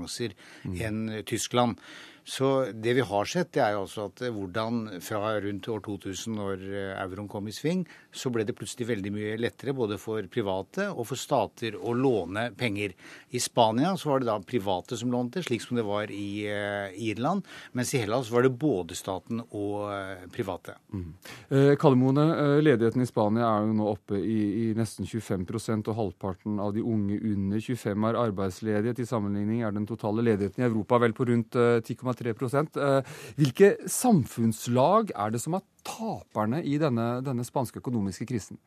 mm. 0.65 0.81
enn 0.81 1.23
Tyskland. 1.25 1.81
Så 2.27 2.67
det 2.75 2.97
vi 2.99 3.05
har 3.07 3.29
sett, 3.31 3.53
det 3.55 3.61
er 3.63 3.77
jo 3.77 3.85
altså 3.85 4.09
at 4.09 4.21
hvordan 4.35 4.97
fra 5.05 5.37
rundt 5.45 5.69
år 5.71 5.83
2000, 5.85 6.35
når 6.35 6.63
eh, 6.67 6.89
euroen 7.05 7.29
kom 7.31 7.47
i 7.47 7.53
sving, 7.55 7.85
så 8.11 8.33
ble 8.35 8.43
det 8.43 8.57
plutselig 8.59 8.89
veldig 8.89 9.13
mye 9.15 9.37
lettere 9.39 9.75
både 9.77 9.95
for 10.03 10.27
private 10.33 10.89
og 10.91 11.07
for 11.07 11.21
stater 11.21 11.77
å 11.79 11.95
låne 11.95 12.49
penger. 12.59 12.97
I 13.31 13.39
Spania 13.43 13.93
så 13.95 14.11
var 14.11 14.25
det 14.25 14.27
da 14.27 14.41
private 14.43 14.99
som 14.99 15.13
lånte, 15.15 15.45
slik 15.47 15.63
som 15.63 15.79
det 15.79 15.85
var 15.87 16.11
i 16.11 16.49
uh, 16.51 16.91
Irland. 16.99 17.47
Mens 17.79 17.95
i 17.95 18.03
Hellas 18.03 18.33
var 18.35 18.43
det 18.43 18.51
både 18.59 18.99
staten 18.99 19.45
og 19.47 19.87
private. 20.35 20.75
Mm. 20.91 21.07
Eh, 21.47 21.73
Kalimone, 21.79 22.27
ledigheten 22.59 23.05
i 23.05 23.09
Spania 23.09 23.47
er 23.47 23.69
jo 23.69 23.79
nå 23.79 23.87
oppe 23.93 24.19
i, 24.19 24.41
i 24.65 24.67
nesten 24.75 25.07
25% 25.07 25.93
og 25.93 26.01
halvparten 26.01 26.59
av 26.63 26.75
de 26.75 26.83
unge 26.83 27.21
under 27.23 27.63
25 27.63 28.11
er 28.11 28.21
arbeidsledige. 28.25 28.99
Til 28.99 29.11
sammenligning 29.13 29.63
er 29.63 29.79
den 29.79 29.87
totale 29.87 30.27
ledigheten 30.27 30.65
i 30.65 30.67
Europa 30.67 30.99
vel 31.07 31.15
på 31.15 31.29
rundt 31.31 31.55
10,3 31.55 32.16
1,3 32.17 32.81
eh, 32.81 33.15
Hvilke 33.39 33.71
samfunnslag 33.91 35.13
er 35.15 35.33
det 35.35 35.41
som 35.43 35.57
er 35.59 35.65
taperne 35.87 36.63
i 36.65 36.77
denne, 36.83 37.21
denne 37.27 37.47
spanske 37.47 37.83
økonomiske 37.83 38.27
krisen? 38.29 38.61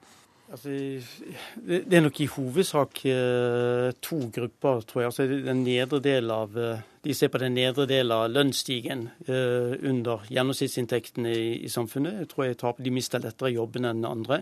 Altså, 0.50 0.72
det 1.62 1.94
er 1.94 2.02
nok 2.02 2.20
i 2.24 2.30
hovedsak 2.32 3.04
eh, 3.06 3.90
to 4.02 4.18
grupper, 4.34 4.82
tror 4.90 5.04
jeg. 5.04 5.12
Altså, 5.12 5.28
den 5.46 5.64
nedre 5.66 6.00
del 6.02 6.32
av, 6.34 6.58
eh, 6.58 6.82
de 7.06 7.14
ser 7.14 7.30
på 7.30 7.42
den 7.44 7.54
nedre 7.54 7.86
delen 7.90 8.16
av 8.16 8.32
lønnsstigen 8.34 9.06
under 9.30 10.26
gjennomsnittsinntektene 10.28 11.32
i, 11.32 11.50
i, 11.64 11.70
samfunnet. 11.70 12.24
Jeg 12.24 12.32
tror 12.32 12.48
jeg 12.48 12.58
taper, 12.60 12.84
De 12.84 12.94
mister 12.94 13.22
lettere 13.24 13.54
jobben 13.54 13.86
enn 13.88 14.08
andre. 14.10 14.42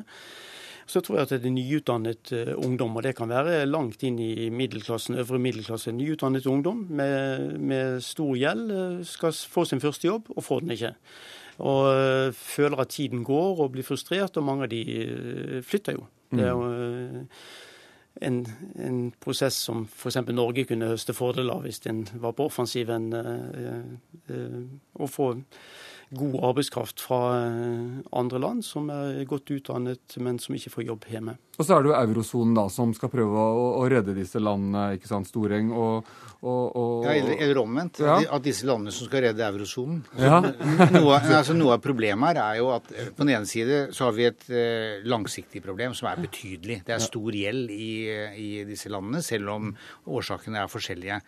Så 0.88 1.02
tror 1.04 1.18
jeg 1.18 1.28
at 1.28 1.32
det 1.44 1.50
er 1.50 1.56
nyutdannet 1.56 2.32
uh, 2.32 2.54
ungdom, 2.64 2.96
og 2.96 3.04
det 3.04 3.16
kan 3.18 3.28
være 3.28 3.66
langt 3.68 4.04
inn 4.08 4.20
i 4.24 4.48
middelklassen, 4.50 5.18
øvre 5.20 5.40
middelklasse. 5.44 5.92
Nyutdannet 5.92 6.48
ungdom 6.48 6.86
med, 6.90 7.58
med 7.60 8.00
stor 8.06 8.36
gjeld 8.40 8.72
uh, 8.72 9.02
skal 9.04 9.36
få 9.36 9.66
sin 9.68 9.84
første 9.84 10.08
jobb, 10.08 10.32
og 10.36 10.46
får 10.48 10.64
den 10.64 10.76
ikke. 10.78 10.94
Og 11.60 11.84
uh, 11.92 12.32
føler 12.32 12.80
at 12.80 12.96
tiden 12.96 13.26
går 13.28 13.64
og 13.66 13.74
blir 13.76 13.84
frustrert, 13.84 14.40
og 14.40 14.48
mange 14.48 14.68
av 14.68 14.72
de 14.72 15.62
flytter 15.68 16.00
jo. 16.00 16.08
Det 16.32 16.44
er 16.44 16.52
jo 16.52 16.64
en, 18.22 18.40
en, 18.84 18.98
prosess 19.24 19.60
som 19.68 19.86
f.eks. 19.88 20.18
Norge 20.36 20.66
kunne 20.68 20.90
høste 20.92 21.16
fordel 21.16 21.52
av 21.54 21.64
hvis 21.64 21.80
en 21.88 22.02
var 22.20 22.34
på 22.36 22.48
offensiven. 22.50 23.12
Å 24.28 25.08
få 25.08 25.30
god 26.10 26.36
arbeidskraft 26.50 27.02
fra 27.04 27.20
eh, 27.36 27.98
andre 28.16 28.40
land 28.40 28.64
som 28.66 28.88
er 28.94 29.26
godt 29.28 29.52
utdannet, 29.52 30.16
men 30.24 30.40
som 30.40 30.56
ikke 30.56 30.72
får 30.72 30.86
jobb 30.88 31.08
hjemme. 31.12 31.36
Og 31.58 31.66
så 31.66 31.74
er 31.76 31.84
det 31.84 31.90
jo 31.90 31.98
eurosonen 31.98 32.54
da, 32.56 32.68
som 32.72 32.94
skal 32.96 33.12
prøve 33.12 33.42
å, 33.42 33.64
å 33.82 33.84
redde 33.90 34.14
disse 34.16 34.40
landene, 34.40 34.94
ikke 34.96 35.10
sant, 35.10 35.28
Storeng? 35.28 35.72
Og, 35.74 36.08
og, 36.40 36.64
og, 36.78 37.08
ja, 37.08 37.16
eller, 37.18 37.42
eller 37.44 37.62
omvendt. 37.64 38.00
Ja. 38.06 38.20
At 38.38 38.46
disse 38.46 38.70
landene 38.70 38.94
som 38.96 39.10
skal 39.10 39.26
redde 39.28 39.48
eurosonen. 39.48 40.04
Ja. 40.28 40.40
noe, 40.44 41.18
altså, 41.18 41.56
noe, 41.56 41.78
av 41.78 41.84
problemet 41.84 42.34
her 42.34 42.42
er 42.44 42.62
jo 42.62 42.72
at 42.76 42.90
eh, 42.94 43.12
på 43.12 43.26
den 43.26 43.36
ene 43.36 43.50
side 43.50 43.84
så 43.96 44.08
har 44.08 44.16
vi 44.16 44.28
et 44.30 44.48
eh, 44.52 45.04
langsiktig 45.08 45.64
problem 45.66 45.96
som 45.98 46.10
er 46.12 46.24
betydelig. 46.24 46.82
Det 46.88 46.96
er 46.96 47.04
stor 47.04 47.36
gjeld 47.36 47.72
i, 47.74 47.92
i 48.38 48.50
disse 48.68 48.92
landene, 48.92 49.24
selv 49.26 49.54
om 49.56 49.72
årsakene 50.18 50.64
er 50.64 50.72
forskjellige. 50.72 51.22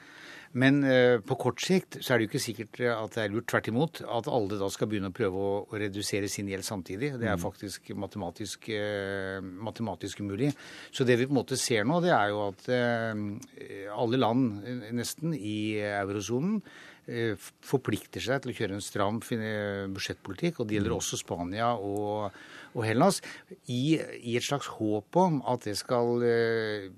Men 0.58 0.82
eh, 0.82 1.20
på 1.22 1.36
kort 1.38 1.62
sikt 1.62 2.00
så 2.02 2.14
er 2.14 2.20
det 2.20 2.26
jo 2.26 2.32
ikke 2.32 2.42
sikkert 2.42 2.80
at 2.90 3.16
det 3.16 3.22
er 3.24 3.34
lurt. 3.34 3.48
Tvert 3.50 3.70
imot. 3.70 4.02
At 4.02 4.30
alle 4.32 4.58
da 4.58 4.70
skal 4.74 4.90
begynne 4.90 5.12
å 5.12 5.16
prøve 5.16 5.38
å, 5.38 5.52
å 5.70 5.80
redusere 5.82 6.30
sin 6.32 6.50
gjeld 6.50 6.66
samtidig. 6.66 7.12
Det 7.22 7.28
er 7.28 7.38
mm. 7.38 7.44
faktisk 7.44 7.92
matematisk, 7.98 8.70
eh, 8.74 9.38
matematisk 9.42 10.24
umulig. 10.26 10.52
Så 10.92 11.06
det 11.06 11.20
vi 11.20 11.28
på 11.30 11.36
en 11.36 11.42
måte 11.42 11.60
ser 11.60 11.86
nå, 11.86 12.00
det 12.06 12.14
er 12.16 12.34
jo 12.34 12.44
at 12.48 12.70
eh, 12.74 13.90
alle 13.94 14.22
land 14.22 14.64
eh, 14.66 14.88
nesten 14.98 15.38
i 15.38 15.60
eurosonen 15.86 16.58
eh, 17.06 17.38
forplikter 17.66 18.24
seg 18.24 18.42
til 18.42 18.54
å 18.54 18.58
kjøre 18.62 18.80
en 18.80 18.86
stram 18.86 19.22
budsjettpolitikk. 19.22 20.64
og 20.64 20.70
Det 20.70 20.80
gjelder 20.80 20.96
mm. 20.96 21.02
også 21.02 21.22
Spania 21.22 21.76
og, 21.78 22.42
og 22.76 22.86
Hellas. 22.86 23.22
I, 23.68 24.00
I, 24.22 24.38
et 24.38 24.46
slags 24.46 24.70
håp 24.80 25.20
om 25.20 25.42
at 25.50 25.66
det 25.68 25.78
skal 25.80 26.24
eh, 26.26 26.90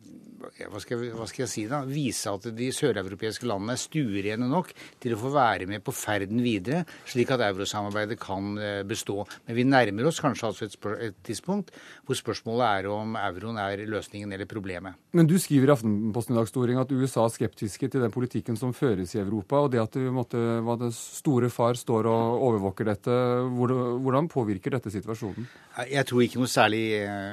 hva 0.41 0.81
skal, 0.81 1.03
hva 1.15 1.27
skal, 1.29 1.43
jeg, 1.45 1.51
si 1.51 1.63
da, 1.69 1.81
vise 1.87 2.31
at 2.31 2.47
de 2.55 2.69
søreuropeiske 2.73 3.47
landene 3.47 3.75
er 3.75 3.81
stuerene 3.81 4.49
nok 4.49 4.71
til 5.01 5.15
å 5.15 5.19
få 5.21 5.31
være 5.35 5.67
med 5.69 5.83
på 5.85 5.93
ferden 5.95 6.41
videre, 6.43 6.83
slik 7.09 7.33
at 7.33 7.43
eurosamarbeidet 7.45 8.17
kan 8.21 8.55
eh, 8.57 8.81
bestå. 8.87 9.21
Men 9.47 9.57
vi 9.57 9.67
nærmer 9.67 10.09
oss 10.09 10.21
kanskje 10.23 10.49
altså 10.49 10.67
et, 10.67 10.77
et, 11.09 11.19
tidspunkt 11.27 11.71
hvor 12.07 12.17
spørsmålet 12.17 12.81
er 12.81 12.89
om 12.91 13.15
euroen 13.19 13.59
er 13.61 13.85
løsningen 13.89 14.33
eller 14.33 14.49
problemet. 14.49 14.97
Men 15.17 15.29
du 15.29 15.37
skriver 15.41 15.69
i 15.69 15.75
Aftenposten 15.75 16.35
i 16.35 16.39
dag 16.39 16.49
Storing, 16.49 16.81
at 16.81 16.91
USA 16.91 17.25
er 17.27 17.35
skeptiske 17.35 17.91
til 17.91 18.03
den 18.03 18.13
politikken 18.13 18.57
som 18.59 18.75
føres 18.75 19.15
i 19.15 19.21
Europa, 19.21 19.61
og 19.61 19.71
det 19.73 19.81
at 19.83 19.97
måtte, 20.13 20.39
det 20.81 20.91
store 20.95 21.51
far 21.53 21.77
står 21.79 22.09
og 22.09 22.45
overvåker 22.49 22.89
dette. 22.91 23.17
Hvordan 23.51 24.29
påvirker 24.31 24.77
dette 24.77 24.93
situasjonen? 24.93 25.47
Jeg 25.71 26.03
tror 26.03 26.21
ikke 26.25 26.39
noe 26.41 26.51
særlig, 26.51 26.83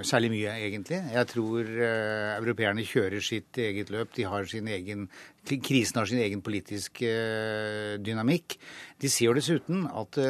særlig 0.06 0.28
mye, 0.30 0.52
egentlig. 0.68 1.00
Jeg 1.10 1.26
tror 1.32 1.66
uh, 1.66 2.36
europeerne 2.36 2.84
kjører 2.86 3.24
sitt 3.24 3.58
eget 3.58 3.90
løp. 3.90 4.12
De 4.14 4.28
har 4.30 4.46
sin 4.46 4.68
egen, 4.70 5.08
krisen 5.56 6.00
har 6.00 6.10
sin 6.10 6.20
egen 6.20 6.44
politiske 6.44 7.08
eh, 7.08 7.96
dynamikk. 8.04 8.58
De 9.00 9.10
sier 9.10 9.30
jo 9.30 9.38
dessuten 9.38 9.86
at 9.88 10.20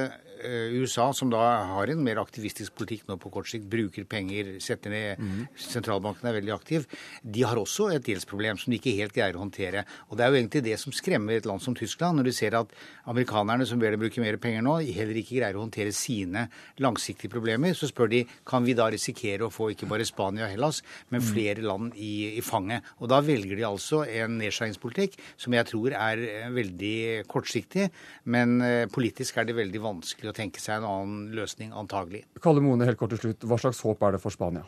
Eh, 0.45 0.51
USA, 0.79 1.13
som 1.13 1.31
da 1.31 1.41
har 1.67 1.91
en 1.91 2.03
mer 2.05 2.21
aktivistisk 2.23 2.77
politikk 2.79 3.09
nå 3.09 3.17
på 3.19 3.31
kort 3.33 3.49
sikt, 3.51 3.67
bruker 3.71 4.05
penger, 4.09 4.55
setter 4.63 4.93
ned 4.93 5.23
mm. 5.23 5.41
Sentralbanken 5.59 6.29
er 6.31 6.37
veldig 6.37 6.53
aktiv. 6.55 6.87
De 7.23 7.43
har 7.43 7.59
også 7.59 7.89
et 7.95 8.07
gjeldsproblem 8.07 8.61
som 8.61 8.71
de 8.71 8.79
ikke 8.79 8.95
helt 9.01 9.17
greier 9.17 9.35
å 9.35 9.43
håndtere. 9.43 9.85
Og 10.09 10.19
Det 10.19 10.25
er 10.25 10.31
jo 10.31 10.39
egentlig 10.39 10.65
det 10.69 10.77
som 10.79 10.95
skremmer 10.95 11.39
et 11.39 11.49
land 11.49 11.63
som 11.65 11.75
Tyskland, 11.79 12.21
når 12.21 12.31
du 12.31 12.33
ser 12.37 12.55
at 12.59 12.75
amerikanerne 13.11 13.67
som 13.67 13.83
dem 13.83 13.99
bruke 13.99 14.23
mer 14.23 14.39
penger 14.39 14.63
nå, 14.63 14.77
heller 14.95 15.19
ikke 15.19 15.41
greier 15.41 15.59
å 15.59 15.65
håndtere 15.65 15.95
sine 15.97 16.47
langsiktige 16.79 17.33
problemer. 17.33 17.75
Så 17.75 17.91
spør 17.91 18.13
de 18.13 18.23
kan 18.47 18.67
vi 18.67 18.77
da 18.79 18.87
risikere 18.93 19.49
å 19.49 19.53
få 19.53 19.73
ikke 19.75 19.91
bare 19.91 20.07
Spania 20.07 20.47
og 20.47 20.55
Hellas, 20.55 20.83
men 21.11 21.23
mhm. 21.23 21.33
flere 21.33 21.67
land 21.67 21.99
i, 21.99 22.39
i 22.39 22.45
fanget. 22.45 22.87
Og 23.03 23.11
Da 23.11 23.23
velger 23.25 23.59
de 23.59 23.67
altså 23.67 24.05
en 24.07 24.39
nedskjæringspolitikk 24.39 25.08
som 25.37 25.55
jeg 25.57 25.69
tror 25.69 25.95
er 25.97 26.25
eh, 26.25 26.51
veldig 26.55 26.97
kortsiktig, 27.31 27.89
men 28.31 28.59
eh, 28.65 28.85
politisk 28.93 29.39
er 29.39 29.49
det 29.49 29.57
veldig 29.59 29.83
vanskelig 29.85 30.33
å 30.33 30.37
tenke 30.37 30.63
seg 30.63 30.79
en 30.79 30.91
annen 30.91 31.25
løsning, 31.39 31.73
antagelig. 31.77 32.25
Kalle 32.43 32.65
Mone, 32.65 32.89
helt 32.89 33.01
kort 33.01 33.15
til 33.17 33.23
slutt. 33.23 33.49
Hva 33.49 33.61
slags 33.61 33.83
håp 33.87 34.05
er 34.05 34.17
det 34.17 34.23
for 34.23 34.35
Spania? 34.35 34.67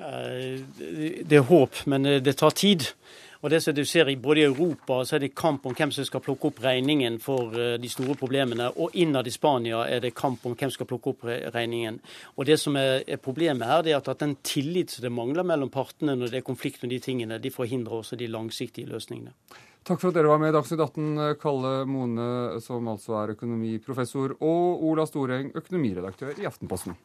Eh, 0.00 0.60
det 1.24 1.40
er 1.40 1.48
håp, 1.48 1.84
men 1.90 2.16
det 2.24 2.38
tar 2.40 2.56
tid. 2.56 2.88
Og 3.40 3.48
det 3.48 3.62
som 3.64 3.72
du 3.74 3.84
ser 3.88 4.08
i 4.12 4.18
Både 4.20 4.42
Europa 4.44 4.98
så 5.08 5.16
er 5.16 5.22
det 5.24 5.30
kamp 5.34 5.64
om 5.66 5.74
hvem 5.76 5.92
som 5.96 6.04
skal 6.04 6.20
plukke 6.20 6.50
opp 6.50 6.58
regningen 6.60 7.16
for 7.24 7.54
de 7.80 7.88
store 7.88 8.12
problemene. 8.20 8.66
Og 8.76 8.92
innad 9.00 9.26
i 9.26 9.32
Spania 9.32 9.86
er 9.88 10.02
det 10.04 10.12
kamp 10.14 10.44
om 10.44 10.52
hvem 10.52 10.68
som 10.68 10.76
skal 10.76 10.90
plukke 10.90 11.14
opp 11.14 11.24
regningen. 11.54 12.00
Og 12.36 12.44
Det 12.46 12.58
som 12.60 12.76
er, 12.76 13.00
problemet 13.16 13.68
her, 13.68 13.82
det 13.82 13.94
er 13.94 14.02
at, 14.02 14.12
den 14.20 14.36
tillit 14.44 14.90
som 14.90 15.02
det 15.02 15.12
mangler 15.12 15.42
mellom 15.42 15.72
partene 15.72 16.18
når 16.18 16.34
det 16.34 16.42
er 16.42 16.48
konflikt 16.50 16.84
om 16.84 16.92
de 16.92 17.00
tingene, 17.00 17.40
de 17.40 17.50
forhindrer 17.50 18.02
også 18.02 18.16
de 18.16 18.28
langsiktige 18.28 18.92
løsningene. 18.92 19.32
Takk 19.80 20.02
for 20.02 20.10
at 20.10 20.16
dere 20.18 20.28
var 20.28 20.40
med 20.42 20.52
i 20.52 20.54
Dagsnytt 20.54 20.82
18, 20.84 21.38
Kalle 21.40 21.70
Mone, 21.88 22.26
som 22.60 22.88
altså 22.92 23.16
er 23.22 23.32
økonomiprofessor, 23.32 24.36
og 24.44 24.82
Ola 24.90 25.06
Storeng, 25.08 25.48
økonomiredaktør 25.56 26.36
i 26.36 26.48
Aftenposten. 26.48 26.98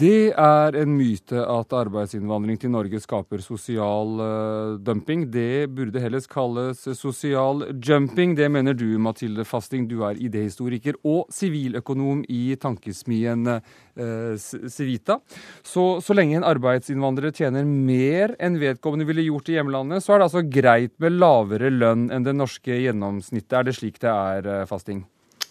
Det 0.00 0.30
er 0.32 0.76
en 0.80 0.94
myte 0.96 1.42
at 1.44 1.74
arbeidsinnvandring 1.76 2.56
til 2.62 2.70
Norge 2.72 2.96
skaper 3.02 3.42
sosial 3.44 4.14
uh, 4.16 4.78
dumping. 4.80 5.26
Det 5.28 5.68
burde 5.76 6.00
heller 6.00 6.24
kalles 6.30 6.86
sosial 6.96 7.66
jumping. 7.84 8.32
Det 8.38 8.48
mener 8.48 8.72
du, 8.72 8.96
Mathilde 8.96 9.44
Fasting. 9.44 9.84
Du 9.90 10.00
er 10.08 10.16
idéhistoriker 10.16 10.96
og 11.04 11.28
siviløkonom 11.36 12.24
i 12.32 12.56
tankesmien 12.56 13.44
uh, 13.44 14.40
Civita. 14.40 15.18
Så, 15.60 15.86
så 16.00 16.16
lenge 16.16 16.40
en 16.40 16.48
arbeidsinnvandrer 16.48 17.36
tjener 17.36 17.68
mer 17.68 18.38
enn 18.40 18.56
vedkommende 18.62 19.04
ville 19.10 19.28
gjort 19.28 19.52
i 19.52 19.58
hjemlandet, 19.58 20.00
så 20.00 20.14
er 20.14 20.22
det 20.22 20.30
altså 20.30 20.46
greit 20.48 20.96
med 21.02 21.18
lavere 21.20 21.68
lønn 21.68 22.08
enn 22.08 22.24
det 22.24 22.38
norske 22.40 22.86
gjennomsnittet. 22.86 23.52
Er 23.52 23.68
det 23.68 23.76
slik 23.76 24.00
det 24.00 24.14
er, 24.16 24.48
uh, 24.62 24.68
Fasting? 24.70 25.04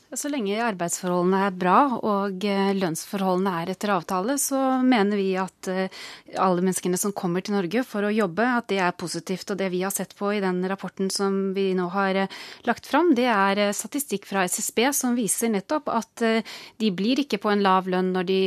Så 0.09 0.25
lenge 0.25 0.55
arbeidsforholdene 0.65 1.39
er 1.45 1.51
bra 1.53 1.75
og 2.01 2.45
eh, 2.49 2.71
lønnsforholdene 2.73 3.51
er 3.61 3.69
etter 3.75 3.91
avtale, 3.93 4.39
så 4.41 4.57
mener 4.81 5.19
vi 5.19 5.35
at 5.37 5.67
eh, 5.69 5.99
alle 6.33 6.63
menneskene 6.65 6.97
som 6.97 7.13
kommer 7.13 7.45
til 7.45 7.53
Norge 7.53 7.83
for 7.85 8.07
å 8.07 8.09
jobbe, 8.09 8.41
at 8.41 8.65
det 8.71 8.79
er 8.81 8.95
positivt. 8.97 9.53
Og 9.53 9.59
det 9.59 9.67
vi 9.69 9.83
har 9.83 9.93
sett 9.93 10.15
på 10.17 10.31
i 10.33 10.39
den 10.41 10.63
rapporten 10.65 11.11
som 11.13 11.51
vi 11.53 11.67
nå 11.77 11.85
har 11.93 12.23
eh, 12.23 12.39
lagt 12.65 12.89
fram, 12.89 13.11
det 13.13 13.27
er 13.29 13.61
statistikk 13.77 14.25
fra 14.25 14.47
SSB 14.49 14.81
som 14.97 15.13
viser 15.13 15.53
nettopp 15.53 15.93
at 15.93 16.25
de 16.81 16.89
blir 16.89 17.21
ikke 17.21 17.37
på 17.43 17.53
en 17.53 17.61
lav 17.61 17.85
lønn 17.89 18.09
når 18.15 18.25
de 18.31 18.39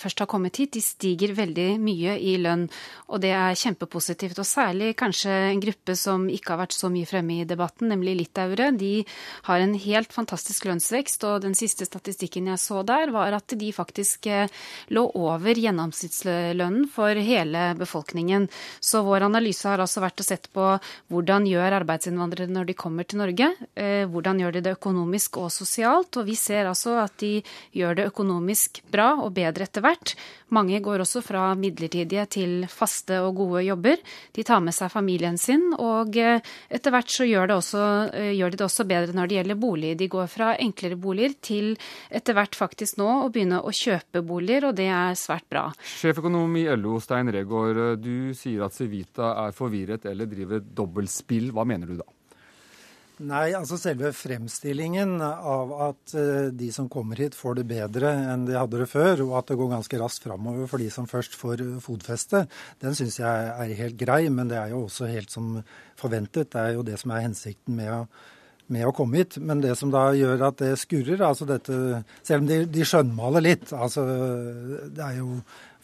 først 0.00 0.24
har 0.24 0.30
kommet 0.30 0.56
hit. 0.56 0.72
De 0.72 0.80
stiger 0.80 1.36
veldig 1.36 1.68
mye 1.84 2.16
i 2.16 2.38
lønn, 2.40 2.64
og 3.12 3.20
det 3.20 3.34
er 3.36 3.60
kjempepositivt. 3.60 4.40
Og 4.40 4.48
særlig 4.48 4.94
kanskje 4.96 5.36
en 5.50 5.60
gruppe 5.60 5.98
som 6.00 6.24
ikke 6.32 6.54
har 6.54 6.62
vært 6.64 6.78
så 6.78 6.88
mye 6.92 7.08
fremme 7.08 7.42
i 7.42 7.48
debatten, 7.48 7.92
nemlig 7.92 8.16
litauere. 8.22 8.72
De 8.72 9.04
har 9.50 9.60
en 9.60 9.76
helt 9.84 10.16
fantastisk 10.16 10.68
lønnsvekst 10.70 11.09
vekst, 11.10 11.24
og 11.24 11.42
den 11.42 11.54
siste 11.54 11.84
statistikken 11.84 12.48
jeg 12.48 12.58
så 12.58 12.82
der, 12.82 13.10
var 13.10 13.32
at 13.32 13.54
de 13.56 13.72
faktisk 13.72 14.26
eh, 14.26 14.48
lå 14.90 15.10
over 15.14 15.54
gjennomsnittslønnen 15.54 16.88
for 16.88 17.14
hele 17.14 17.74
befolkningen. 17.76 18.48
Så 18.80 19.02
vår 19.02 19.26
analyse 19.26 19.68
har 19.68 19.80
altså 19.80 20.00
vært 20.00 20.20
å 20.20 20.24
sette 20.24 20.48
på 20.52 20.78
hvordan 21.08 21.46
gjør 21.46 21.80
arbeidsinnvandrere 21.80 22.50
når 22.50 22.70
de 22.70 22.74
kommer 22.74 23.04
til 23.04 23.20
Norge, 23.20 23.50
eh, 23.74 24.06
hvordan 24.06 24.40
gjør 24.40 24.52
de 24.52 24.60
det 24.60 24.76
økonomisk 24.76 25.38
og 25.38 25.50
sosialt, 25.50 26.16
og 26.16 26.26
vi 26.26 26.36
ser 26.36 26.66
altså 26.66 26.98
at 27.00 27.16
de 27.20 27.42
gjør 27.72 27.96
det 27.96 28.08
økonomisk 28.10 28.82
bra 28.90 29.14
og 29.20 29.34
bedre 29.34 29.66
etter 29.66 29.82
hvert. 29.82 30.14
Mange 30.50 30.80
går 30.82 31.02
også 31.04 31.22
fra 31.22 31.52
midlertidige 31.54 32.26
til 32.26 32.66
faste 32.70 33.20
og 33.22 33.36
gode 33.38 33.64
jobber. 33.64 34.00
De 34.34 34.42
tar 34.42 34.62
med 34.62 34.74
seg 34.74 34.90
familien 34.90 35.38
sin, 35.38 35.70
og 35.78 36.16
eh, 36.16 36.40
etter 36.70 36.94
hvert 36.94 37.10
så 37.10 37.26
gjør, 37.26 37.56
også, 37.58 37.84
gjør 38.34 38.50
de 38.50 38.60
det 38.60 38.66
også 38.66 38.86
bedre 38.88 39.16
når 39.16 39.30
det 39.30 39.38
gjelder 39.40 39.60
bolig. 39.60 39.94
De 39.98 40.08
går 40.10 40.30
fra 40.30 40.52
enklere 40.60 40.98
boliger, 41.02 41.34
til 41.40 41.72
etter 42.10 42.36
hvert 42.36 42.58
faktisk 42.58 43.00
nå 43.00 43.08
å 43.24 43.32
begynne 43.32 43.62
å 43.64 43.74
kjøpe 43.74 44.22
boliger, 44.26 44.70
og 44.70 44.78
det 44.78 44.90
er 44.92 45.18
svært 45.18 45.48
bra. 45.50 45.66
Sjeføkonom 45.80 46.56
i 46.60 46.68
LO, 46.76 46.98
Stein 47.02 47.32
Regaard, 47.32 48.00
du 48.02 48.32
sier 48.36 48.66
at 48.66 48.76
Civita 48.76 49.34
er 49.46 49.56
forvirret 49.56 50.06
eller 50.10 50.30
driver 50.30 50.64
dobbeltspill. 50.64 51.50
Hva 51.56 51.66
mener 51.68 51.90
du 51.90 52.00
da? 52.00 52.08
Nei, 53.20 53.50
altså 53.52 53.76
selve 53.76 54.14
fremstillingen 54.16 55.18
av 55.20 55.72
at 55.90 56.14
eh, 56.16 56.46
de 56.56 56.70
som 56.72 56.86
kommer 56.88 57.20
hit 57.20 57.34
får 57.36 57.58
det 57.58 57.66
bedre 57.68 58.14
enn 58.32 58.46
de 58.48 58.56
hadde 58.56 58.80
det 58.80 58.86
før, 58.88 59.26
og 59.26 59.34
at 59.36 59.50
det 59.50 59.58
går 59.60 59.68
ganske 59.74 60.00
raskt 60.00 60.24
framover 60.24 60.70
for 60.70 60.80
de 60.80 60.88
som 60.92 61.08
først 61.10 61.36
får 61.36 61.60
fotfeste, 61.84 62.46
den 62.80 62.96
syns 62.96 63.18
jeg 63.20 63.50
er 63.52 63.76
helt 63.82 63.98
grei. 64.00 64.22
Men 64.32 64.48
det 64.48 64.56
er 64.56 64.72
jo 64.72 64.86
også 64.86 65.10
helt 65.10 65.32
som 65.34 65.58
forventet. 66.00 66.48
Det 66.54 66.62
er 66.62 66.78
jo 66.78 66.86
det 66.86 66.96
som 67.02 67.12
er 67.12 67.26
hensikten 67.26 67.76
med 67.76 67.92
å 67.92 68.00
med 68.70 68.86
å 68.88 68.94
komme 68.96 69.20
hit. 69.20 69.38
Men 69.42 69.62
det 69.62 69.74
som 69.78 69.92
da 69.92 70.10
gjør 70.16 70.46
at 70.50 70.60
det 70.62 70.74
skurrer, 70.80 71.22
altså 71.26 71.48
dette 71.48 72.04
Selv 72.22 72.44
om 72.44 72.46
de, 72.48 72.62
de 72.70 72.86
skjønnmaler 72.86 73.44
litt. 73.44 73.72
altså 73.72 74.06
Det 74.90 75.04
er 75.04 75.18
jo 75.18 75.40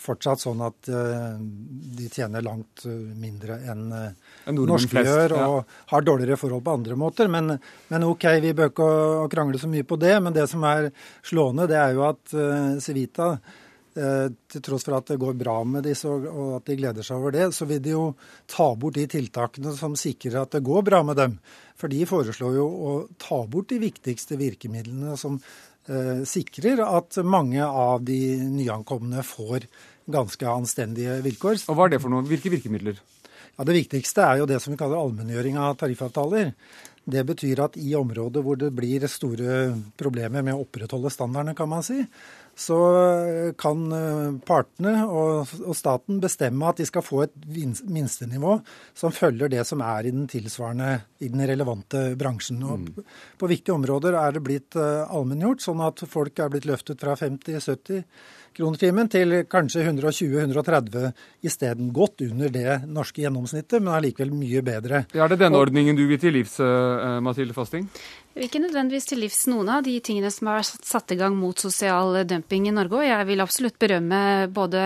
fortsatt 0.06 0.42
sånn 0.42 0.62
at 0.66 0.90
uh, 0.92 1.36
de 1.96 2.08
tjener 2.12 2.44
langt 2.44 2.84
uh, 2.86 2.92
mindre 3.16 3.58
enn 3.64 3.84
uh, 3.90 4.52
norske 4.52 5.02
gjør, 5.02 5.34
og 5.38 5.58
ja. 5.58 5.76
har 5.92 6.06
dårligere 6.06 6.38
forhold 6.40 6.64
på 6.66 6.78
andre 6.78 6.98
måter. 7.00 7.30
Men, 7.32 7.56
men 7.90 8.08
OK, 8.08 8.28
vi 8.44 8.54
bør 8.56 8.72
ikke 8.72 8.90
krangle 9.32 9.60
så 9.60 9.70
mye 9.72 9.86
på 9.88 9.98
det. 10.00 10.16
Men 10.22 10.36
det 10.36 10.48
som 10.52 10.64
er 10.68 10.90
slående, 11.26 11.68
det 11.70 11.78
er 11.80 11.96
jo 11.96 12.08
at 12.10 12.36
Civita 12.84 13.36
til 13.96 14.60
tross 14.60 14.84
for 14.84 14.98
at 14.98 15.08
det 15.08 15.14
går 15.16 15.38
bra 15.40 15.54
med 15.64 15.86
disse 15.88 16.04
og 16.04 16.58
at 16.58 16.66
de 16.68 16.74
gleder 16.76 17.06
seg 17.06 17.16
over 17.16 17.32
det, 17.32 17.46
så 17.56 17.64
vil 17.64 17.78
de 17.80 17.94
jo 17.94 18.02
ta 18.52 18.66
bort 18.76 18.98
de 18.98 19.06
tiltakene 19.08 19.72
som 19.72 19.94
sikrer 19.96 20.42
at 20.42 20.52
det 20.52 20.60
går 20.66 20.84
bra 20.84 21.00
med 21.06 21.16
dem. 21.16 21.38
For 21.76 21.92
de 21.92 22.06
foreslår 22.08 22.56
jo 22.56 22.66
å 22.66 22.92
ta 23.20 23.42
bort 23.50 23.68
de 23.72 23.80
viktigste 23.82 24.38
virkemidlene 24.40 25.16
som 25.20 25.36
eh, 25.38 26.22
sikrer 26.28 26.80
at 26.86 27.18
mange 27.24 27.64
av 27.64 28.04
de 28.06 28.20
nyankomne 28.48 29.24
får 29.26 29.68
ganske 30.06 30.48
anstendige 30.48 31.18
vilkår. 31.26 31.60
Og 31.66 31.76
Hva 31.76 31.86
er 31.86 31.96
det 31.96 32.02
for 32.04 32.12
noe? 32.12 32.26
Hvilke 32.26 32.52
virkemidler? 32.52 33.00
Ja, 33.56 33.64
Det 33.64 33.76
viktigste 33.76 34.24
er 34.24 34.42
jo 34.42 34.48
det 34.48 34.60
som 34.62 34.74
vi 34.74 34.80
kaller 34.80 35.00
allmenngjøring 35.00 35.56
av 35.60 35.78
tariffavtaler. 35.80 36.52
Det 37.06 37.22
betyr 37.22 37.62
at 37.62 37.76
i 37.78 37.94
områder 37.94 38.42
hvor 38.42 38.58
det 38.58 38.72
blir 38.74 39.06
store 39.08 39.70
problemer 39.98 40.42
med 40.42 40.56
å 40.56 40.64
opprettholde 40.64 41.12
standardene, 41.14 41.54
kan 41.54 41.70
man 41.70 41.84
si, 41.86 42.00
så 42.56 42.78
kan 43.60 43.82
eh, 43.92 44.38
partene 44.48 45.02
og, 45.04 45.50
staten 45.76 46.22
bestemme 46.22 46.70
at 46.70 46.80
de 46.80 46.86
skal 46.88 47.04
få 47.04 47.26
et 47.26 47.34
minstenivå 47.44 48.54
som 48.96 49.12
følger 49.12 49.52
det 49.52 49.66
som 49.68 49.84
er 49.84 50.08
i 50.08 50.14
den 50.14 50.24
tilsvarende, 50.30 51.02
i 51.20 51.28
den 51.28 51.44
relevante 51.48 52.08
bransjen. 52.16 52.62
Og 52.64 52.86
mm. 52.86 53.04
På 53.36 53.50
viktige 53.50 53.76
områder 53.76 54.16
er 54.16 54.32
det 54.32 54.44
blitt 54.46 54.80
eh, 54.80 55.04
allmenngjort, 55.04 55.66
sånn 55.66 55.84
at 55.84 56.06
folk 56.08 56.40
er 56.40 56.52
blitt 56.54 56.68
løftet 56.70 57.04
fra 57.04 57.18
50-70 57.20 58.04
kroner 58.56 58.80
timen 58.80 59.12
til 59.12 59.42
kanskje 59.52 59.84
120-130 59.84 61.10
isteden. 61.44 61.92
Godt 61.92 62.24
under 62.24 62.52
det 62.52 62.78
norske 62.88 63.20
gjennomsnittet, 63.20 63.82
men 63.82 63.98
allikevel 63.98 64.32
mye 64.32 64.64
bedre. 64.64 65.04
Er 65.12 65.32
det 65.32 65.42
denne 65.44 65.60
ordningen 65.60 65.98
du 65.98 66.06
vil 66.08 66.20
til 66.22 66.38
livs, 66.38 66.56
eh, 66.60 67.18
Mathilde 67.20 67.56
Fasting? 67.56 67.90
Ikke 68.36 68.60
nødvendigvis 68.60 69.06
til 69.08 69.22
livs 69.22 69.46
noen 69.48 69.70
av 69.72 69.84
de 69.86 69.94
tingene 70.04 70.28
som 70.28 70.50
har 70.50 70.64
satt 70.66 71.12
i 71.14 71.16
gang 71.16 71.32
mot 71.40 71.56
sosial 71.56 72.18
dumping 72.28 72.66
i 72.68 72.72
Norge. 72.74 72.98
Og 72.98 73.06
jeg 73.06 73.24
vil 73.30 73.40
absolutt 73.40 73.78
berømme 73.80 74.18
både 74.52 74.82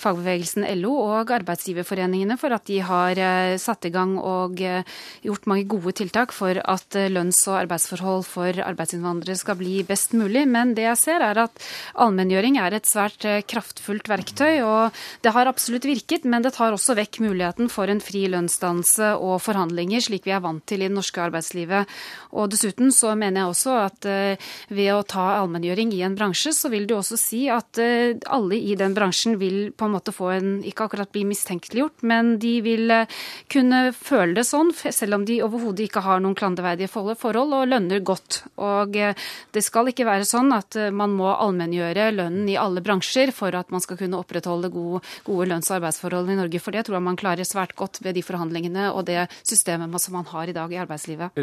fagbevegelsen 0.00 0.64
LO 0.80 0.94
og 1.02 1.32
arbeidsgiverforeningene 1.36 2.38
for 2.40 2.56
at 2.56 2.64
de 2.70 2.78
har 2.88 3.20
eh, 3.20 3.58
satt 3.60 3.84
i 3.84 3.90
gang 3.92 4.14
og 4.16 4.62
eh, 4.64 4.80
gjort 5.26 5.44
mange 5.52 5.66
gode 5.68 5.92
tiltak 6.00 6.32
for 6.32 6.56
at 6.56 6.96
eh, 6.96 7.10
lønns- 7.12 7.42
og 7.50 7.58
arbeidsforhold 7.66 8.24
for 8.30 8.62
arbeidsinnvandrere 8.64 9.36
skal 9.36 9.60
bli 9.60 9.82
best 9.84 10.16
mulig. 10.16 10.46
Men 10.48 10.72
det 10.72 10.88
jeg 10.88 11.02
ser 11.02 11.26
er 11.26 11.42
at 11.44 11.68
allmenngjøring 12.00 12.56
er 12.64 12.78
et 12.78 12.88
svært 12.88 13.28
kraftfullt 13.52 14.08
verktøy. 14.08 14.64
Og 14.64 14.96
det 15.20 15.34
har 15.36 15.52
absolutt 15.52 15.84
virket, 15.84 16.24
men 16.24 16.48
det 16.48 16.54
tar 16.56 16.72
også 16.72 16.96
vekk 16.96 17.20
muligheten 17.28 17.68
for 17.68 17.92
en 17.92 18.00
fri 18.00 18.24
lønnsdannelse 18.32 19.12
og 19.20 19.36
forhandlinger, 19.44 20.08
slik 20.08 20.24
vi 20.24 20.32
er 20.32 20.40
vant 20.48 20.64
til 20.64 20.80
i 20.80 20.88
det 20.88 20.96
norske 20.96 21.20
arbeidslivet. 21.28 21.96
Og 22.32 22.48
dessuten 22.56 22.85
dessuten 22.86 22.92
så 22.92 23.14
mener 23.16 23.42
jeg 23.42 23.50
også 23.50 23.74
at 23.86 24.06
eh, 24.06 24.38
ved 24.68 24.92
å 24.94 25.02
ta 25.06 25.40
allmenngjøring 25.40 25.92
i 25.94 26.02
en 26.02 26.16
bransje, 26.16 26.52
så 26.52 26.70
vil 26.70 26.86
du 26.86 26.96
også 26.96 27.16
si 27.16 27.48
at 27.48 27.78
eh, 27.78 28.16
alle 28.26 28.56
i 28.56 28.74
den 28.76 28.94
bransjen 28.94 29.38
vil 29.38 29.72
på 29.72 29.86
en 29.86 29.94
måte 29.94 30.12
få 30.12 30.30
en 30.36 30.62
Ikke 30.64 30.86
akkurat 30.86 31.12
bli 31.12 31.24
mistenkeliggjort, 31.24 32.02
men 32.02 32.38
de 32.38 32.60
vil 32.62 32.90
eh, 32.90 33.06
kunne 33.48 33.92
føle 33.92 34.34
det 34.34 34.46
sånn, 34.46 34.72
selv 34.72 35.14
om 35.14 35.24
de 35.24 35.42
overhodet 35.42 35.86
ikke 35.86 36.02
har 36.02 36.20
noen 36.20 36.36
klanderverdige 36.36 36.88
forhold 36.90 37.54
og 37.54 37.68
lønner 37.68 38.00
godt. 38.00 38.44
Og 38.56 38.94
det 38.94 39.62
skal 39.62 39.90
ikke 39.90 40.06
være 40.06 40.26
sånn 40.26 40.52
at 40.54 40.76
man 40.92 41.14
må 41.16 41.28
allmenngjøre 41.32 42.10
lønnen 42.14 42.48
i 42.48 42.56
alle 42.58 42.82
bransjer 42.84 43.32
for 43.34 43.54
at 43.56 43.70
man 43.72 43.82
skal 43.82 43.98
kunne 44.00 44.18
opprettholde 44.18 44.70
gode, 44.72 45.02
gode 45.26 45.48
lønns- 45.50 45.70
og 45.70 45.78
arbeidsforhold 45.78 46.32
i 46.32 46.38
Norge. 46.38 46.62
For 46.62 46.74
det 46.74 46.86
tror 46.86 46.98
jeg 46.98 47.06
man 47.08 47.20
klarer 47.20 47.48
svært 47.48 47.76
godt 47.78 48.00
ved 48.04 48.18
de 48.18 48.24
forhandlingene 48.26 48.90
og 48.92 49.06
det 49.10 49.26
systemet 49.42 49.94
som 50.02 50.18
man 50.18 50.28
har 50.32 50.50
i 50.50 50.56
dag 50.56 50.72
i 50.72 50.82
arbeidslivet. 50.82 51.36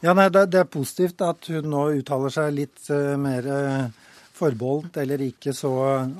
Ja, 0.00 0.14
nei, 0.16 0.30
det, 0.32 0.46
det, 0.54 0.62
er 0.62 0.70
positivt 0.70 1.20
at 1.24 1.50
hun 1.52 1.74
nå 1.74 1.90
uttaler 2.00 2.32
seg 2.32 2.54
litt 2.56 2.86
uh, 2.88 3.18
mer 3.20 3.44
uh, 3.44 4.06
forbeholdt 4.40 4.94
eller 5.02 5.20
ikke 5.20 5.52
så 5.52 5.68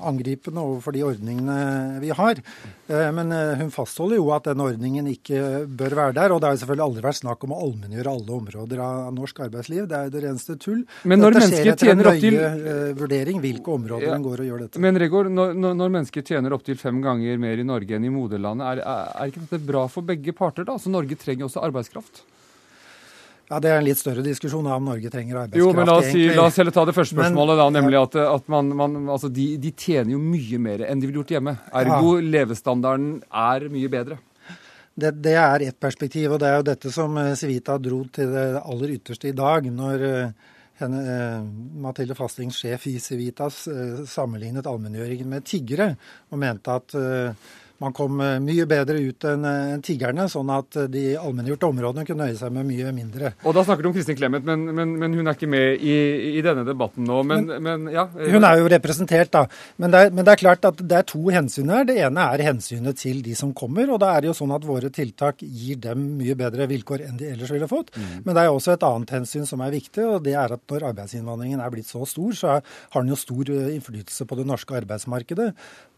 angripende 0.04 0.60
overfor 0.60 0.92
de 0.92 1.04
ordningene 1.06 2.00
vi 2.02 2.10
har. 2.12 2.42
Uh, 2.90 3.06
men 3.16 3.32
hun 3.56 3.70
fastholder 3.72 4.18
jo 4.18 4.26
at 4.36 4.50
den 4.50 4.60
ordningen 4.60 5.06
ikke 5.08 5.62
bør 5.64 5.96
være 5.96 6.16
der. 6.18 6.34
Og 6.34 6.42
det 6.42 6.50
har 6.50 6.58
jo 6.58 6.60
selvfølgelig 6.60 6.84
aldri 6.90 7.04
vært 7.06 7.20
snakk 7.22 7.46
om 7.46 7.54
å 7.56 7.60
allmenngjøre 7.64 8.12
alle 8.12 8.34
områder 8.36 8.82
av, 8.84 8.98
av 9.06 9.14
norsk 9.16 9.40
arbeidsliv. 9.46 9.86
Det 9.88 9.96
er 9.96 10.10
jo 10.10 10.12
det 10.12 10.22
reneste 10.26 10.56
tull. 10.60 10.82
Men 11.08 11.24
når 11.24 11.38
Dette 11.38 11.48
skjer 11.48 11.70
etter 11.72 11.92
en 11.94 12.04
nøye 12.04 12.90
vurdering 12.98 13.40
hvilke 13.40 13.72
områder 13.78 14.10
ja. 14.10 14.18
en 14.18 14.26
går 14.26 14.42
og 14.44 14.50
gjør 14.50 14.66
dette. 14.66 14.82
Men 14.84 15.00
Regård, 15.00 15.30
når, 15.32 15.56
når 15.56 15.94
mennesker 15.96 16.26
tjener 16.28 16.52
opptil 16.58 16.76
fem 16.76 17.00
ganger 17.06 17.40
mer 17.40 17.64
i 17.64 17.64
Norge 17.64 17.96
enn 17.96 18.04
i 18.04 18.12
moderlandet, 18.12 18.74
er, 18.74 18.84
er, 18.84 19.16
er 19.16 19.32
ikke 19.32 19.46
dette 19.46 19.62
bra 19.72 19.86
for 19.88 20.04
begge 20.12 20.36
parter? 20.36 20.68
da? 20.68 20.76
Altså 20.76 20.92
Norge 20.92 21.16
trenger 21.16 21.48
også 21.48 21.64
arbeidskraft? 21.64 22.20
Ja, 23.50 23.58
Det 23.58 23.70
er 23.70 23.80
en 23.80 23.86
litt 23.86 23.98
større 23.98 24.22
diskusjon 24.22 24.66
om 24.70 24.84
Norge 24.86 25.10
trenger 25.10 25.40
arbeidskraft. 25.40 25.58
Jo, 25.58 25.72
men 25.74 25.88
La 25.90 25.96
oss, 25.98 26.10
si, 26.12 26.28
la 26.30 26.44
oss 26.46 26.58
heller 26.60 26.74
ta 26.74 26.84
det 26.86 26.94
første 26.94 27.16
spørsmålet, 27.16 27.56
men, 27.56 27.62
da, 27.62 27.80
nemlig 27.80 27.98
at, 27.98 28.18
at 28.22 28.52
man, 28.52 28.70
man, 28.78 28.98
altså 29.10 29.30
de, 29.32 29.46
de, 29.58 29.72
tjener 29.74 30.14
jo 30.14 30.20
mye 30.22 30.60
mer 30.62 30.84
enn 30.86 31.02
de 31.02 31.10
ville 31.10 31.18
gjort 31.24 31.34
hjemme. 31.34 31.56
Ergo 31.82 32.12
ja. 32.20 32.28
levestandarden 32.36 33.16
er 33.26 33.66
mye 33.74 33.90
bedre. 33.90 34.20
Det, 35.00 35.10
det, 35.24 35.34
er 35.40 35.66
ett 35.66 35.80
perspektiv, 35.82 36.36
og 36.36 36.40
det 36.42 36.50
er 36.50 36.60
jo 36.60 36.68
dette 36.70 36.94
som 36.94 37.18
eh, 37.18 37.34
Civita 37.38 37.78
dro 37.82 38.04
til 38.14 38.30
det 38.34 38.46
aller 38.60 38.94
ytterste 38.98 39.30
i 39.30 39.36
dag. 39.36 39.66
når 39.74 40.06
eh, 40.06 40.48
henne, 40.80 41.00
eh, 41.14 41.40
Mathilde 41.82 42.14
Fastings 42.14 42.58
sjef 42.60 42.86
i 42.90 42.98
Civitas 43.02 43.66
eh, 43.68 44.04
sammenlignet 44.08 44.68
allmenngjøringen 44.68 45.28
med 45.30 45.46
tiggere, 45.48 45.94
og 46.30 46.40
mente 46.40 46.76
at 46.76 46.96
eh, 46.98 47.50
man 47.80 47.94
kom 47.96 48.20
eh, 48.20 48.36
mye 48.44 48.66
bedre 48.68 49.00
ut 49.00 49.24
enn 49.30 49.80
tiggerne, 49.84 50.26
sånn 50.30 50.50
at 50.52 50.76
eh, 50.82 50.88
de 50.92 51.04
allmenngjorte 51.18 51.68
områdene 51.70 52.04
kunne 52.08 52.26
nøye 52.28 52.38
seg 52.38 52.52
med 52.54 52.68
mye 52.68 52.92
mindre. 52.96 53.32
Og 53.48 53.56
Da 53.56 53.64
snakker 53.66 53.86
du 53.86 53.90
om 53.90 53.94
Kristin 53.96 54.18
Clemet, 54.18 54.44
men, 54.46 54.66
men, 54.76 54.92
men, 55.00 55.16
hun 55.16 55.30
er 55.30 55.38
ikke 55.38 55.50
med 55.50 55.80
i, 55.80 55.94
i 56.38 56.44
denne 56.44 56.64
debatten 56.68 57.08
nå. 57.08 57.22
Men, 57.26 57.48
men, 57.64 57.88
ja. 57.92 58.06
Hun 58.10 58.46
er 58.46 58.60
jo 58.60 58.68
representert, 58.72 59.32
da. 59.32 59.44
Men 59.80 59.94
det, 59.94 60.02
er, 60.04 60.14
men 60.14 60.26
det, 60.26 60.34
er, 60.34 60.42
klart 60.42 60.68
at 60.68 60.80
det 60.80 60.98
er 60.98 61.08
to 61.08 61.22
hensyn 61.32 61.72
her. 61.72 61.86
Det 61.88 61.96
ene 62.04 62.26
er 62.34 62.44
hensynet 62.50 63.00
til 63.00 63.22
de 63.24 63.36
som 63.38 63.54
kommer. 63.56 63.88
og 63.90 64.00
da 64.02 64.12
er 64.14 64.24
det 64.24 64.32
jo 64.32 64.36
sånn 64.42 64.54
at 64.56 64.68
Våre 64.70 64.92
tiltak 64.94 65.40
gir 65.42 65.80
dem 65.82 66.02
mye 66.20 66.36
bedre 66.38 66.68
vilkår 66.70 67.06
enn 67.08 67.18
de 67.18 67.32
ellers 67.32 67.50
ville 67.50 67.68
fått. 67.70 67.94
Mm. 67.96 68.20
Men 68.26 68.36
det 68.36 68.44
er 68.44 68.52
også 68.52 68.76
et 68.76 68.86
annet 68.86 69.14
hensyn 69.16 69.48
som 69.48 69.64
er 69.64 69.72
viktig, 69.74 70.04
og 70.04 70.20
det 70.26 70.36
er 70.38 70.54
at 70.54 70.62
når 70.70 70.90
arbeidsinnvandringen 70.92 71.62
er 71.64 71.72
blitt 71.72 71.88
så 71.88 72.04
stor, 72.08 72.36
så 72.36 72.58
har 72.60 73.02
den 73.02 73.12
jo 73.14 73.18
stor 73.18 73.50
eh, 73.54 73.72
innflytelse 73.76 74.28
på 74.28 74.38
det 74.38 74.46
norske 74.48 74.76
arbeidsmarkedet. 74.82 75.48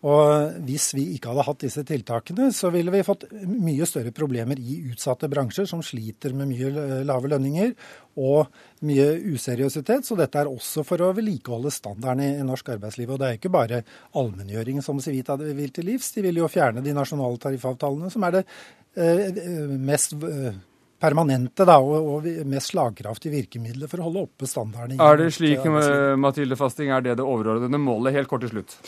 Og 0.09 0.63
hvis 0.67 0.89
vi 0.97 1.05
ikke 1.15 1.31
hadde 1.31 1.45
hatt 1.47 1.61
disse 1.63 1.72
tiltakene, 1.89 2.51
så 2.53 2.71
ville 2.75 2.93
vi 2.93 3.03
fått 3.07 3.25
mye 3.33 3.87
større 3.89 4.13
problemer 4.15 4.61
i 4.61 4.79
utsatte 4.93 5.31
bransjer 5.33 5.67
som 5.71 5.83
sliter 5.85 6.35
med 6.37 6.51
mye 6.53 7.03
lave 7.09 7.31
lønninger 7.33 7.73
og 8.21 8.53
mye 8.87 9.07
useriøsitet. 9.33 10.07
Så 10.07 10.17
dette 10.19 10.43
er 10.43 10.51
også 10.51 10.85
for 10.87 11.03
å 11.03 11.13
vedlikeholde 11.17 11.73
standarden 11.73 12.25
i, 12.27 12.47
norsk 12.47 12.75
arbeidsliv. 12.77 13.15
Og 13.15 13.23
det 13.23 13.29
er 13.29 13.41
ikke 13.41 13.55
bare 13.55 13.83
allmenngjøring 14.19 14.83
som 14.85 15.01
Civita 15.03 15.39
vil 15.41 15.73
til 15.75 15.89
livs. 15.89 16.13
De 16.17 16.27
vil 16.27 16.43
jo 16.43 16.51
fjerne 16.53 16.85
de 16.85 16.95
nasjonale 16.97 17.41
tariffavtalene, 17.43 18.13
som 18.13 18.29
er 18.29 18.39
det 18.39 18.45
eh, 19.01 19.73
mest 19.81 20.17
eh, 20.29 20.61
permanente 21.03 21.67
da, 21.69 21.79
og, 21.83 22.11
og 22.15 22.29
mest 22.49 22.73
slagkraftige 22.73 23.35
virkemidler 23.35 23.91
for 23.91 24.03
å 24.03 24.09
holde 24.09 24.27
oppe 24.29 24.49
standarden. 24.51 25.01
Er 25.03 25.19
det 25.19 25.33
slik, 25.37 25.67
Mathilde 26.23 26.59
Fasting, 26.59 26.93
er 26.95 27.05
det 27.05 27.19
det 27.21 27.27
overordnede 27.27 27.81
målet? 27.83 28.15
Helt 28.17 28.31
kort 28.31 28.47
til 28.47 28.55
slutt. 28.55 28.79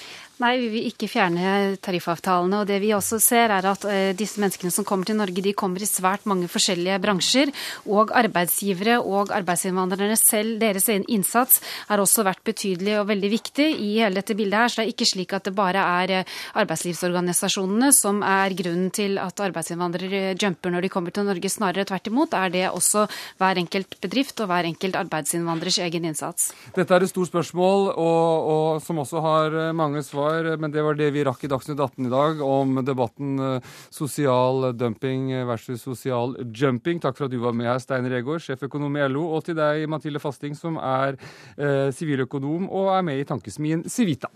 Nei, 0.42 0.56
vi 0.58 0.66
vil 0.72 0.86
ikke 0.88 1.06
fjerne 1.06 1.76
tariffavtalene. 1.78 2.64
og 2.64 2.66
Det 2.66 2.80
vi 2.82 2.90
også 2.96 3.20
ser, 3.22 3.52
er 3.54 3.66
at 3.70 3.84
uh, 3.86 4.10
disse 4.18 4.40
menneskene 4.42 4.72
som 4.74 4.86
kommer 4.86 5.06
til 5.06 5.18
Norge, 5.20 5.44
de 5.44 5.52
kommer 5.54 5.82
i 5.82 5.86
svært 5.86 6.26
mange 6.26 6.48
forskjellige 6.50 6.96
bransjer. 7.04 7.52
Og 7.86 8.10
arbeidsgivere 8.10 8.96
og 8.98 9.30
arbeidsinnvandrerne 9.34 10.16
selv, 10.18 10.56
deres 10.58 10.88
egen 10.90 11.06
innsats, 11.06 11.60
har 11.86 12.02
også 12.02 12.26
vært 12.26 12.42
betydelig 12.46 12.96
og 12.98 13.06
veldig 13.12 13.30
viktig 13.30 13.68
i 13.78 13.92
hele 14.00 14.18
dette 14.18 14.34
bildet 14.34 14.58
her. 14.58 14.72
Så 14.72 14.80
det 14.80 14.88
er 14.88 14.94
ikke 14.96 15.10
slik 15.12 15.36
at 15.38 15.46
det 15.46 15.54
bare 15.54 15.86
er 16.02 16.16
uh, 16.24 16.34
arbeidslivsorganisasjonene 16.64 17.92
som 17.94 18.18
er 18.26 18.58
grunnen 18.58 18.90
til 18.94 19.20
at 19.22 19.44
arbeidsinnvandrere 19.46 20.34
jumper 20.34 20.74
når 20.74 20.88
de 20.88 20.92
kommer 20.96 21.14
til 21.14 21.28
Norge. 21.30 21.52
Snarere 21.54 21.86
tvert 21.86 22.03
imot 22.10 22.34
er 22.36 22.52
det 22.54 22.64
også 22.70 23.06
hver 23.40 23.60
enkelt 23.60 23.98
bedrift 24.02 24.40
og 24.42 24.50
hver 24.50 24.68
enkelt 24.68 24.98
arbeidsinnvandrers 24.98 25.78
egen 25.84 26.08
innsats. 26.10 26.52
Dette 26.76 26.94
er 26.94 27.04
et 27.04 27.12
stort 27.12 27.30
spørsmål, 27.30 27.90
og, 27.94 28.50
og 28.54 28.82
som 28.84 29.00
også 29.02 29.22
har 29.24 29.58
eh, 29.68 29.72
mange 29.76 30.02
svar 30.06 30.54
men 30.60 30.72
det 30.74 30.84
var 30.84 30.98
det 30.98 31.10
vi 31.14 31.24
rakk 31.26 31.44
i 31.46 31.50
Dagsnytt 31.50 31.80
18 31.80 32.08
i 32.08 32.12
dag 32.12 32.42
om 32.44 32.80
debatten 32.86 33.38
eh, 33.40 33.74
sosial 33.94 34.70
dumping 34.76 35.30
versus 35.48 35.84
sosial 35.84 36.36
jumping. 36.54 37.00
Takk 37.02 37.18
for 37.18 37.28
at 37.28 37.34
du 37.34 37.40
var 37.42 37.56
med 37.56 37.68
her, 37.70 37.82
Stein 37.82 38.08
Regård, 38.10 38.42
sjeføkonom 38.44 38.98
i 38.98 39.06
LO, 39.10 39.26
og 39.36 39.44
til 39.46 39.58
deg, 39.58 39.86
Mathilde 39.90 40.22
Fasting, 40.22 40.56
som 40.58 40.78
er 40.80 41.18
eh, 41.56 41.90
siviløkonom 41.94 42.68
og 42.70 42.92
er 42.96 43.06
med 43.06 43.22
i 43.22 43.28
tankesmien 43.28 43.86
Civita. 43.88 44.32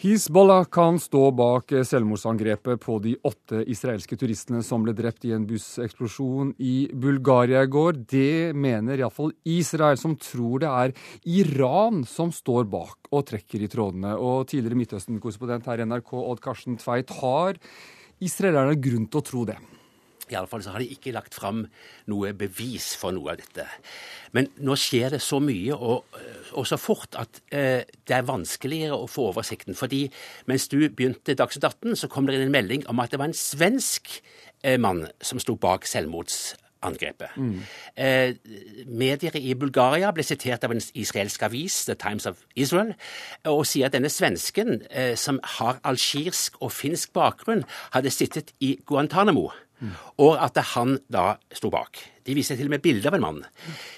Hizbollah 0.00 0.64
kan 0.72 0.96
stå 0.96 1.26
bak 1.36 1.74
selvmordsangrepet 1.84 2.80
på 2.80 2.94
de 3.04 3.10
åtte 3.28 3.58
israelske 3.68 4.16
turistene 4.16 4.62
som 4.64 4.80
ble 4.80 4.94
drept 4.96 5.26
i 5.28 5.34
en 5.36 5.42
busseksplosjon 5.44 6.54
i 6.56 6.88
Bulgaria 7.02 7.66
i 7.66 7.68
går. 7.68 7.98
Det 8.08 8.56
mener 8.56 9.02
iallfall 9.02 9.34
Israel, 9.44 10.00
som 10.00 10.14
tror 10.16 10.62
det 10.62 10.70
er 10.70 10.94
Iran 11.28 12.00
som 12.08 12.32
står 12.32 12.64
bak 12.72 13.12
og 13.12 13.26
trekker 13.28 13.60
i 13.60 13.68
trådene. 13.68 14.14
Og 14.16 14.48
tidligere 14.48 14.80
Midtøsten-korrespondent 14.80 15.68
her 15.68 15.84
i 15.84 15.88
NRK, 15.90 16.14
Odd 16.16 16.40
Karsten 16.48 16.80
Tveit, 16.80 17.12
har 17.20 17.60
israelerne 18.24 18.80
grunn 18.80 19.04
til 19.04 19.20
å 19.20 19.26
tro 19.28 19.44
det? 19.52 19.58
Iallfall 20.34 20.64
så 20.64 20.74
har 20.74 20.82
de 20.82 20.90
ikke 20.94 21.14
lagt 21.16 21.36
fram 21.36 21.64
noe 22.10 22.32
bevis 22.36 22.92
for 22.98 23.14
noe 23.16 23.34
av 23.34 23.42
dette. 23.42 23.66
Men 24.36 24.50
nå 24.62 24.76
skjer 24.78 25.16
det 25.16 25.22
så 25.24 25.40
mye 25.42 25.74
og, 25.74 26.18
og 26.54 26.66
så 26.68 26.78
fort 26.80 27.16
at 27.18 27.42
eh, 27.50 27.82
det 28.06 28.16
er 28.16 28.28
vanskeligere 28.28 28.98
å 28.98 29.10
få 29.10 29.30
oversikten. 29.32 29.78
Fordi 29.78 30.06
mens 30.50 30.68
du 30.70 30.78
begynte 30.88 31.36
Dagsnytt 31.38 31.66
18, 31.66 31.98
så 32.02 32.10
kom 32.10 32.28
det 32.28 32.38
inn 32.38 32.48
en 32.48 32.54
melding 32.54 32.86
om 32.90 33.02
at 33.02 33.12
det 33.12 33.20
var 33.20 33.30
en 33.30 33.36
svensk 33.36 34.20
eh, 34.62 34.78
mann 34.80 35.06
som 35.20 35.40
sto 35.42 35.56
bak 35.60 35.86
selvmordsangrepet. 35.88 37.36
Mm. 37.36 37.62
Eh, 37.96 38.34
medier 38.86 39.36
i 39.40 39.54
Bulgaria 39.58 40.12
ble 40.14 40.26
sitert 40.26 40.64
av 40.66 40.74
en 40.74 40.82
israelsk 40.94 41.42
avis, 41.48 41.84
The 41.88 41.98
Times 41.98 42.28
of 42.30 42.44
Israel, 42.54 42.94
og 43.50 43.64
sier 43.68 43.90
at 43.90 43.96
denne 43.96 44.12
svensken, 44.12 44.84
eh, 44.90 45.16
som 45.16 45.40
har 45.58 45.82
algirsk 45.84 46.60
og 46.60 46.72
finsk 46.72 47.12
bakgrunn, 47.16 47.66
hadde 47.96 48.14
sittet 48.14 48.54
i 48.60 48.76
Guantánamo 48.86 49.50
og 50.20 50.36
at 50.44 50.58
han 50.74 50.98
da 51.08 51.34
sto 51.52 51.70
bak. 51.72 52.02
De 52.26 52.36
viser 52.36 52.58
til 52.58 52.68
og 52.68 52.74
med 52.74 52.82
bilde 52.84 53.08
av 53.08 53.16
en 53.16 53.24
mann. 53.24 53.40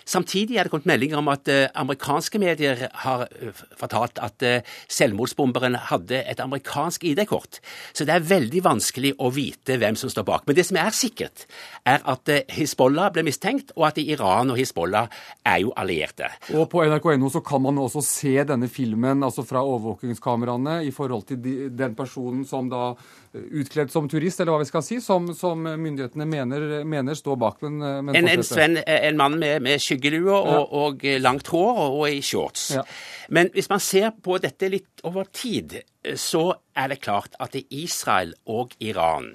Samtidig 0.08 0.58
er 0.58 0.66
det 0.66 0.72
kommet 0.72 0.88
meldinger 0.90 1.20
om 1.20 1.30
at 1.32 1.48
uh, 1.50 1.66
amerikanske 1.82 2.40
medier 2.42 2.86
har 3.04 3.24
uh, 3.26 3.62
fortalt 3.78 4.20
at 4.22 4.46
uh, 4.46 4.74
selvmordsbomberen 4.92 5.78
hadde 5.90 6.22
et 6.22 6.42
amerikansk 6.42 7.06
ID-kort. 7.10 7.60
Så 7.92 8.06
det 8.08 8.16
er 8.16 8.28
veldig 8.28 8.62
vanskelig 8.64 9.14
å 9.18 9.30
vite 9.34 9.78
hvem 9.80 9.98
som 9.98 10.12
står 10.12 10.26
bak. 10.28 10.46
Men 10.46 10.58
det 10.58 10.66
som 10.68 10.78
er 10.80 10.94
sikkert, 10.96 11.46
er 11.88 12.04
at 12.08 12.30
Hizbollah 12.52 13.10
ble 13.14 13.26
mistenkt, 13.26 13.74
og 13.76 13.88
at 13.90 13.98
Iran 14.02 14.52
og 14.52 14.60
Hizbollah 14.60 15.10
er 15.48 15.62
jo 15.64 15.74
allierte. 15.78 16.30
Og 16.54 16.68
på 16.70 16.84
nrk.no 16.86 17.30
så 17.32 17.42
kan 17.44 17.64
man 17.64 17.80
også 17.82 18.04
se 18.06 18.36
denne 18.46 18.70
filmen 18.72 19.24
altså 19.26 19.44
fra 19.46 19.64
overvåkingskameraene 19.66 20.80
i 20.86 20.92
forhold 20.94 21.26
til 21.30 21.42
de, 21.42 21.56
den 21.74 21.96
personen 21.98 22.46
som 22.48 22.70
da 22.70 22.92
utkledd 23.32 23.90
som 23.92 24.08
turist, 24.10 24.40
eller 24.40 24.52
hva 24.52 24.62
vi 24.62 24.68
skal 24.68 24.84
si, 24.84 24.98
som, 25.00 25.30
som 25.36 25.62
myndighetene 25.64 26.26
mener, 26.28 26.66
mener, 26.88 27.16
står 27.16 27.38
bak. 27.40 27.62
Men 27.64 28.11
en, 28.18 28.28
en, 28.28 28.44
Sven, 28.46 28.78
en, 28.86 29.18
mann 29.18 29.38
med, 29.40 29.60
med 29.64 29.82
skyggelue 29.82 30.32
og, 30.32 30.52
ja. 30.52 30.62
og, 30.82 31.06
langt 31.24 31.50
hår 31.52 31.72
og, 31.74 31.98
og 32.00 32.08
i 32.10 32.22
shorts. 32.24 32.70
Ja. 32.76 32.86
Men 33.28 33.52
hvis 33.54 33.70
man 33.72 33.80
ser 33.80 34.10
på 34.22 34.38
dette 34.42 34.68
litt 34.72 35.04
over 35.08 35.28
tid, 35.32 35.80
så 36.18 36.48
er 36.76 36.92
det 36.92 37.02
klart 37.04 37.36
at 37.40 37.54
det 37.56 37.66
Israel 37.70 38.34
og 38.50 38.74
Iran 38.80 39.32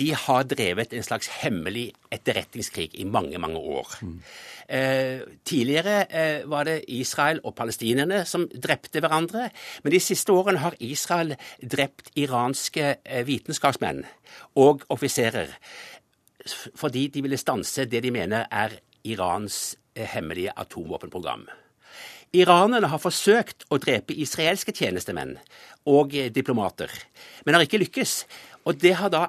de 0.00 0.08
har 0.16 0.46
drevet 0.48 0.94
en 0.96 1.04
slags 1.04 1.28
hemmelig 1.42 1.90
etterretningskrig 2.12 2.88
i 3.00 3.04
mange, 3.04 3.38
mange 3.38 3.60
år. 3.60 3.98
Mm. 4.00 4.14
Eh, 4.72 5.20
tidligere 5.44 5.96
eh, 6.08 6.48
var 6.48 6.64
det 6.64 6.78
Israel 6.88 7.42
og 7.44 7.54
palestinerne 7.58 8.22
som 8.28 8.46
drepte 8.48 9.02
hverandre. 9.04 9.50
Men 9.84 9.92
de 9.92 10.00
siste 10.00 10.32
årene 10.32 10.62
har 10.64 10.78
Israel 10.80 11.34
drept 11.60 12.08
iranske 12.16 12.94
eh, 13.04 13.26
vitenskapsmenn 13.28 14.04
og 14.56 14.86
offiserer 14.88 15.52
fordi 16.78 17.08
de 17.12 17.22
ville 17.24 17.40
stanse 17.40 17.86
det 17.88 18.02
de 18.04 18.12
mener 18.14 18.46
er 18.50 18.78
Irans 19.04 19.76
eh, 19.94 20.06
hemmelige 20.14 20.54
atomvåpenprogram. 20.56 21.46
Iranerne 22.32 22.88
har 22.88 23.00
forsøkt 23.02 23.66
å 23.68 23.78
drepe 23.82 24.16
israelske 24.16 24.72
tjenestemenn 24.72 25.36
og 25.90 26.14
eh, 26.16 26.30
diplomater, 26.32 26.90
men 27.44 27.58
har 27.58 27.66
ikke 27.66 27.82
lykkes. 27.82 28.22
Og 28.64 28.78
det 28.80 28.94
har 28.98 29.12
da 29.12 29.26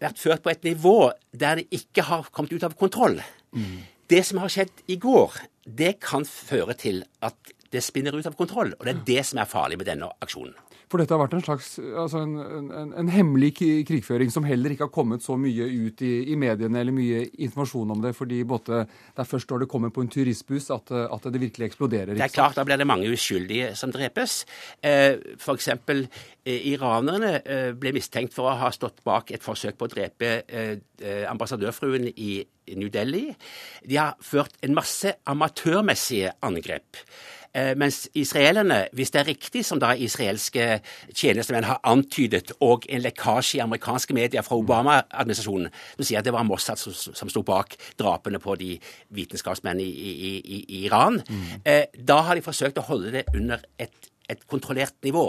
vært 0.00 0.20
ført 0.20 0.44
på 0.44 0.52
et 0.52 0.64
nivå 0.66 1.10
der 1.32 1.60
det 1.60 1.68
ikke 1.74 2.04
har 2.06 2.30
kommet 2.30 2.54
ut 2.54 2.66
av 2.66 2.76
kontroll. 2.78 3.18
Mm. 3.56 3.84
Det 4.06 4.22
som 4.28 4.38
har 4.38 4.52
skjedd 4.52 4.84
i 4.92 4.98
går, 5.02 5.40
det 5.66 5.96
kan 6.04 6.26
føre 6.28 6.76
til 6.78 7.02
at 7.26 7.54
det 7.72 7.82
spinner 7.82 8.14
ut 8.14 8.28
av 8.28 8.36
kontroll. 8.38 8.74
Og 8.76 8.86
det 8.86 8.94
er 8.94 9.04
det 9.08 9.24
som 9.26 9.40
er 9.42 9.50
farlig 9.50 9.80
med 9.80 9.88
denne 9.90 10.12
aksjonen. 10.22 10.54
For 10.86 11.02
dette 11.02 11.16
har 11.16 11.18
vært 11.18 11.34
en 11.34 11.42
slags 11.42 11.72
altså 11.82 12.20
en, 12.22 12.36
en, 12.38 12.92
en, 12.94 13.08
hemmelig 13.10 13.52
krigføring 13.88 14.30
som 14.30 14.46
heller 14.46 14.70
ikke 14.70 14.86
har 14.86 14.94
kommet 14.94 15.24
så 15.24 15.34
mye 15.40 15.66
ut 15.66 16.02
i, 16.06 16.12
i, 16.30 16.36
mediene 16.38 16.78
eller 16.78 16.94
mye 16.94 17.24
informasjon 17.42 17.90
om 17.96 18.04
det. 18.04 18.14
fordi 18.14 18.42
både, 18.46 18.84
Det 18.86 19.24
er 19.24 19.30
først 19.30 19.50
når 19.50 19.64
det 19.64 19.70
kommer 19.72 19.90
på 19.90 20.04
en 20.04 20.12
turistbuss 20.12 20.70
at, 20.70 20.92
at 20.94 21.26
det 21.26 21.42
virkelig 21.42 21.66
eksploderer. 21.72 22.14
Det 22.14 22.28
er 22.28 22.34
klart, 22.34 22.54
Da 22.56 22.64
blir 22.64 22.78
det 22.78 22.86
mange 22.86 23.10
uskyldige 23.10 23.74
som 23.74 23.90
drepes. 23.90 24.44
Eh, 24.82 25.18
F.eks. 25.34 25.68
Eh, 26.46 26.68
iranerne 26.70 27.40
eh, 27.42 27.72
ble 27.74 27.90
mistenkt 27.96 28.36
for 28.36 28.46
å 28.46 28.58
ha 28.60 28.70
stått 28.70 29.02
bak 29.06 29.32
et 29.34 29.42
forsøk 29.42 29.74
på 29.78 29.88
å 29.88 29.90
drepe 29.90 30.36
eh, 30.46 30.76
ambassadørfruen 31.26 32.12
i 32.14 32.44
New 32.78 32.90
Delhi. 32.94 33.32
De 33.82 33.98
har 33.98 34.14
ført 34.22 34.54
en 34.62 34.76
masse 34.78 35.16
amatørmessige 35.26 36.36
angrep. 36.46 37.02
Eh, 37.56 37.72
mens 37.76 38.08
israelerne, 38.14 38.82
hvis 38.92 39.10
det 39.10 39.20
er 39.20 39.28
riktig 39.30 39.64
som 39.64 39.80
da 39.80 39.94
israelske 39.96 40.80
tjenestemenn 41.14 41.64
har 41.64 41.80
antydet, 41.88 42.52
og 42.60 42.84
en 42.88 43.00
lekkasje 43.00 43.56
i 43.56 43.62
amerikanske 43.64 44.14
medier 44.14 44.44
fra 44.44 44.58
Obama-administrasjonen, 44.60 45.70
som 45.94 46.04
sier 46.04 46.20
at 46.20 46.26
det 46.28 46.34
var 46.36 46.44
Mossad 46.44 46.76
som, 46.76 46.92
som 46.92 47.30
sto 47.32 47.40
bak 47.46 47.78
drapene 47.98 48.42
på 48.42 48.58
de 48.60 48.74
vitenskapsmennene 49.16 49.86
i, 49.86 50.12
i, 50.12 50.34
i, 50.36 50.60
i 50.68 50.82
Iran, 50.84 51.16
mm. 51.22 51.46
eh, 51.64 51.86
da 51.96 52.20
har 52.28 52.36
de 52.36 52.44
forsøkt 52.44 52.82
å 52.82 52.86
holde 52.90 53.14
det 53.16 53.24
under 53.32 53.64
et 53.80 54.12
et 54.26 54.40
kontrollert 54.50 54.96
nivå. 55.06 55.28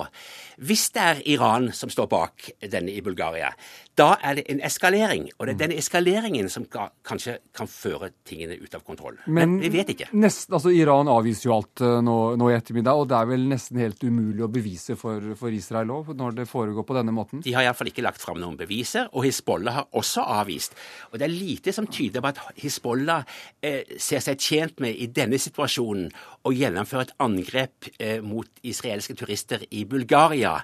Hvis 0.65 0.87
det 0.95 1.03
er 1.03 1.19
Iran 1.29 1.69
som 1.75 1.91
står 1.93 2.07
bak 2.09 2.47
denne 2.65 2.95
i 2.97 3.03
Bulgaria, 3.05 3.51
da 3.97 4.11
er 4.21 4.37
det 4.37 4.45
en 4.51 4.61
eskalering. 4.65 5.27
Og 5.37 5.47
det 5.47 5.55
er 5.55 5.61
den 5.63 5.73
eskaleringen 5.79 6.49
som 6.53 6.67
ka, 6.69 6.87
kanskje 7.07 7.37
kan 7.55 7.69
føre 7.69 8.11
tingene 8.27 8.57
ut 8.61 8.75
av 8.77 8.83
kontroll. 8.85 9.17
Men, 9.25 9.57
Men 9.57 9.63
vi 9.63 9.71
vet 9.73 9.91
ikke. 9.93 10.09
Nest, 10.17 10.51
altså 10.53 10.71
Iran 10.73 11.09
avviser 11.11 11.49
jo 11.49 11.55
alt 11.55 11.83
uh, 11.85 11.97
nå, 12.05 12.17
nå, 12.39 12.49
i 12.51 12.57
ettermiddag, 12.57 13.01
og 13.01 13.09
det 13.09 13.17
er 13.17 13.31
vel 13.31 13.47
nesten 13.49 13.81
helt 13.81 14.03
umulig 14.05 14.45
å 14.45 14.51
bevise 14.53 14.97
for, 14.99 15.33
for 15.39 15.53
Israel 15.53 15.93
òg, 15.95 16.13
når 16.17 16.37
det 16.41 16.47
foregår 16.49 16.85
på 16.87 16.97
denne 16.99 17.15
måten? 17.15 17.41
De 17.45 17.55
har 17.57 17.65
iallfall 17.65 17.91
ikke 17.91 18.05
lagt 18.05 18.21
fram 18.21 18.39
noen 18.41 18.57
beviser, 18.59 19.09
og 19.13 19.25
Hizbollah 19.25 19.81
har 19.81 19.89
også 19.97 20.25
avvist. 20.37 20.77
Og 21.11 21.17
det 21.17 21.27
er 21.27 21.33
lite 21.33 21.73
som 21.75 21.89
tyder 21.89 22.23
på 22.23 22.31
at 22.31 22.43
Hizbollah 22.61 23.25
eh, 23.65 23.97
ser 23.97 24.23
seg 24.23 24.41
tjent 24.41 24.83
med 24.83 24.93
i 24.93 25.09
denne 25.13 25.41
situasjonen 25.41 26.11
å 26.47 26.53
gjennomføre 26.55 27.07
et 27.07 27.15
angrep 27.23 27.89
eh, 27.97 28.19
mot 28.23 28.47
israelske 28.67 29.15
turister 29.17 29.63
i 29.73 29.83
Bulgaria 29.89 30.55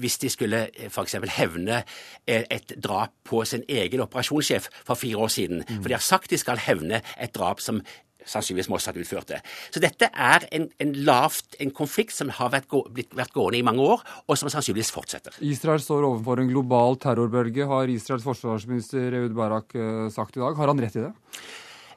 hvis 0.00 0.18
de 0.22 0.30
skulle 0.32 0.64
eh, 0.70 0.88
f.eks. 0.90 1.18
hevne 1.38 1.80
eh, 1.80 2.44
et 2.46 2.76
drap 2.84 3.14
på 3.28 3.44
sin 3.48 3.66
egen 3.68 4.04
operasjonssjef 4.04 4.70
for 4.82 4.98
fire 4.98 5.26
år 5.26 5.32
siden. 5.32 5.66
For 5.74 5.90
de 5.90 5.98
har 5.98 6.04
sagt 6.04 6.32
de 6.32 6.40
skal 6.40 6.60
hevne 6.62 7.02
et 7.18 7.34
drap 7.34 7.62
som 7.62 7.82
sannsynligvis 8.28 8.68
Mossad 8.70 8.98
utførte. 9.00 9.40
Så 9.74 9.82
dette 9.82 10.08
er 10.10 10.46
en, 10.54 10.68
en, 10.82 10.92
lavt, 11.06 11.56
en 11.62 11.72
konflikt 11.74 12.14
som 12.14 12.30
har 12.36 12.52
vært, 12.54 12.68
gå, 12.70 12.84
blitt, 12.94 13.10
vært, 13.18 13.32
gående 13.34 13.58
i 13.58 13.64
mange 13.66 13.82
år, 13.82 14.04
og 14.26 14.38
som 14.38 14.50
sannsynligvis 14.52 14.92
fortsetter. 14.94 15.34
Israel 15.46 15.82
står 15.82 16.06
overfor 16.06 16.42
en 16.42 16.52
global 16.52 16.98
terrorbølge, 17.02 17.66
har 17.68 17.90
Israels 17.92 18.26
forsvarsminister 18.26 19.18
Eud 19.22 19.34
Barak 19.38 19.74
uh, 19.74 20.06
sagt 20.14 20.38
i 20.38 20.44
dag. 20.44 20.56
Har 20.58 20.72
han 20.72 20.82
rett 20.82 20.98
i 20.98 21.06
det? 21.06 21.12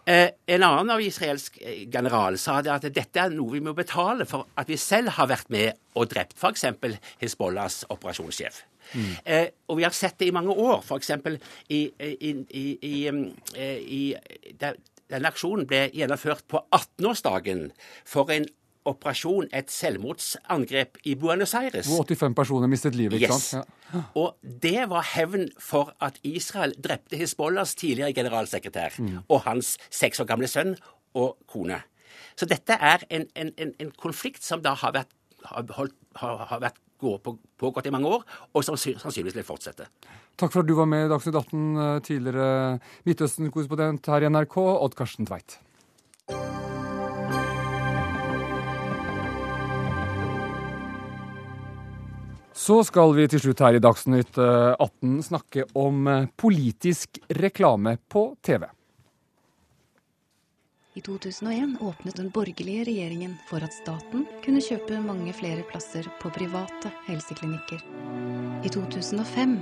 Eh, 0.05 0.29
en 0.53 0.63
annen 0.63 0.91
av 0.93 1.01
israelsk 1.01 1.55
eh, 1.61 1.87
general 1.89 2.35
sa 2.37 2.59
det 2.61 2.69
at 2.69 2.83
dette 2.93 3.23
er 3.23 3.31
noe 3.33 3.55
vi 3.55 3.61
må 3.65 3.71
betale 3.73 4.27
for 4.29 4.45
at 4.53 4.69
vi 4.69 4.77
selv 4.77 5.15
har 5.17 5.31
vært 5.31 5.49
med 5.49 5.79
og 5.97 6.11
drept 6.11 6.37
f.eks. 6.37 6.67
Hizbollahs 7.23 7.87
operasjonssjef. 7.89 8.59
Mm. 8.93 9.13
Eh, 9.25 9.47
og 9.69 9.79
vi 9.79 9.87
har 9.87 9.95
sett 9.95 10.19
det 10.19 10.29
i 10.29 10.35
mange 10.35 10.53
år. 10.53 10.83
F.eks. 10.83 11.11
i, 11.69 11.81
i, 11.99 12.33
i, 12.49 12.65
i, 12.81 12.95
eh, 13.07 13.79
i 13.81 14.03
Denne 15.05 15.29
aksjonen 15.29 15.67
ble 15.69 15.83
gjennomført 15.93 16.47
på 16.49 16.63
18-årsdagen 16.73 17.67
for 18.09 18.31
en 18.33 18.47
operasjon, 18.85 19.47
et 19.53 19.71
selvmordsangrep 19.73 20.99
i 21.09 21.15
Buenos 21.17 21.55
Aires. 21.57 21.89
Hvor 21.89 22.05
85 22.05 22.35
personer 22.37 22.69
mistet 22.69 22.95
livet, 22.97 23.17
ikke 23.17 23.33
yes. 23.33 23.49
sant? 23.55 23.73
Ja. 23.93 24.03
Og 24.21 24.35
det 24.41 24.87
var 24.91 25.05
hevn 25.13 25.49
for 25.61 25.93
at 26.03 26.19
Israel 26.25 26.75
drepte 26.83 27.17
Hizbollahs 27.17 27.75
tidligere 27.75 28.13
generalsekretær 28.13 28.97
mm. 28.97 29.17
og 29.29 29.43
hans 29.45 29.75
seks 29.93 30.19
år 30.19 30.29
gamle 30.29 30.49
sønn 30.51 30.73
og 31.15 31.37
kone. 31.49 31.79
Så 32.35 32.47
dette 32.49 32.75
er 32.75 33.05
en, 33.09 33.27
en, 33.35 33.51
en, 33.57 33.73
en 33.79 33.91
konflikt 34.01 34.43
som 34.43 34.63
da 34.63 34.73
har 34.81 34.95
vært, 34.95 35.13
har 35.51 35.77
holdt, 35.77 35.95
har, 36.21 36.41
har 36.49 36.63
vært 36.63 36.81
pågått 37.59 37.87
i 37.87 37.93
mange 37.93 38.09
år, 38.09 38.23
og 38.55 38.65
sannsynligvis 38.65 39.35
vil 39.35 39.47
fortsette. 39.47 39.89
Takk 40.39 40.51
for 40.51 40.63
at 40.63 40.69
du 40.69 40.75
var 40.77 40.89
med 40.89 41.05
i 41.05 41.11
Dagsnytt 41.11 41.37
18, 41.39 41.77
eh, 41.77 41.99
tidligere 42.03 42.79
Midtøsten-korrespondent 43.07 44.11
her 44.11 44.25
i 44.25 44.31
NRK, 44.31 44.57
Odd 44.57 44.97
Karsten 44.97 45.27
Tveit. 45.27 45.59
Så 52.55 52.79
skal 52.87 53.11
vi 53.13 53.27
til 53.29 53.41
slutt 53.43 53.61
her 53.61 53.75
i 53.77 53.83
Dagsnytt 53.83 54.39
18 54.39 54.79
eh, 54.79 55.23
snakke 55.27 55.67
om 55.77 56.07
eh, 56.07 56.27
politisk 56.39 57.19
reklame 57.29 57.97
på 58.09 58.31
TV. 58.41 58.65
I 60.95 61.01
2001 61.01 61.77
åpnet 61.81 62.15
den 62.15 62.29
borgerlige 62.29 62.85
regjeringen 62.87 63.33
for 63.49 63.63
at 63.65 63.73
staten 63.75 64.21
kunne 64.45 64.61
kjøpe 64.63 65.01
mange 65.03 65.33
flere 65.35 65.65
plasser 65.67 66.07
på 66.21 66.29
private 66.31 66.91
helseklinikker. 67.09 67.81
I 68.63 68.71
2005 68.71 69.57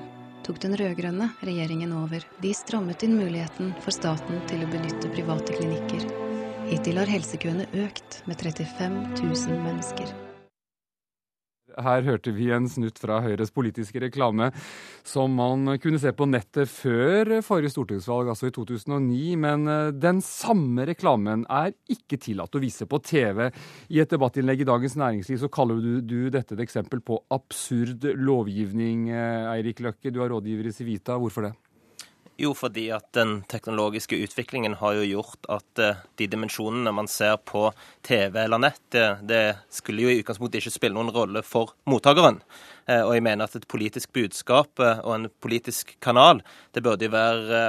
tok 0.46 0.60
den 0.62 0.78
rød-grønne 0.78 1.32
regjeringen 1.42 1.96
over. 1.98 2.22
De 2.44 2.52
strammet 2.54 3.02
inn 3.08 3.18
muligheten 3.18 3.74
for 3.82 3.96
staten 3.96 4.44
til 4.52 4.62
å 4.62 4.70
benytte 4.76 5.10
private 5.16 5.58
klinikker. 5.58 6.06
Hittil 6.70 7.02
har 7.02 7.10
helsekøene 7.10 7.66
økt 7.82 8.22
med 8.30 8.38
35 8.38 9.02
000 9.24 9.58
mennesker. 9.66 10.14
Her 11.82 12.06
hørte 12.06 12.34
vi 12.36 12.50
en 12.54 12.68
snutt 12.70 13.00
fra 13.02 13.20
Høyres 13.24 13.54
politiske 13.54 14.02
reklame 14.04 14.52
som 15.08 15.34
man 15.38 15.76
kunne 15.82 16.00
se 16.02 16.14
på 16.16 16.28
nettet 16.30 16.72
før 16.72 17.40
forrige 17.46 17.74
stortingsvalg, 17.74 18.32
altså 18.32 18.50
i 18.50 18.56
2009. 18.56 19.24
Men 19.44 19.68
eh, 19.72 19.92
den 19.96 20.22
samme 20.26 20.88
reklamen 20.90 21.48
er 21.52 21.74
ikke 21.92 22.20
tillatt 22.22 22.56
å 22.56 22.64
vise 22.64 22.88
på 22.90 23.02
TV. 23.04 23.48
I 23.94 24.04
et 24.04 24.14
debattinnlegg 24.14 24.64
i 24.64 24.70
Dagens 24.70 24.98
Næringsliv 25.00 25.44
så 25.44 25.52
kaller 25.54 25.82
du, 25.84 25.94
du 26.02 26.32
dette 26.34 26.58
et 26.58 26.64
eksempel 26.64 27.04
på 27.04 27.20
absurd 27.34 28.08
lovgivning. 28.20 29.10
Eh, 29.12 29.52
Eirik 29.58 29.84
Løkke, 29.84 30.14
du 30.14 30.24
er 30.24 30.34
rådgiver 30.34 30.70
i 30.70 30.76
Civita. 30.76 31.20
Hvorfor 31.20 31.50
det? 31.50 31.56
Jo, 32.36 32.54
fordi 32.58 32.88
at 32.90 33.12
den 33.14 33.44
teknologiske 33.46 34.18
utviklingen 34.26 34.74
har 34.80 34.96
jo 34.98 35.04
gjort 35.06 35.46
at 35.54 35.82
uh, 35.84 36.00
de 36.18 36.26
dimensjonene 36.26 36.90
man 36.96 37.08
ser 37.08 37.36
på 37.46 37.68
TV 38.02 38.40
eller 38.42 38.62
nett, 38.64 38.82
det, 38.90 39.06
det, 39.30 39.42
skulle 39.70 40.02
jo 40.02 40.10
i 40.10 40.24
utgangspunktet 40.24 40.64
ikke 40.64 40.74
spille 40.74 40.98
noen 40.98 41.14
rolle 41.14 41.44
for 41.46 41.76
mottakeren. 41.86 42.40
Uh, 42.90 43.04
og 43.04 43.14
jeg 43.14 43.26
mener 43.28 43.46
at 43.46 43.60
et 43.60 43.70
politisk 43.70 44.16
budskap 44.18 44.82
og 44.82 45.12
en 45.14 45.30
politisk 45.46 45.94
kanal, 46.02 46.42
det 46.74 46.82
burde, 46.82 47.12
være, 47.14 47.62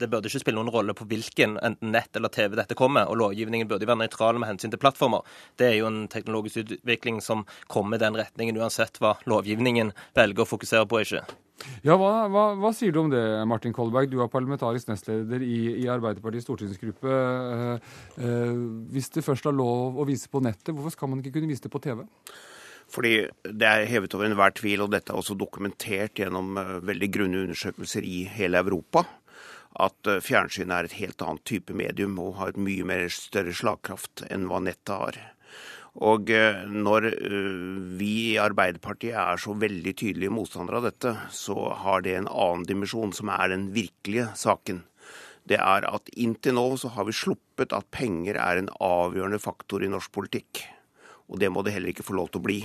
det 0.00 0.08
burde 0.08 0.32
ikke 0.32 0.40
spille 0.40 0.56
noen 0.62 0.72
rolle 0.72 0.96
på 0.96 1.06
hvilken 1.12 1.60
enten 1.60 1.92
nett 1.92 2.16
eller 2.16 2.32
TV 2.32 2.56
dette 2.56 2.78
kommer. 2.78 3.12
Og 3.12 3.20
lovgivningen 3.20 3.68
burde 3.68 3.86
være 3.86 4.06
nøytral 4.06 4.40
med 4.40 4.54
hensyn 4.54 4.72
til 4.72 4.80
plattformer. 4.80 5.20
Det 5.60 5.68
er 5.68 5.78
jo 5.82 5.92
en 5.92 6.06
teknologisk 6.08 6.64
utvikling 6.64 7.20
som 7.20 7.44
kommer 7.68 8.00
i 8.00 8.06
den 8.06 8.16
retningen, 8.16 8.56
uansett 8.56 8.96
hva 9.04 9.18
lovgivningen 9.28 9.92
velger 10.16 10.46
å 10.46 10.52
fokusere 10.56 10.88
på 10.88 11.04
ikke. 11.04 11.26
Ja, 11.86 11.96
hva, 11.98 12.28
hva, 12.30 12.44
hva, 12.58 12.70
sier 12.74 12.94
du 12.94 13.00
om 13.02 13.10
det, 13.12 13.22
Martin 13.50 13.74
Kolberg? 13.74 14.10
Du 14.10 14.20
er 14.22 14.30
parlamentarisk 14.32 14.88
nestleder 14.90 15.42
i, 15.46 15.58
i 15.82 15.88
Arbeiderpartiets 15.90 16.46
stortingsgruppe. 16.48 17.12
Eh, 17.12 17.92
eh, 18.22 18.56
hvis 18.94 19.12
det 19.14 19.24
først 19.26 19.46
er 19.50 19.56
lov 19.56 20.00
å 20.00 20.06
vise 20.08 20.30
på 20.32 20.42
nettet, 20.42 20.72
hvorfor 20.74 20.94
skal 20.94 21.12
man 21.12 21.22
ikke 21.22 21.36
kunne 21.38 21.50
vise 21.50 21.64
det 21.66 21.72
på 21.72 21.82
TV? 21.82 22.04
Fordi 22.92 23.14
Det 23.42 23.68
er 23.68 23.88
hevet 23.88 24.14
over 24.14 24.28
enhver 24.28 24.54
tvil, 24.58 24.84
og 24.84 24.92
dette 24.92 25.12
er 25.12 25.18
også 25.18 25.38
dokumentert 25.38 26.18
gjennom 26.18 26.58
uh, 26.58 26.78
veldig 26.84 27.08
grunne 27.14 27.44
undersøkelser 27.46 28.04
i 28.04 28.24
hele 28.28 28.60
Europa, 28.60 29.06
at 29.80 30.10
uh, 30.10 30.20
fjernsyn 30.20 30.74
er 30.74 30.88
et 30.88 30.98
helt 30.98 31.22
annet 31.24 31.44
type 31.48 31.72
medium 31.72 32.18
og 32.20 32.36
har 32.40 32.52
et 32.52 32.60
mye 32.60 32.84
mer 32.84 33.06
større 33.08 33.54
slagkraft 33.56 34.26
enn 34.28 34.44
hva 34.50 34.60
nettet 34.60 34.92
har. 34.92 35.20
Og 36.00 36.30
eh, 36.32 36.62
når 36.64 37.06
eh, 37.10 37.48
vi 38.00 38.12
i 38.32 38.38
Arbeiderpartiet 38.40 39.16
er 39.18 39.40
så 39.40 39.52
veldig 39.52 39.92
tydelige 39.92 40.32
motstandere 40.32 40.80
av 40.80 40.86
dette, 40.88 41.12
så 41.28 41.68
har 41.84 42.04
det 42.04 42.16
en 42.16 42.30
annen 42.32 42.64
dimensjon, 42.68 43.12
som 43.12 43.28
er 43.34 43.52
den 43.52 43.68
virkelige 43.74 44.30
saken. 44.40 44.80
Det 45.44 45.58
er 45.60 45.84
at 45.84 46.08
inntil 46.16 46.56
nå 46.56 46.64
så 46.80 46.94
har 46.94 47.04
vi 47.08 47.16
sluppet 47.16 47.74
at 47.76 47.90
penger 47.92 48.38
er 48.40 48.60
en 48.60 48.70
avgjørende 48.80 49.42
faktor 49.42 49.84
i 49.84 49.90
norsk 49.92 50.12
politikk. 50.14 50.62
Og 51.28 51.42
det 51.42 51.50
må 51.52 51.64
det 51.64 51.74
heller 51.74 51.92
ikke 51.92 52.06
få 52.06 52.16
lov 52.16 52.30
til 52.30 52.40
å 52.40 52.46
bli. 52.46 52.60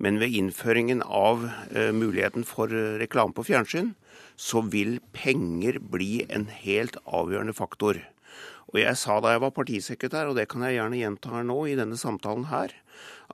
Men 0.00 0.20
ved 0.22 0.32
innføringen 0.38 1.02
av 1.04 1.42
uh, 1.44 1.90
muligheten 1.92 2.46
for 2.48 2.72
reklame 3.02 3.34
på 3.36 3.44
fjernsyn, 3.50 3.90
så 4.38 4.62
vil 4.62 5.00
penger 5.12 5.80
bli 5.82 6.22
en 6.30 6.46
helt 6.62 6.96
avgjørende 7.04 7.56
faktor. 7.58 7.98
Og 8.68 8.80
jeg 8.82 8.96
sa 9.00 9.18
da 9.24 9.32
jeg 9.34 9.42
var 9.44 9.54
partisekretær, 9.56 10.30
og 10.30 10.36
det 10.38 10.48
kan 10.52 10.64
jeg 10.66 10.76
gjerne 10.76 11.00
gjenta 11.00 11.32
her 11.32 11.46
nå 11.48 11.58
i 11.70 11.76
denne 11.78 11.96
samtalen 12.00 12.48
her, 12.50 12.74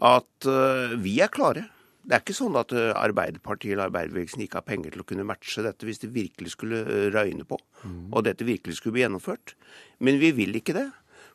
at 0.05 0.49
uh, 0.51 0.95
vi 1.03 1.17
er 1.25 1.33
klare. 1.33 1.67
Det 2.05 2.15
er 2.15 2.23
ikke 2.23 2.37
sånn 2.37 2.59
at 2.61 2.75
uh, 2.77 2.93
Arbeiderpartiet 3.01 3.75
eller 3.75 3.89
arbeiderbevegelsen 3.89 4.45
ikke 4.45 4.61
har 4.61 4.69
penger 4.69 4.95
til 4.95 5.03
å 5.03 5.09
kunne 5.09 5.27
matche 5.27 5.65
dette 5.65 5.89
hvis 5.89 6.03
det 6.05 6.13
virkelig 6.15 6.55
skulle 6.55 6.85
uh, 6.87 7.09
røyne 7.15 7.47
på, 7.49 7.59
mm. 7.83 8.13
og 8.13 8.27
dette 8.29 8.47
virkelig 8.47 8.79
skulle 8.79 8.99
bli 8.99 9.07
gjennomført. 9.07 9.57
Men 10.05 10.21
vi 10.23 10.31
vil 10.37 10.55
ikke 10.61 10.77
det. 10.77 10.89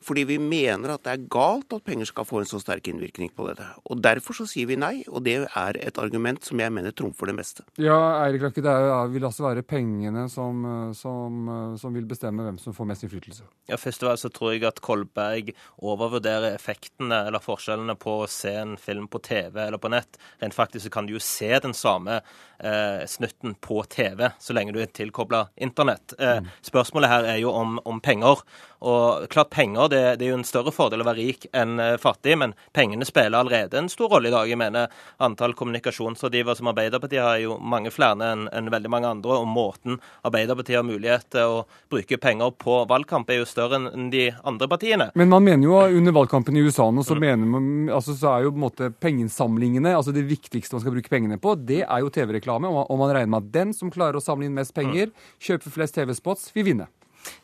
Fordi 0.04 0.24
vi 0.30 0.38
mener 0.40 0.94
at 0.94 1.04
det 1.04 1.12
er 1.12 1.26
galt 1.32 1.74
at 1.76 1.84
penger 1.84 2.08
skal 2.08 2.28
få 2.28 2.40
en 2.42 2.48
så 2.48 2.60
sterk 2.62 2.88
innvirkning 2.88 3.34
på 3.36 3.50
dette. 3.50 3.66
Og 3.92 4.00
Derfor 4.00 4.38
så 4.38 4.46
sier 4.48 4.70
vi 4.70 4.78
nei, 4.80 5.02
og 5.12 5.26
det 5.26 5.36
er 5.44 5.80
et 5.82 6.00
argument 6.00 6.46
som 6.46 6.62
jeg 6.62 6.72
mener 6.72 6.96
trumfer 6.96 7.30
det 7.30 7.36
meste. 7.36 7.66
Ja, 7.82 7.98
Eirik 8.24 8.46
Løkke, 8.46 8.64
det 8.64 8.72
er, 8.72 9.12
vil 9.12 9.28
altså 9.28 9.46
være 9.50 9.66
pengene 9.68 10.24
som, 10.32 10.64
som, 10.96 11.52
som, 11.82 11.96
vil 11.96 12.08
bestemme 12.10 12.46
hvem 12.48 12.60
som 12.62 12.76
får 12.76 12.88
mest 12.94 13.06
innflytelse? 13.06 13.48
Ja, 13.70 13.80
Først 13.80 14.06
og 14.06 14.12
fremst 14.12 14.28
så 14.28 14.32
tror 14.34 14.56
jeg 14.56 14.66
at 14.70 14.80
Kolberg 14.86 15.52
overvurderer 15.78 16.54
effektene 16.54 17.26
eller 17.28 17.44
forskjellene 17.44 17.98
på 18.00 18.22
å 18.24 18.30
se 18.32 18.56
en 18.62 18.78
film 18.80 19.10
på 19.12 19.22
TV 19.26 19.60
eller 19.66 19.82
på 19.82 19.92
nett. 19.92 20.20
Rent 20.40 20.56
faktisk 20.56 20.88
så 20.88 20.94
kan 20.96 21.10
du 21.10 21.18
jo 21.18 21.24
se 21.24 21.52
den 21.60 21.76
samme 21.76 22.22
eh, 22.22 23.04
snutten 23.08 23.56
på 23.60 23.84
TV 23.92 24.30
så 24.40 24.56
lenge 24.56 24.76
du 24.76 24.82
er 24.84 24.92
tilkobla 24.96 25.50
internett. 25.60 26.16
Eh, 26.20 26.40
mm. 26.40 26.52
Spørsmålet 26.72 27.12
her 27.12 27.30
er 27.36 27.40
jo 27.44 27.54
om, 27.56 27.80
om 27.84 28.00
penger. 28.04 28.44
Og 28.80 29.28
klart 29.30 29.50
Penger 29.50 29.90
det, 29.92 30.02
det, 30.20 30.28
er 30.28 30.34
jo 30.34 30.40
en 30.40 30.48
større 30.48 30.72
fordel 30.72 31.04
å 31.04 31.08
være 31.08 31.20
rik 31.20 31.48
enn 31.56 31.80
eh, 31.84 31.98
fattig, 32.00 32.38
men 32.40 32.54
pengene 32.76 33.08
spiller 33.08 33.42
allerede 33.42 33.80
en 33.80 33.90
stor 33.92 34.12
rolle 34.14 34.30
i 34.30 34.34
dag. 34.34 34.48
Jeg 34.48 34.60
mener 34.60 34.88
Antall 35.24 35.56
kommunikasjonsrådgivere 35.60 36.56
som 36.56 36.70
Arbeiderpartiet 36.72 37.24
har, 37.24 37.40
jo 37.44 37.58
mange 37.60 37.92
flere 37.92 38.32
enn 38.32 38.48
en 38.56 38.72
veldig 38.72 38.92
mange 38.92 39.12
andre. 39.12 39.40
Og 39.42 39.50
måten 39.50 40.00
Arbeiderpartiet 40.28 40.80
har 40.80 40.88
mulighet 40.88 41.28
til 41.36 41.58
å 41.60 41.64
bruke 41.92 42.20
penger 42.22 42.54
på 42.60 42.82
valgkamp, 42.90 43.30
er 43.30 43.42
jo 43.42 43.50
større 43.50 43.82
enn 43.82 44.10
de 44.14 44.30
andre 44.48 44.70
partiene. 44.72 45.10
Men 45.20 45.32
man 45.34 45.44
mener 45.46 45.68
jo 45.68 45.80
under 46.00 46.16
valgkampen 46.16 46.58
i 46.58 46.64
USA 46.64 46.88
nå, 46.92 47.04
så, 47.04 47.18
mm. 47.20 47.48
man, 47.50 47.72
altså, 48.00 48.16
så 48.16 48.32
er 48.36 48.48
jo 48.48 48.54
på 48.54 48.62
en 48.62 48.68
måte 48.68 48.92
pengeinnsamlingene, 49.04 49.96
altså 49.98 50.16
det 50.16 50.28
viktigste 50.30 50.78
man 50.78 50.86
skal 50.86 50.96
bruke 50.96 51.12
pengene 51.12 51.40
på, 51.42 51.58
det 51.60 51.82
er 51.84 52.06
jo 52.06 52.14
TV-reklame. 52.14 52.72
Og 52.72 52.96
man 53.00 53.12
regner 53.12 53.34
med 53.36 53.44
at 53.44 53.52
den 53.60 53.76
som 53.76 53.92
klarer 53.94 54.20
å 54.20 54.24
samle 54.24 54.48
inn 54.48 54.56
mest 54.56 54.76
penger, 54.78 55.12
mm. 55.12 55.36
kjøper 55.50 55.76
flest 55.76 56.00
TV-spots, 56.00 56.50
vil 56.56 56.72
vinne. 56.72 56.90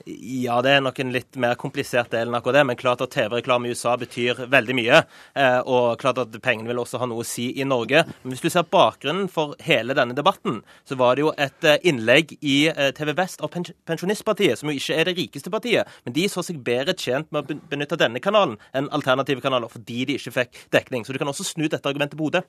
Ja, 0.06 0.60
det 0.62 0.72
er 0.76 0.84
nok 0.86 1.00
en 1.02 1.14
litt 1.14 1.38
mer 1.42 1.56
komplisert 1.60 2.12
del 2.14 2.30
enn 2.30 2.38
akkurat 2.38 2.60
det. 2.60 2.66
Men 2.70 2.80
klart 2.80 3.02
at 3.02 3.14
TV-reklame 3.16 3.70
i 3.70 3.76
USA 3.76 3.96
betyr 4.00 4.46
veldig 4.52 4.76
mye. 4.78 5.02
Eh, 5.34 5.60
og 5.62 6.00
klart 6.02 6.20
at 6.22 6.36
pengene 6.46 6.70
vil 6.70 6.82
også 6.84 7.02
ha 7.02 7.08
noe 7.10 7.24
å 7.24 7.28
si 7.28 7.48
i 7.60 7.68
Norge. 7.68 8.04
Men 8.24 8.34
hvis 8.34 8.44
du 8.44 8.50
ser 8.54 8.68
bakgrunnen 8.70 9.30
for 9.32 9.56
hele 9.66 9.98
denne 9.98 10.18
debatten, 10.18 10.62
så 10.86 10.98
var 11.00 11.16
det 11.16 11.26
jo 11.26 11.34
et 11.48 11.70
eh, 11.70 11.80
innlegg 11.90 12.36
i 12.42 12.58
eh, 12.72 12.92
TV 12.98 13.16
Vest 13.18 13.42
av 13.46 13.54
Pensjonistpartiet, 13.54 14.60
som 14.60 14.72
jo 14.72 14.78
ikke 14.78 15.00
er 15.00 15.10
det 15.10 15.18
rikeste 15.20 15.54
partiet. 15.54 15.90
Men 16.06 16.18
de 16.18 16.28
så 16.32 16.44
seg 16.46 16.62
bedre 16.66 16.98
tjent 16.98 17.32
med 17.32 17.46
å 17.46 17.60
benytte 17.72 18.00
denne 18.00 18.22
kanalen 18.24 18.60
enn 18.76 18.92
alternative 18.96 19.44
kanaler, 19.44 19.72
fordi 19.72 20.06
de 20.10 20.20
ikke 20.20 20.38
fikk 20.42 20.62
dekning. 20.76 21.06
Så 21.06 21.16
du 21.16 21.22
kan 21.22 21.32
også 21.32 21.48
snu 21.48 21.68
dette 21.68 21.90
argumentet 21.90 22.20
på 22.20 22.30
hodet. 22.30 22.46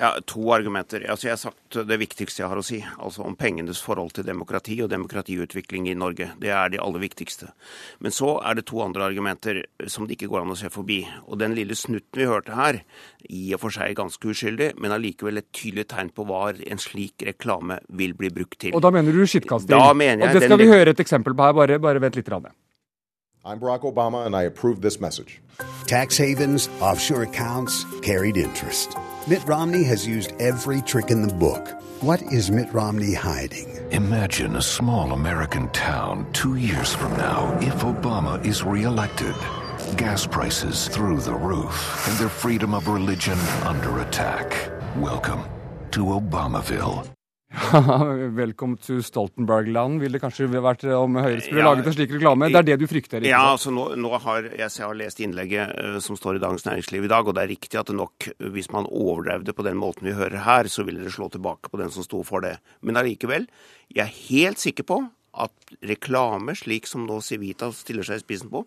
Ja, 0.00 0.14
To 0.26 0.52
argumenter. 0.54 1.04
Altså, 1.10 1.28
jeg 1.28 1.34
har 1.34 1.40
sagt 1.40 1.76
det 1.88 1.98
viktigste 2.00 2.42
jeg 2.42 2.50
har 2.50 2.58
å 2.58 2.64
si. 2.64 2.80
Altså 2.96 3.24
om 3.26 3.36
pengenes 3.38 3.82
forhold 3.84 4.14
til 4.16 4.26
demokrati 4.26 4.78
og 4.84 4.90
demokratiutvikling 4.92 5.90
i 5.90 5.96
Norge. 5.98 6.30
Det 6.40 6.50
er 6.52 6.72
de 6.72 6.80
aller 6.82 7.04
viktigste. 7.04 7.50
Men 8.00 8.14
så 8.14 8.34
er 8.40 8.58
det 8.58 8.66
to 8.70 8.80
andre 8.84 9.04
argumenter 9.10 9.62
som 9.86 10.08
det 10.08 10.16
ikke 10.16 10.30
går 10.32 10.44
an 10.46 10.54
å 10.54 10.58
se 10.58 10.72
forbi. 10.72 11.02
Og 11.28 11.38
den 11.42 11.56
lille 11.58 11.76
snutten 11.78 12.22
vi 12.22 12.28
hørte 12.28 12.56
her, 12.56 12.82
i 13.28 13.44
og 13.54 13.62
for 13.62 13.74
seg 13.74 13.94
ganske 13.98 14.32
uskyldig, 14.32 14.72
men 14.82 14.94
allikevel 14.96 15.42
et 15.42 15.50
tydelig 15.54 15.86
tegn 15.92 16.10
på 16.14 16.26
hva 16.28 16.48
en 16.52 16.82
slik 16.82 17.22
reklame 17.28 17.78
vil 17.88 18.16
bli 18.18 18.32
brukt 18.34 18.58
til. 18.64 18.74
Og 18.76 18.82
da 18.84 18.90
mener 18.94 19.14
du 19.14 19.22
skittkasting? 19.28 19.76
Da 19.76 19.92
mener 19.92 20.26
jeg... 20.26 20.34
Og 20.34 20.40
det 20.40 20.48
skal 20.48 20.58
den... 20.58 20.66
vi 20.66 20.74
høre 20.74 20.96
et 20.96 21.04
eksempel 21.04 21.36
på 21.36 21.46
her. 21.46 21.56
Bare, 21.56 21.78
bare 21.82 22.02
vent 22.02 22.18
litt. 22.18 22.28
Rann. 22.32 22.52
I'm 23.44 23.58
Barack 23.58 23.82
Obama, 23.82 24.24
and 24.24 24.36
I 24.36 24.44
approve 24.44 24.80
this 24.82 25.00
message. 25.00 25.40
Tax 25.86 26.16
havens, 26.16 26.68
offshore 26.80 27.22
accounts, 27.22 27.84
carried 28.00 28.36
interest. 28.36 28.96
Mitt 29.28 29.46
Romney 29.46 29.84
has 29.84 30.04
used 30.04 30.32
every 30.40 30.82
trick 30.82 31.12
in 31.12 31.22
the 31.22 31.32
book. 31.32 31.80
What 32.00 32.20
is 32.32 32.50
Mitt 32.50 32.72
Romney 32.74 33.14
hiding? 33.14 33.68
Imagine 33.92 34.56
a 34.56 34.62
small 34.62 35.12
American 35.12 35.68
town 35.68 36.26
two 36.32 36.56
years 36.56 36.92
from 36.92 37.16
now 37.16 37.56
if 37.60 37.74
Obama 37.82 38.44
is 38.44 38.64
reelected. 38.64 39.36
Gas 39.96 40.26
prices 40.26 40.88
through 40.88 41.20
the 41.20 41.34
roof 41.34 42.08
and 42.08 42.18
their 42.18 42.28
freedom 42.28 42.74
of 42.74 42.88
religion 42.88 43.38
under 43.62 44.00
attack. 44.00 44.72
Welcome 44.96 45.44
to 45.92 46.00
Obamaville. 46.00 47.08
Velkommen 48.42 48.78
til 48.80 49.02
Stoltenberg-land, 49.04 49.98
ville 50.00 50.16
det 50.16 50.22
kanskje 50.22 50.46
vært 50.52 50.86
om 50.96 51.18
Høyre 51.20 51.42
skulle 51.44 51.60
ja, 51.60 51.68
laget 51.68 51.90
en 51.90 51.96
slik 51.98 52.14
reklame? 52.14 52.48
Det 52.48 52.60
er 52.62 52.68
det 52.70 52.76
du 52.80 52.86
frykter? 52.88 53.20
Ikke? 53.20 53.28
Ja, 53.28 53.42
altså 53.52 53.72
nå, 53.74 53.90
nå 54.00 54.12
har 54.24 54.46
jeg, 54.46 54.54
jeg, 54.62 54.86
har 54.86 54.96
lest 54.96 55.20
innlegget 55.20 55.74
uh, 55.76 55.98
som 56.04 56.16
står 56.16 56.38
i 56.38 56.42
Dagens 56.42 56.64
Næringsliv 56.64 57.04
i 57.04 57.10
dag, 57.12 57.28
og 57.28 57.36
det 57.36 57.44
er 57.44 57.52
riktig 57.52 57.80
at 57.80 57.90
det 57.92 57.98
nok, 57.98 58.28
hvis 58.56 58.70
man 58.72 58.88
overdrev 58.88 59.44
det 59.44 59.56
på 59.58 59.66
den 59.66 59.76
måten 59.80 60.08
vi 60.08 60.16
hører 60.16 60.46
her, 60.46 60.70
så 60.72 60.86
ville 60.88 61.04
det 61.04 61.12
slå 61.12 61.28
tilbake 61.32 61.68
på 61.68 61.80
den 61.82 61.92
som 61.92 62.06
sto 62.06 62.22
for 62.26 62.44
det. 62.44 62.56
Men 62.80 63.00
allikevel, 63.00 63.44
jeg 63.92 64.06
er 64.06 64.16
helt 64.30 64.62
sikker 64.62 64.88
på 64.88 65.02
at 65.42 65.76
reklame, 65.88 66.56
slik 66.56 66.88
som 66.88 67.06
nå 67.08 67.18
Civita 67.24 67.70
stiller 67.76 68.04
seg 68.04 68.20
i 68.20 68.24
spissen 68.24 68.52
på, 68.52 68.64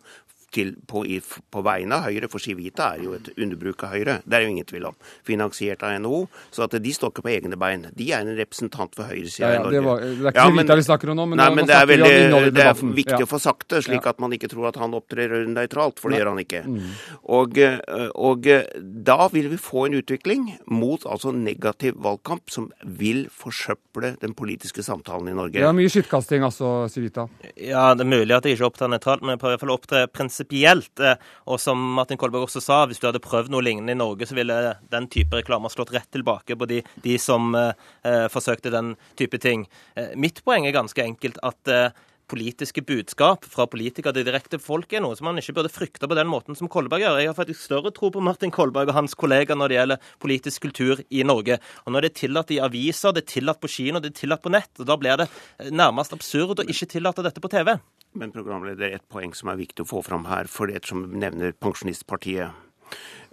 til, 0.55 0.73
på, 0.87 1.03
i, 1.07 1.19
på, 1.21 1.63
vegne 1.65 1.99
av 1.99 2.07
Høyre, 2.07 2.29
for 2.31 2.43
Civita 2.43 2.93
er 2.95 3.03
jo 3.05 3.15
et 3.17 3.31
underbruk 3.35 3.83
av 3.85 3.95
Høyre. 3.95 4.17
Det 4.23 4.37
er 4.37 4.45
jo 4.45 4.53
ingen 4.53 4.67
tvil 4.67 4.87
om. 4.91 4.97
Finansiert 5.27 5.83
av 5.85 5.97
NHO. 6.01 6.21
Så 6.55 6.65
at 6.65 6.77
de 6.81 6.93
står 6.95 7.11
ikke 7.13 7.25
på 7.25 7.33
egne 7.33 7.59
bein. 7.59 7.87
De 7.95 8.09
er 8.15 8.23
en 8.23 8.37
representant 8.37 8.95
for 8.95 9.09
høyresida 9.09 9.49
ja, 9.49 9.57
ja, 9.57 9.59
i 9.59 9.65
Norge. 9.65 9.81
Det, 9.81 10.11
det, 10.15 10.23
er 10.23 10.31
ikke 10.31 10.45
ja, 10.45 10.47
Civita 10.51 10.79
vi 10.79 10.85
snakker 10.87 11.11
om 11.13 11.19
nå, 11.19 11.27
men, 11.31 11.41
nei, 11.41 11.49
men 11.57 11.69
det, 11.69 11.75
er, 11.77 11.89
veldig, 11.89 12.51
det 12.55 12.65
er 12.65 12.79
viktig 13.01 13.21
ja. 13.21 13.27
å 13.27 13.29
få 13.29 13.41
sagt 13.43 13.67
det, 13.73 13.83
slik 13.87 14.07
at 14.09 14.21
man 14.23 14.35
ikke 14.35 14.49
tror 14.51 14.69
at 14.71 14.79
han 14.81 14.95
opptrer 14.97 15.35
nøytralt, 15.51 15.99
for 16.01 16.13
det 16.13 16.21
gjør 16.21 16.31
han 16.31 16.41
ikke. 16.45 16.63
Mm. 16.65 16.89
Og, 17.35 17.59
eh, 17.61 18.07
og, 18.15 18.49
eh, 18.51 18.67
da 18.79 19.29
vil 19.33 19.49
vi 19.51 19.59
få 19.61 19.87
en 19.89 19.99
utvikling 19.99 20.47
mot 20.71 21.05
altså 21.09 21.33
negativ 21.35 21.99
valgkamp 22.05 22.53
som 22.53 22.69
vil 22.85 23.25
forsøple 23.33 24.15
den 24.21 24.35
politiske 24.37 24.83
samtalen 24.85 25.31
i 25.31 25.35
Norge. 25.37 25.59
Det 25.59 25.67
er 25.67 25.75
mye 25.75 25.91
skittkasting 25.91 26.45
altså, 26.47 26.73
Civita. 26.91 27.27
Ja, 27.59 27.91
det 27.97 28.05
er 28.05 28.11
mulig 28.11 28.35
at 28.35 28.47
jeg 28.47 28.57
ikke 28.57 28.69
opptrer 28.71 28.91
nøytralt, 28.91 29.25
men 29.25 29.35
jeg 29.35 29.43
prøver 29.43 29.55
i 29.55 29.57
hvert 29.57 29.65
fall 29.65 29.75
å 29.75 29.79
opptre 29.79 30.05
prinsipielt 30.11 30.44
prinsipielt. 30.45 30.99
Eh, 30.99 31.15
og 31.45 31.59
som 31.59 31.77
Martin 31.95 32.17
Kolberg 32.17 32.47
også 32.47 32.61
sa, 32.61 32.85
hvis 32.85 32.99
du 32.99 33.07
hadde 33.07 33.19
prøvd 33.23 33.51
noe 33.51 33.63
lignende 33.63 33.93
i 33.93 33.95
Norge, 33.95 34.25
så 34.25 34.35
ville 34.35 34.77
den 34.91 35.07
type 35.07 35.35
reklame 35.35 35.69
slått 35.69 35.93
rett 35.93 36.09
tilbake 36.11 36.55
på 36.55 36.65
de, 36.65 36.81
de 37.03 37.17
som 37.17 37.55
eh, 37.55 37.73
eh, 38.03 38.27
forsøkte 38.29 38.71
den 38.71 38.95
type 39.17 39.37
ting. 39.37 39.67
Eh, 39.95 40.15
mitt 40.15 40.43
poeng 40.43 40.65
er 40.65 40.75
ganske 40.75 41.01
enkelt 41.01 41.37
at 41.43 41.93
politiske 42.31 42.81
budskap 42.85 43.45
fra 43.49 43.65
politikere 43.69 44.13
til 44.15 44.25
direkte 44.27 44.59
folk 44.61 44.93
er 44.93 45.03
noe 45.05 45.17
som 45.17 45.27
man 45.29 45.39
ikke 45.41 45.55
burde 45.57 45.71
frykte 45.73 46.09
på 46.09 46.17
den 46.17 46.29
måten 46.29 46.57
som 46.57 46.69
Kolberg 46.71 47.03
gjør. 47.03 47.19
Jeg 47.21 47.31
har 47.31 47.37
faktisk 47.37 47.61
større 47.67 47.93
tro 47.95 48.09
på 48.13 48.23
Martin 48.23 48.53
Kolberg 48.53 48.91
og 48.91 48.97
hans 48.97 49.17
kollegaer 49.19 49.57
når 49.59 49.71
det 49.71 49.79
gjelder 49.79 50.09
politisk 50.23 50.65
kultur 50.67 51.03
i 51.09 51.23
Norge. 51.27 51.59
Og 51.85 51.93
Når 51.93 52.05
det 52.05 52.11
er 52.11 52.19
tillatt 52.21 52.53
i 52.55 52.61
aviser, 52.63 53.13
det 53.15 53.25
er 53.25 53.33
tillatt 53.35 53.61
på 53.61 53.71
kino, 53.71 54.01
det 54.01 54.13
er 54.13 54.19
tillatt 54.21 54.43
på 54.43 54.53
nett, 54.53 54.71
og 54.79 54.89
da 54.89 54.97
blir 54.97 55.21
det 55.21 55.29
nærmest 55.71 56.15
absurd 56.15 56.61
å 56.61 56.67
ikke 56.67 56.89
tillate 56.97 57.25
dette 57.25 57.43
på 57.43 57.51
TV. 57.51 57.75
Men 58.15 58.31
programleder, 58.31 58.95
et 58.95 59.05
poeng 59.11 59.33
som 59.35 59.51
er 59.51 59.59
viktig 59.59 59.83
å 59.83 59.89
få 59.89 60.01
fram 60.05 60.25
her, 60.29 60.47
for 60.47 60.71
det 60.71 60.85
som 60.87 61.03
nevner 61.19 61.51
Pensjonistpartiet 61.51 62.49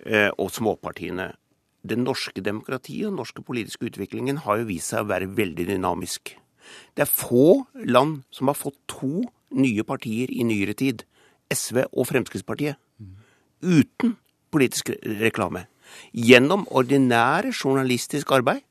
eh, 0.07 0.31
og 0.37 0.51
småpartiene. 0.51 1.33
Det 1.83 1.99
norske 1.99 2.43
demokratiet 2.43 3.09
og 3.09 3.15
den 3.15 3.21
norske 3.23 3.43
politiske 3.47 3.89
utviklingen 3.91 4.43
har 4.45 4.61
jo 4.61 4.69
vist 4.69 4.93
seg 4.93 5.03
å 5.03 5.11
være 5.11 5.31
veldig 5.35 5.67
dynamisk. 5.73 6.37
Det 6.97 7.05
er 7.07 7.11
få 7.11 7.65
land 7.75 8.23
som 8.35 8.51
har 8.51 8.59
fått 8.59 8.79
to 8.91 9.25
nye 9.53 9.85
partier 9.85 10.33
i 10.33 10.45
nyere 10.49 10.77
tid, 10.79 11.05
SV 11.53 11.85
og 11.91 12.09
Fremskrittspartiet, 12.09 12.79
uten 13.63 14.17
politisk 14.53 14.93
reklame. 15.21 15.67
Gjennom 16.17 16.65
ordinære 16.71 17.53
journalistisk 17.53 18.33
arbeid. 18.33 18.63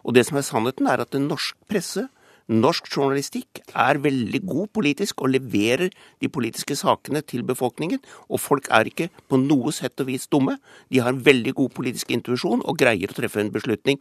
Og 0.00 0.14
det 0.16 0.24
som 0.26 0.38
er 0.40 0.46
sannheten, 0.46 0.88
er 0.88 1.02
at 1.02 1.12
den 1.12 1.28
norske 1.28 1.60
presse 1.68 2.06
Norsk 2.50 2.88
journalistikk 2.90 3.60
er 3.78 4.00
veldig 4.02 4.40
god 4.42 4.70
politisk 4.74 5.20
og 5.22 5.30
leverer 5.36 5.92
de 6.18 6.28
politiske 6.28 6.74
sakene 6.74 7.20
til 7.22 7.44
befolkningen. 7.46 8.00
Og 8.26 8.42
folk 8.42 8.66
er 8.74 8.90
ikke 8.90 9.06
på 9.30 9.38
noe 9.38 9.70
sett 9.70 10.02
og 10.02 10.08
vis 10.08 10.26
dumme. 10.26 10.56
De 10.90 10.98
har 10.98 11.14
veldig 11.14 11.54
god 11.54 11.70
politisk 11.76 12.10
intuisjon 12.10 12.64
og 12.66 12.80
greier 12.80 13.12
å 13.12 13.14
treffe 13.14 13.38
en 13.38 13.52
beslutning 13.54 14.00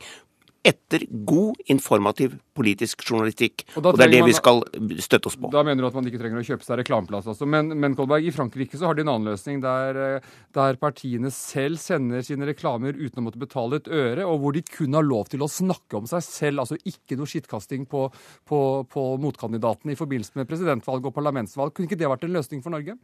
etter 0.65 1.05
god, 1.09 1.59
informativ 1.71 2.35
politisk 2.59 3.03
journalistikk. 3.07 3.63
Og, 3.77 3.85
og 3.85 3.97
Det 3.97 4.05
er 4.07 4.13
det 4.17 4.23
vi 4.27 4.35
skal 4.35 4.61
støtte 4.99 5.31
oss 5.31 5.37
på. 5.39 5.51
Da 5.53 5.63
mener 5.65 5.83
du 5.83 5.89
at 5.89 5.95
man 5.95 6.07
ikke 6.09 6.19
trenger 6.21 6.41
å 6.41 6.45
kjøpe 6.45 6.65
seg 6.65 6.81
reklameplass 6.81 7.29
altså. 7.31 7.47
Men, 7.49 7.71
men 7.79 7.95
Kolberg, 7.97 8.27
i 8.27 8.33
Frankrike 8.35 8.79
så 8.79 8.89
har 8.89 8.97
de 8.97 9.05
en 9.05 9.11
annen 9.13 9.31
løsning, 9.31 9.61
der, 9.63 9.99
eh, 10.19 10.27
der, 10.55 10.79
partiene 10.79 11.31
selv 11.33 11.79
sender 11.81 12.23
sine 12.25 12.47
reklamer 12.49 12.97
uten 12.97 13.21
å 13.21 13.25
måtte 13.25 13.41
betale 13.41 13.79
et 13.79 13.87
øre, 13.87 14.25
og 14.27 14.43
hvor 14.43 14.55
de 14.55 14.63
kun 14.67 14.97
har 14.97 15.07
lov 15.07 15.31
til 15.31 15.43
å 15.45 15.49
snakke 15.51 15.99
om 15.99 16.09
seg 16.09 16.23
selv. 16.25 16.63
Altså 16.65 16.79
ikke 16.83 17.17
noe 17.19 17.29
skittkasting 17.29 17.87
på, 17.89 18.05
på, 18.49 18.59
på 18.91 19.05
motkandidatene 19.23 19.95
i 19.95 19.99
forbindelse 19.99 20.39
med 20.39 20.49
presidentvalg 20.49 21.07
og 21.07 21.15
parlamentsvalg. 21.15 21.73
Kunne 21.75 21.89
ikke 21.89 21.99
det 21.99 22.11
vært 22.11 22.27
en 22.27 22.35
løsning 22.35 22.63
for 22.65 22.75
Norge? 22.75 22.97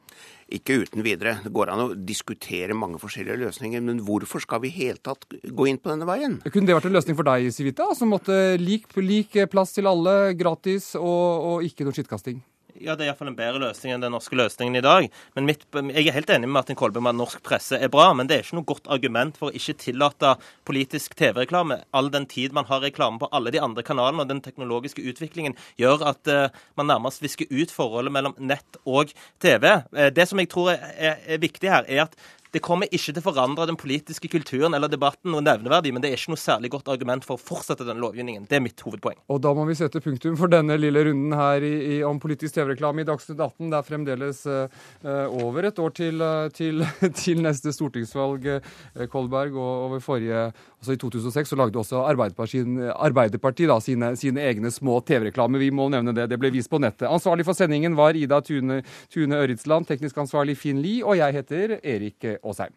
Ikke 0.52 0.82
uten 0.84 1.06
videre. 1.06 1.38
Det 1.46 1.54
går 1.56 1.72
an 1.72 1.86
å 1.86 1.90
diskutere 1.96 2.76
mange 2.76 3.00
forskjellige 3.02 3.40
løsninger, 3.46 3.84
men 3.86 4.04
hvorfor 4.06 4.44
skal 4.44 4.64
vi 4.64 4.74
i 4.74 4.78
hele 4.82 5.00
tatt 5.00 5.28
gå 5.32 5.70
inn 5.72 5.80
på 5.80 5.94
denne 5.94 6.08
veien? 6.10 6.40
Kunne 6.50 6.68
det 6.68 6.78
vært 6.78 6.90
en 6.92 6.98
løsning 6.98 7.18
for 7.18 7.28
deg? 7.28 7.45
Civita, 7.54 7.92
som 7.98 8.12
måtte 8.14 8.56
lik, 8.62 8.90
lik 8.98 9.38
plass 9.52 9.76
til 9.76 9.90
alle, 9.90 10.34
gratis 10.38 10.94
og, 11.00 11.48
og 11.52 11.66
ikke 11.68 11.88
noe 11.88 11.96
skittkasting? 11.96 12.44
Ja, 12.76 12.92
det 12.96 13.06
er 13.06 13.10
iallfall 13.14 13.30
en 13.30 13.38
bedre 13.38 13.60
løsning 13.62 13.94
enn 13.94 14.04
den 14.04 14.12
norske 14.12 14.36
løsningen 14.36 14.76
i 14.76 14.84
dag. 14.84 15.08
Men 15.36 15.46
mitt, 15.48 15.64
Jeg 15.72 16.08
er 16.08 16.16
helt 16.18 16.30
enig 16.30 16.48
med 16.50 16.58
Martin 16.58 16.76
Kolberg 16.76 17.04
med 17.04 17.16
at 17.16 17.20
norsk 17.22 17.44
presse 17.44 17.80
er 17.80 17.92
bra, 17.92 18.10
men 18.14 18.28
det 18.28 18.36
er 18.36 18.44
ikke 18.44 18.58
noe 18.58 18.68
godt 18.68 18.90
argument 18.92 19.38
for 19.40 19.48
å 19.48 19.56
ikke 19.56 19.78
tillate 19.80 20.36
politisk 20.68 21.16
TV-reklame, 21.16 21.84
all 21.96 22.10
den 22.12 22.26
tid 22.26 22.52
man 22.52 22.68
har 22.68 22.84
reklame 22.84 23.20
på 23.20 23.30
alle 23.32 23.54
de 23.56 23.62
andre 23.64 23.84
kanalene. 23.84 24.26
Og 24.26 24.30
den 24.30 24.44
teknologiske 24.44 25.06
utviklingen 25.08 25.56
gjør 25.80 26.04
at 26.12 26.28
uh, 26.28 26.50
man 26.76 26.92
nærmest 26.92 27.24
visker 27.24 27.48
ut 27.50 27.72
forholdet 27.72 28.12
mellom 28.12 28.36
nett 28.40 28.82
og 28.84 29.14
TV. 29.40 29.72
Uh, 29.96 30.12
det 30.12 30.28
som 30.28 30.40
jeg 30.40 30.52
tror 30.52 30.74
er, 30.76 30.84
er, 30.98 31.22
er 31.38 31.44
viktig 31.46 31.72
her, 31.72 31.88
er 31.88 32.10
at 32.10 32.20
det 32.56 32.62
kommer 32.64 32.88
ikke 32.88 33.12
til 33.12 33.20
å 33.20 33.26
forandre 33.26 33.66
den 33.68 33.76
politiske 33.76 34.30
kulturen 34.32 34.76
eller 34.78 34.88
debatten 34.92 35.34
noe 35.34 35.44
nevneverdig, 35.44 35.92
men 35.92 36.04
det 36.04 36.12
er 36.12 36.20
ikke 36.20 36.32
noe 36.32 36.40
særlig 36.40 36.70
godt 36.72 36.88
argument 36.94 37.26
for 37.28 37.36
å 37.36 37.42
fortsette 37.42 37.84
den 37.84 38.00
lovgivningen. 38.00 38.46
Det 38.48 38.56
er 38.56 38.64
mitt 38.64 38.80
hovedpoeng. 38.86 39.18
Og 39.28 39.42
da 39.44 39.52
må 39.58 39.66
vi 39.68 39.76
sette 39.76 40.00
punktum 40.04 40.38
for 40.40 40.52
denne 40.52 40.78
lille 40.80 41.04
runden 41.10 41.36
her 41.36 41.66
i, 41.68 41.74
i, 41.98 42.00
om 42.08 42.20
politisk 42.22 42.56
TV-reklame 42.56 43.04
i 43.04 43.08
Dagsnytt 43.10 43.42
18. 43.44 43.74
Det 43.74 43.80
er 43.80 43.88
fremdeles 43.90 44.40
uh, 44.48 44.70
over 45.44 45.68
et 45.68 45.82
år 45.84 45.96
til, 45.98 46.24
uh, 46.24 46.46
til, 46.56 46.86
til 47.24 47.44
neste 47.44 47.74
stortingsvalg, 47.76 48.48
uh, 48.48 49.04
Kolberg. 49.12 49.60
Og 49.60 49.84
over 49.90 50.06
forrige, 50.06 50.46
altså 50.80 50.96
i 50.96 51.02
2006 51.02 51.52
så 51.52 51.60
lagde 51.60 51.82
også 51.82 52.06
Arbeiderpartiet, 52.06 52.72
Arbeiderpartiet 52.96 53.74
da, 53.74 53.82
sine, 53.84 54.14
sine, 54.20 54.46
egne 54.48 54.72
små 54.72 55.02
TV-reklamer. 55.04 55.60
Vi 55.60 55.74
må 55.76 55.90
nevne 55.92 56.16
det. 56.16 56.30
Det 56.32 56.40
ble 56.40 56.54
vist 56.56 56.72
på 56.72 56.80
nettet. 56.80 57.10
Ansvarlig 57.12 57.48
for 57.50 57.58
sendingen 57.58 58.00
var 58.00 58.16
Ida 58.16 58.40
Tune, 58.46 58.80
Tune 59.12 59.44
Øritsland, 59.44 59.92
teknisk 59.92 60.24
ansvarlig 60.24 60.56
Finn 60.64 60.80
Lie, 60.86 61.04
og 61.04 61.20
jeg 61.20 61.36
heter 61.42 61.78
Erik 61.82 62.32
Aasheim. 62.46 62.74